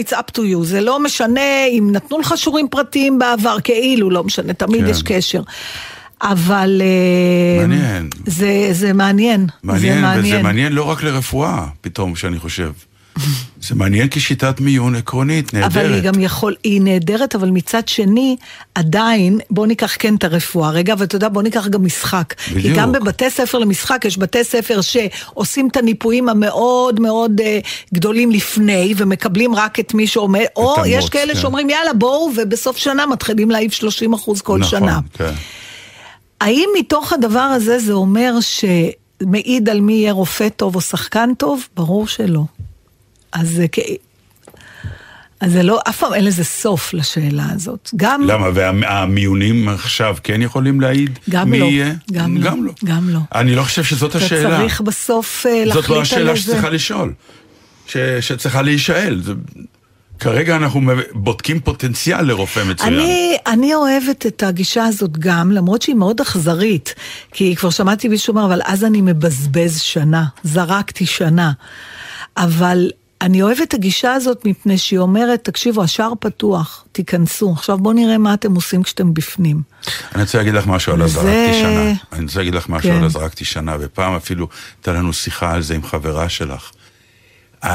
it's 0.00 0.12
up 0.12 0.32
to 0.36 0.40
you. 0.40 0.62
זה 0.62 0.80
לא 0.80 1.00
משנה 1.00 1.40
אם 1.70 1.88
נתנו 1.92 2.18
לך 2.18 2.34
שיעורים 2.36 2.68
פרטיים 2.70 3.18
בעבר, 3.18 3.56
כאילו, 3.64 4.10
לא 4.10 4.24
משנה, 4.24 4.52
תמיד 4.52 4.84
כן. 4.84 4.90
יש 4.90 5.02
קשר. 5.02 5.40
אבל... 6.22 6.82
אה, 6.84 7.66
מעניין. 7.66 8.08
זה, 8.26 8.68
זה 8.72 8.92
מעניין. 8.92 9.46
מעניין, 9.62 9.94
זה 9.94 10.06
וזה 10.10 10.16
מעניין. 10.16 10.42
מעניין 10.42 10.72
לא 10.72 10.82
רק 10.82 11.02
לרפואה, 11.02 11.66
פתאום, 11.80 12.16
שאני 12.16 12.38
חושב. 12.38 12.70
זה 13.60 13.74
מעניין 13.74 14.08
כשיטת 14.10 14.60
מיון 14.60 14.94
עקרונית, 14.94 15.54
נהדרת. 15.54 15.72
אבל 15.72 15.94
היא 15.94 16.02
גם 16.02 16.20
יכול, 16.20 16.54
היא 16.64 16.80
נהדרת, 16.80 17.34
אבל 17.34 17.50
מצד 17.50 17.88
שני, 17.88 18.36
עדיין, 18.74 19.38
בוא 19.50 19.66
ניקח 19.66 19.96
כן 19.98 20.14
את 20.14 20.24
הרפואה 20.24 20.70
רגע, 20.70 20.94
ואתה 20.98 21.16
יודע, 21.16 21.28
בוא 21.28 21.42
ניקח 21.42 21.66
גם 21.66 21.84
משחק. 21.84 22.34
כי 22.38 22.54
בדיוק. 22.54 22.78
גם 22.78 22.92
בבתי 22.92 23.30
ספר 23.30 23.58
למשחק, 23.58 24.04
יש 24.04 24.18
בתי 24.18 24.44
ספר 24.44 24.80
שעושים 24.80 25.68
את 25.68 25.76
הניפויים 25.76 26.28
המאוד 26.28 27.00
מאוד 27.00 27.40
אה, 27.40 27.58
גדולים 27.94 28.30
לפני, 28.30 28.94
ומקבלים 28.96 29.54
רק 29.54 29.80
את 29.80 29.94
מי 29.94 30.06
שעומד, 30.06 30.44
או 30.56 30.74
המוץ, 30.74 30.86
יש 30.90 31.08
כאלה 31.08 31.34
כן. 31.34 31.40
שאומרים, 31.40 31.70
יאללה, 31.70 31.92
בואו, 31.92 32.30
ובסוף 32.36 32.76
שנה 32.76 33.06
מתחילים 33.06 33.50
להעיף 33.50 33.72
30 33.72 34.12
אחוז 34.12 34.40
כל 34.40 34.58
נכון, 34.58 34.70
שנה. 34.70 35.00
כן. 35.14 35.32
האם 36.40 36.68
מתוך 36.78 37.12
הדבר 37.12 37.38
הזה 37.38 37.78
זה 37.78 37.92
אומר 37.92 38.34
שמעיד 38.40 39.68
על 39.68 39.80
מי 39.80 39.92
יהיה 39.92 40.12
רופא 40.12 40.48
טוב 40.48 40.74
או 40.76 40.80
שחקן 40.80 41.30
טוב? 41.38 41.68
ברור 41.76 42.06
שלא. 42.06 42.42
אז 43.32 43.48
זה. 43.48 43.66
אז 45.40 45.52
זה 45.52 45.62
לא, 45.62 45.80
אף 45.88 45.98
פעם 45.98 46.14
אין 46.14 46.24
לזה 46.24 46.44
סוף 46.44 46.94
לשאלה 46.94 47.46
הזאת. 47.52 47.90
גם... 47.96 48.22
למה, 48.26 48.46
והמיונים 48.54 49.68
עכשיו 49.68 50.16
כן 50.24 50.42
יכולים 50.42 50.80
להעיד 50.80 51.18
גם 51.30 51.50
מי 51.50 51.60
לא, 51.60 51.64
יהיה? 51.64 51.94
גם 52.12 52.36
לא, 52.36 52.50
גם 52.50 52.64
לא. 52.66 52.72
גם 52.84 53.08
לא. 53.08 53.18
אני 53.34 53.54
לא 53.54 53.62
חושב 53.62 53.84
שזאת 53.84 54.16
אתה 54.16 54.24
השאלה. 54.24 54.58
צריך 54.58 54.80
בסוף 54.80 55.46
אה, 55.46 55.64
להחליט 55.64 55.76
על 55.76 55.82
זאת 55.82 55.90
לא 55.90 56.02
השאלה 56.02 56.36
שצריכה 56.36 56.70
לשאול. 56.70 57.12
ש... 57.86 57.96
שצריכה 58.20 58.62
להישאל. 58.62 59.20
זה... 59.24 59.32
כרגע 60.20 60.56
אנחנו 60.56 60.80
בודקים 61.12 61.60
פוטנציאל 61.60 62.22
לרופא 62.22 62.62
מצוין. 62.70 62.94
אני, 62.94 63.36
אני 63.46 63.74
אוהבת 63.74 64.26
את 64.26 64.42
הגישה 64.42 64.84
הזאת 64.84 65.18
גם, 65.18 65.52
למרות 65.52 65.82
שהיא 65.82 65.96
מאוד 65.96 66.20
אכזרית. 66.20 66.94
כי 67.32 67.56
כבר 67.56 67.70
שמעתי 67.70 68.08
מישהו 68.08 68.30
אומר, 68.30 68.46
אבל 68.46 68.60
אז 68.64 68.84
אני 68.84 69.00
מבזבז 69.00 69.80
שנה, 69.80 70.24
זרקתי 70.42 71.06
שנה. 71.06 71.52
אבל 72.36 72.90
אני 73.20 73.42
אוהבת 73.42 73.62
את 73.62 73.74
הגישה 73.74 74.12
הזאת 74.12 74.44
מפני 74.44 74.78
שהיא 74.78 74.98
אומרת, 74.98 75.44
תקשיבו, 75.44 75.82
השער 75.82 76.12
פתוח, 76.20 76.84
תיכנסו. 76.92 77.52
עכשיו 77.52 77.78
בואו 77.78 77.94
נראה 77.94 78.18
מה 78.18 78.34
אתם 78.34 78.54
עושים 78.54 78.82
כשאתם 78.82 79.14
בפנים. 79.14 79.62
אני 80.14 80.22
רוצה 80.22 80.38
להגיד 80.38 80.54
לך 80.54 80.66
משהו 80.66 80.92
על 80.92 81.02
הזרקתי 81.02 81.54
שנה. 81.60 81.92
אני 82.12 82.24
רוצה 82.24 82.38
להגיד 82.38 82.54
לך 82.54 82.68
משהו 82.68 82.90
כן. 82.90 82.96
על 82.96 83.04
הזרקתי 83.04 83.44
שנה, 83.44 83.76
ופעם 83.80 84.14
אפילו 84.14 84.48
הייתה 84.76 84.92
לנו 84.92 85.12
שיחה 85.12 85.52
על 85.52 85.62
זה 85.62 85.74
עם 85.74 85.82
חברה 85.82 86.28
שלך. 86.28 86.70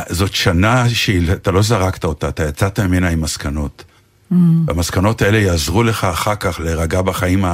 זאת 0.09 0.33
שנה 0.33 0.89
שאתה 0.89 1.51
לא 1.51 1.61
זרקת 1.61 2.03
אותה, 2.03 2.29
אתה 2.29 2.43
יצאת 2.43 2.79
ממנה 2.79 3.09
עם 3.09 3.21
מסקנות. 3.21 3.83
Mm. 4.31 4.35
והמסקנות 4.67 5.21
האלה 5.21 5.37
יעזרו 5.37 5.83
לך 5.83 6.03
אחר 6.03 6.35
כך 6.35 6.59
להירגע 6.59 7.01
בחיים 7.01 7.45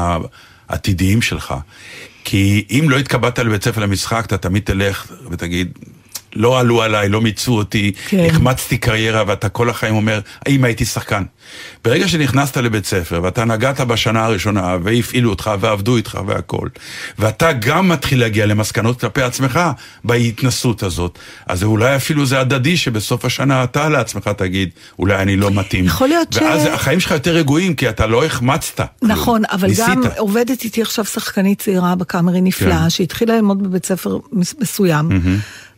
העתידיים 0.69 1.21
שלך. 1.21 1.53
כי 2.23 2.65
אם 2.69 2.85
לא 2.89 2.97
התקבלת 2.97 3.39
לבית 3.39 3.63
ספר 3.63 3.81
למשחק, 3.81 4.25
אתה 4.25 4.37
תמיד 4.37 4.63
תלך 4.63 5.11
ותגיד, 5.31 5.79
לא 6.35 6.59
עלו 6.59 6.81
עליי, 6.81 7.09
לא 7.09 7.21
מיצו 7.21 7.57
אותי, 7.57 7.91
כן. 8.09 8.25
החמצתי 8.29 8.77
קריירה, 8.77 9.23
ואתה 9.27 9.49
כל 9.49 9.69
החיים 9.69 9.95
אומר, 9.95 10.19
האם 10.45 10.63
הייתי 10.63 10.85
שחקן? 10.85 11.23
ברגע 11.85 12.07
שנכנסת 12.07 12.57
לבית 12.57 12.85
ספר, 12.85 13.19
ואתה 13.23 13.45
נגעת 13.45 13.81
בשנה 13.81 14.25
הראשונה, 14.25 14.77
והפעילו 14.83 15.29
אותך, 15.29 15.51
ועבדו 15.59 15.97
איתך 15.97 16.17
והכל, 16.27 16.67
ואתה 17.19 17.53
גם 17.53 17.89
מתחיל 17.89 18.19
להגיע 18.19 18.45
למסקנות 18.45 18.99
כלפי 19.01 19.21
עצמך 19.21 19.59
בהתנסות 20.03 20.83
הזאת, 20.83 21.19
אז 21.47 21.63
אולי 21.63 21.95
אפילו 21.95 22.25
זה 22.25 22.39
הדדי 22.39 22.77
שבסוף 22.77 23.25
השנה 23.25 23.63
אתה 23.63 23.89
לעצמך 23.89 24.27
תגיד, 24.27 24.69
אולי 24.99 25.15
אני 25.15 25.35
לא 25.37 25.51
מתאים. 25.51 25.85
יכול 25.85 26.07
להיות 26.07 26.33
ש- 26.33 26.37
ואז 26.37 26.65
החיים 26.73 26.99
שלך 26.99 27.11
יותר 27.11 27.31
רגועים, 27.35 27.73
כי 27.75 27.89
אתה 27.89 28.07
לא 28.07 28.25
החמצת. 28.25 28.81
כלום. 28.99 29.11
נכון, 29.11 29.41
אבל 29.51 29.67
ניסית. 29.67 29.85
גם 29.87 30.01
עובדת 30.17 30.63
איתי 30.63 30.81
עכשיו 30.81 31.05
שחקנית 31.05 31.61
צעירה 31.61 31.95
בקאמרי 31.95 32.41
נפלאה, 32.41 32.83
כן. 32.83 32.89
שהתחילה 32.89 33.35
ללמוד 33.35 33.63
בבית 33.63 33.85
ספר 33.85 34.17
מס- 34.33 34.55
מסוים, 34.61 35.09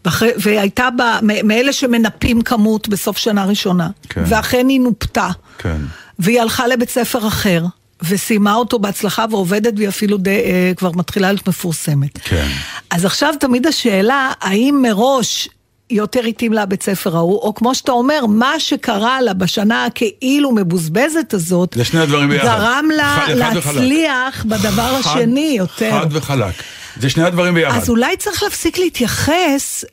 ואחרי- 0.06 0.32
והייתה 0.38 0.90
בה, 0.98 1.20
מאלה 1.44 1.74
שמנפים 1.74 2.42
כמות 2.42 2.88
בסוף 2.88 3.18
שנה 3.18 3.46
ראשונה, 3.46 3.88
כן. 4.10 4.24
ואכן 4.28 4.68
היא 4.70 4.80
נופתה, 4.82 5.30
כן. 5.58 5.78
והיא 6.20 6.42
הלכה 6.42 6.68
לבית 6.68 6.90
ספר 6.90 7.28
אחר, 7.28 7.64
וסיימה 8.10 8.56
אותו 8.56 8.80
בהצלחה 8.80 9.26
ועובדת, 9.32 9.74
והיא 9.78 9.90
אפילו 9.90 10.18
די, 10.18 10.30
אה, 10.30 10.72
כבר 10.78 10.92
מתחילה 10.96 11.32
להיות 11.32 11.48
מפורסמת. 11.48 12.18
כן. 12.24 12.48
אז 12.90 13.06
עכשיו 13.06 13.34
תמיד 13.40 13.68
השאלה, 13.68 14.32
האם 14.42 14.80
מראש 14.82 15.50
יותר 15.90 16.20
התאים 16.26 16.54
לה 16.54 16.62
הבית 16.62 16.84
ספר 16.84 17.16
ההוא, 17.16 17.40
או 17.40 17.54
כמו 17.56 17.76
שאתה 17.76 17.92
אומר, 17.92 18.26
מה 18.26 18.60
שקרה 18.60 19.22
לה 19.22 19.34
בשנה 19.34 19.86
הכאילו 19.86 20.52
מבוזבזת 20.52 21.34
הזאת, 21.34 21.74
זה 21.78 21.86
שני 21.86 22.00
הדברים 22.00 22.30
ביחד. 22.30 22.46
גרם 22.46 22.86
לה 22.98 23.16
חד- 23.20 23.28
חד. 23.28 23.36
להצליח 23.38 24.46
בדבר 24.46 25.02
חד- 25.02 25.10
השני 25.20 25.56
יותר. 25.58 25.92
חד 26.02 26.08
וחלק. 26.12 26.54
זה 27.00 27.10
שני 27.10 27.24
הדברים 27.24 27.54
ביחד. 27.54 27.78
אז 27.78 27.90
אולי 27.90 28.18
צריך 28.18 28.44
להפסיק 28.44 28.78
להתייחס 28.78 29.86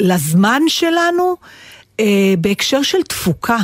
לזמן 0.00 0.62
שלנו 0.68 1.36
אה, 2.00 2.34
בהקשר 2.38 2.82
של 2.82 3.02
תפוקה. 3.02 3.58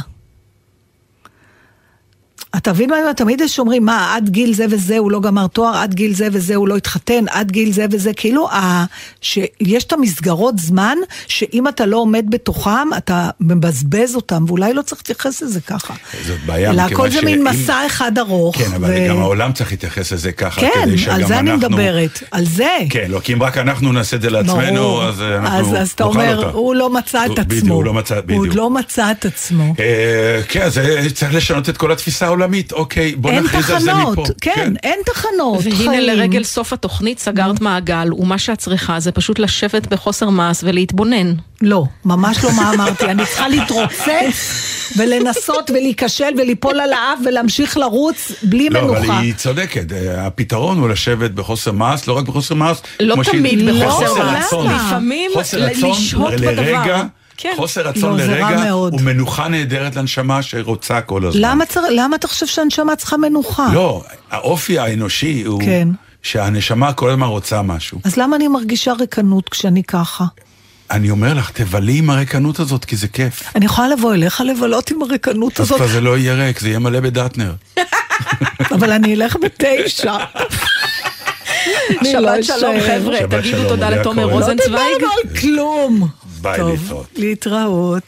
אתה 2.57 2.73
מבין 2.73 2.91
מה 2.91 2.97
אני 2.97 3.03
אומרת? 3.03 3.17
תמיד 3.17 3.41
יש 3.41 3.59
אומרים, 3.59 3.85
מה, 3.85 4.15
עד 4.17 4.29
גיל 4.29 4.55
זה 4.55 4.67
וזה 4.71 4.99
הוא 4.99 5.11
לא 5.11 5.21
גמר 5.21 5.47
תואר, 5.47 5.77
עד 5.77 5.95
גיל 5.95 6.15
זה 6.15 6.29
וזה 6.33 6.55
הוא 6.55 6.69
לא 6.69 6.77
התחתן, 6.77 7.25
עד 7.31 7.51
גיל 7.51 7.73
זה 7.73 7.87
וזה, 7.91 8.13
כאילו, 8.13 8.51
ה... 8.51 8.85
שיש 9.21 9.85
את 9.85 9.93
המסגרות 9.93 10.59
זמן, 10.59 10.97
שאם 11.27 11.69
אתה 11.69 11.87
לא 11.87 11.97
עומד 11.97 12.25
בתוכם, 12.29 12.71
אתה 12.97 13.31
מבזבז 13.41 14.15
אותם, 14.17 14.45
ואולי 14.49 14.75
לא 14.75 14.83
צריך 14.83 15.01
להתייחס 15.01 15.43
לזה 15.43 15.61
ככה. 15.61 15.95
זאת 16.27 16.39
בעיה, 16.47 16.71
אלא 16.71 16.85
מכיוון 16.85 16.93
הכל 17.07 17.11
זה 17.11 17.23
מין 17.23 17.45
מסע 17.45 17.87
אחד 17.87 18.19
ארוך. 18.19 18.57
כן, 18.59 18.73
אבל 18.77 18.91
ו- 18.91 19.09
גם 19.09 19.19
העולם 19.19 19.53
צריך 19.53 19.71
להתייחס 19.71 20.13
לזה 20.13 20.33
ככה, 20.33 20.61
כן, 20.61 20.71
כדי 20.85 20.99
שגם 20.99 21.15
על 21.15 21.27
זה 21.27 21.39
אני 21.39 21.51
אנחנו- 21.51 21.69
מדברת, 21.69 22.23
על 22.31 22.45
זה. 22.47 22.77
כן, 22.91 23.07
לא, 23.11 23.21
כי 23.21 23.33
אם 23.33 23.43
רק 23.43 23.59
אנחנו 23.59 23.93
נעשה 23.93 24.17
את 24.17 24.23
זה 24.23 24.31
לעצמנו. 24.31 25.03
אז 25.03 25.21
אנחנו 25.23 25.59
אז, 25.77 25.83
אז 25.83 25.91
אתה 25.91 26.05
אומר. 26.05 26.51
הוא 26.53 26.75
לא 26.75 26.91
מצא 26.91 27.25
את 27.25 27.31
הוא- 27.31 27.39
עצמו. 27.41 27.49
בדיוק, 27.49 27.69
הוא 27.71 27.85
לא 27.85 27.95
מצא, 27.95 28.15
הוא 28.15 28.23
בדיוק. 28.23 28.47
עוד 28.47 28.55
לא 28.55 28.71
מצא 28.71 29.11
את 29.11 29.25
עצמו. 29.25 29.75
אה, 29.81 30.41
כן, 30.49 30.63
אז 30.63 30.79
אה, 30.79 31.11
צריך 31.15 31.35
לשנות 31.35 31.69
את 31.69 31.77
כל 31.77 31.93
התפיסה 31.93 32.29
העולמית. 32.41 32.73
אוקיי, 32.73 33.15
בוא 33.17 33.31
אין 33.31 33.45
נכריז 33.45 33.71
על 33.71 33.81
זה 33.81 33.95
מפה. 33.95 34.11
תחנות, 34.13 34.31
כן, 34.41 34.73
אין 34.83 34.99
תחנות. 35.07 35.59
והנה 35.63 35.77
חיים. 35.77 36.03
לרגל 36.03 36.45
סוף 36.45 36.73
התוכנית 36.73 37.19
סגרת 37.19 37.61
מעגל, 37.61 38.13
ומה 38.13 38.39
שאת 38.39 38.59
צריכה 38.59 39.01
זה 39.01 39.13
פשוט 39.13 39.39
לשבת 39.39 39.87
בחוסר 39.87 40.29
מעש 40.31 40.61
ולהתבונן. 40.63 41.35
לא, 41.63 41.85
ממש 42.05 42.45
לא 42.45 42.51
מה 42.57 42.71
אמרתי. 42.75 43.05
אני 43.05 43.27
צריכה 43.27 43.49
להתרוצץ 43.49 44.55
ולנסות 44.97 45.71
ולהיכשל 45.71 46.31
וליפול 46.39 46.81
על 46.81 46.93
האף 46.93 47.19
ולהמשיך 47.27 47.77
לרוץ 47.77 48.33
בלי 48.43 48.69
לא, 48.69 48.81
אבל 48.81 48.99
מנוחה. 48.99 49.19
היא 49.19 49.35
צודקת, 49.35 49.93
אה, 49.93 50.27
הפתרון 50.27 50.79
הוא 50.79 50.89
לשבת 50.89 51.31
בחוסר 51.31 51.73
מעש, 51.73 52.09
לא 52.09 52.13
רק 52.19 52.25
בחוסר 52.25 52.55
מעש, 52.55 52.77
לא 53.01 53.15
כמו 53.15 53.25
שהיא- 53.25 53.39
תמיד 53.41 53.69
בחוסר 53.71 54.15
מעש. 54.33 54.45
לפעמים 54.65 55.31
לשהות 55.91 56.35
בדבר. 56.35 57.03
כן. 57.41 57.53
חוסר 57.57 57.81
רצון 57.81 58.19
לא, 58.19 58.27
זה 58.27 58.33
רע 58.33 58.51
לרגע, 58.51 58.65
מאוד. 58.65 58.93
הוא 58.93 59.01
מנוחה 59.01 59.49
נהדרת 59.49 59.97
לנשמה 59.97 60.43
שרוצה 60.43 61.01
כל 61.01 61.27
הזמן. 61.27 61.41
למה, 61.43 61.67
צר... 61.67 61.81
למה 61.91 62.17
אתה 62.17 62.29
חושב 62.29 62.47
שהנשמה 62.47 62.97
צריכה 62.97 63.17
מנוחה? 63.17 63.69
לא, 63.75 64.03
האופי 64.31 64.79
האנושי 64.79 65.43
הוא 65.47 65.63
כן. 65.63 65.89
שהנשמה 66.23 66.93
כל 66.93 67.11
הזמן 67.11 67.27
רוצה 67.27 67.63
משהו. 67.63 68.01
אז 68.05 68.17
למה 68.17 68.37
אני 68.37 68.49
מרגישה 68.49 68.93
ריקנות 68.93 69.49
כשאני 69.49 69.83
ככה? 69.83 70.25
אני 70.91 71.11
אומר 71.11 71.35
לך, 71.35 71.51
תבלי 71.51 71.99
עם 71.99 72.11
הריקנות 72.11 72.61
הזאת, 72.61 72.85
כי 72.85 72.97
זה 72.97 73.09
כיף. 73.09 73.43
אני 73.55 73.65
יכולה 73.65 73.89
לבוא 73.89 74.15
אליך 74.15 74.41
לבלות 74.41 74.91
עם 74.91 75.03
הריקנות 75.03 75.61
אז 75.61 75.67
הזאת, 75.67 75.77
כבר 75.77 75.87
זה 75.87 76.01
לא 76.01 76.19
יהיה 76.19 76.35
ריק, 76.35 76.61
זה 76.61 76.69
יהיה 76.69 76.79
מלא 76.79 77.01
בדטנר. 77.01 77.53
אבל 78.75 78.93
אני 78.93 79.15
אלך 79.15 79.37
בתשע. 79.43 80.17
לא 82.03 82.11
שבת 82.13 82.45
שלום. 82.45 82.77
חבר'ה, 82.81 83.19
תגידו 83.31 83.69
תודה 83.69 83.91
לתומר. 83.91 84.27
לא 84.27 84.33
רוזנצוויג. 84.33 84.79
דיברנו 84.79 85.13
על 85.13 85.37
כלום. 85.41 86.09
ביי, 86.43 86.57
טוב, 86.59 86.71
להתראות. 86.71 87.07
להתראות. 87.17 88.05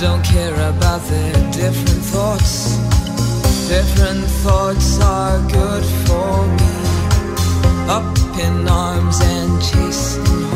Don't 0.00 0.24
care 0.24 0.54
about 0.54 1.02
their 1.02 1.32
different 1.52 2.02
thoughts. 2.12 2.78
Different 3.68 4.24
thoughts 4.42 4.98
are 4.98 5.38
good 5.50 5.84
for 6.06 6.46
me. 6.58 6.72
Up 7.86 8.16
in 8.38 8.66
arms 8.66 9.20
and 9.20 9.62
chasing 9.62 10.49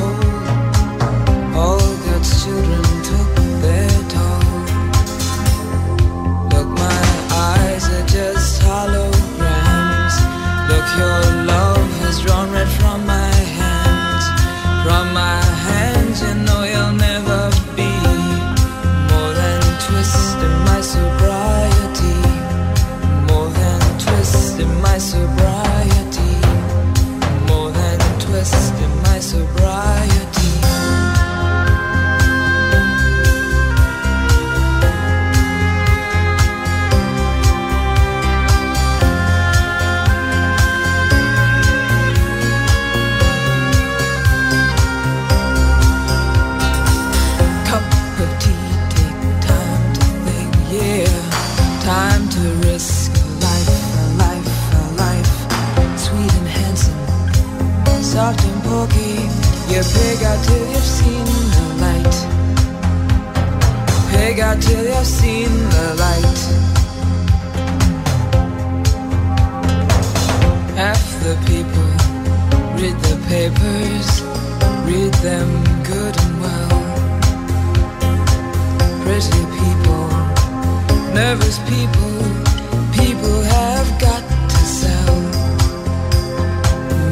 them 75.24 75.48
good 75.84 76.14
and 76.24 76.34
well 76.42 76.74
pretty 79.04 79.44
people, 79.58 80.06
nervous 81.14 81.56
people, 81.72 82.16
people 83.00 83.36
have 83.56 83.88
got 84.06 84.22
to 84.54 84.62
sell. 84.80 85.16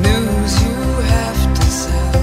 News 0.06 0.52
you 0.64 0.78
have 1.12 1.42
to 1.58 1.66
sell. 1.82 2.18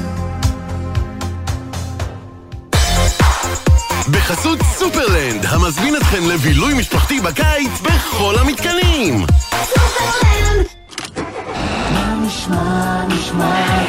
בחסות 4.12 4.60
סופרלנד, 4.78 5.46
המזמין 5.46 5.96
אתכם 5.96 6.30
לבילוי 6.30 6.74
משפחתי 6.74 7.20
בקיץ 7.20 7.82
בכל 7.82 8.36
המתקנים. 8.40 9.26
נשמע, 12.30 13.06
נשמע, 13.08 13.56
סוף 13.68 13.89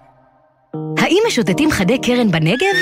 משוטטים 1.31 1.71
חדי 1.71 1.97
קרן 1.97 2.31
בנגב? 2.31 2.75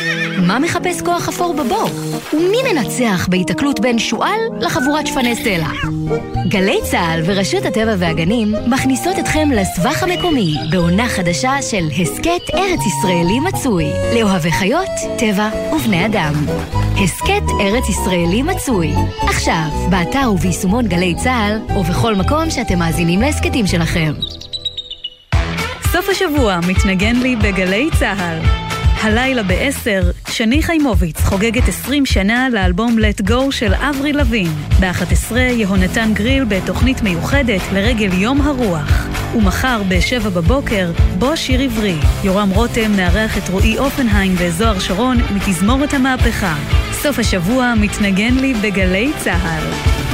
מה 0.47 0.59
מחפש 0.59 1.01
כוח 1.01 1.29
אפור 1.29 1.53
בבור? 1.53 1.89
ומי 2.33 2.57
מנצח 2.73 3.27
בהיתקלות 3.29 3.79
בין 3.79 3.99
שועל 3.99 4.39
לחבורת 4.59 5.07
שפני 5.07 5.35
סלע? 5.35 5.67
גלי 6.47 6.79
צה"ל 6.83 7.21
ורשות 7.25 7.65
הטבע 7.65 7.95
והגנים 7.97 8.53
מכניסות 8.67 9.19
אתכם 9.19 9.51
לסבך 9.51 10.03
המקומי 10.03 10.55
בעונה 10.71 11.07
חדשה 11.07 11.61
של 11.61 11.87
הסכת 12.01 12.53
ארץ 12.53 12.79
ישראלי 12.87 13.39
מצוי 13.39 13.85
לאוהבי 14.15 14.51
חיות, 14.51 14.89
טבע 15.17 15.49
ובני 15.75 16.05
אדם. 16.05 16.33
הסכת 17.03 17.43
ארץ 17.59 17.89
ישראלי 17.89 18.41
מצוי 18.41 18.93
עכשיו, 19.21 19.87
באתר 19.89 20.31
וביישומון 20.33 20.87
גלי 20.87 21.15
צה"ל 21.23 21.77
ובכל 21.77 22.15
מקום 22.15 22.49
שאתם 22.49 22.79
מאזינים 22.79 23.21
להסכתים 23.21 23.67
שלכם. 23.67 24.13
סוף 25.99 26.09
השבוע 26.09 26.59
מתנגן 26.67 27.15
לי 27.15 27.35
בגלי 27.35 27.89
צה"ל. 27.99 28.39
הלילה 29.01 29.43
ב-10, 29.43 30.31
שני 30.31 30.63
חיימוביץ 30.63 31.21
חוגגת 31.21 31.67
20 31.67 32.05
שנה 32.05 32.49
לאלבום 32.49 32.97
Let 32.97 33.29
Go 33.29 33.51
של 33.51 33.73
אברי 33.73 34.13
לוין. 34.13 34.47
ב-11 34.79 35.35
יהונתן 35.37 36.13
גריל 36.13 36.43
בתוכנית 36.43 37.01
מיוחדת 37.01 37.61
לרגל 37.73 38.13
יום 38.13 38.41
הרוח. 38.41 39.07
ומחר 39.35 39.81
ב-7 39.89 40.29
בבוקר, 40.29 40.91
בוא 41.17 41.35
שיר 41.35 41.61
עברי. 41.61 41.95
יורם 42.23 42.49
רותם 42.49 42.91
מארח 42.91 43.37
את 43.37 43.49
רועי 43.49 43.77
אופנהיים 43.77 44.35
וזוהר 44.37 44.79
שרון 44.79 45.17
מתזמורת 45.35 45.93
המהפכה. 45.93 46.55
סוף 46.91 47.19
השבוע 47.19 47.73
מתנגן 47.77 48.35
לי 48.35 48.53
בגלי 48.53 49.11
צה"ל. 49.23 50.09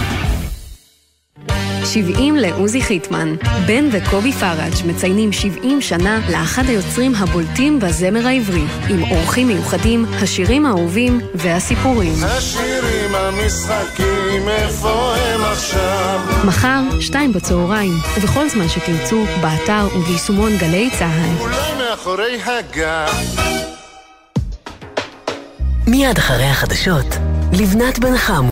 70 1.86 2.36
לעוזי 2.36 2.82
חיטמן. 2.82 3.36
בן 3.66 3.86
וקובי 3.92 4.32
פראג' 4.32 4.74
מציינים 4.86 5.32
70 5.32 5.82
שנה 5.82 6.20
לאחד 6.32 6.64
היוצרים 6.68 7.16
הבולטים 7.16 7.80
בזמר 7.80 8.28
העברי, 8.28 8.64
עם 8.90 9.04
אורחים 9.04 9.48
מיוחדים, 9.48 10.06
השירים 10.06 10.66
האהובים 10.66 11.20
והסיפורים. 11.36 12.14
השירים 12.24 13.16
המשחקים, 13.16 14.50
איפה 14.50 15.16
הם 15.16 15.42
עכשיו? 15.42 16.20
מחר, 16.46 16.82
שתיים 17.00 17.34
בצהריים, 17.34 17.94
ובכל 18.18 18.50
זמן 18.50 18.68
שתרצו, 18.70 19.26
באתר 19.42 19.88
וביישומון 19.96 20.58
גלי 20.58 20.90
צה"ל. 21.00 21.42
אולי 21.42 21.74
מאחורי 21.78 22.38
הגב. 22.46 23.46
מיד 25.88 26.18
אחרי 26.18 26.46
החדשות, 26.46 27.06
לבנת 27.54 28.00
בן 28.00 28.18
חם 28.18 28.46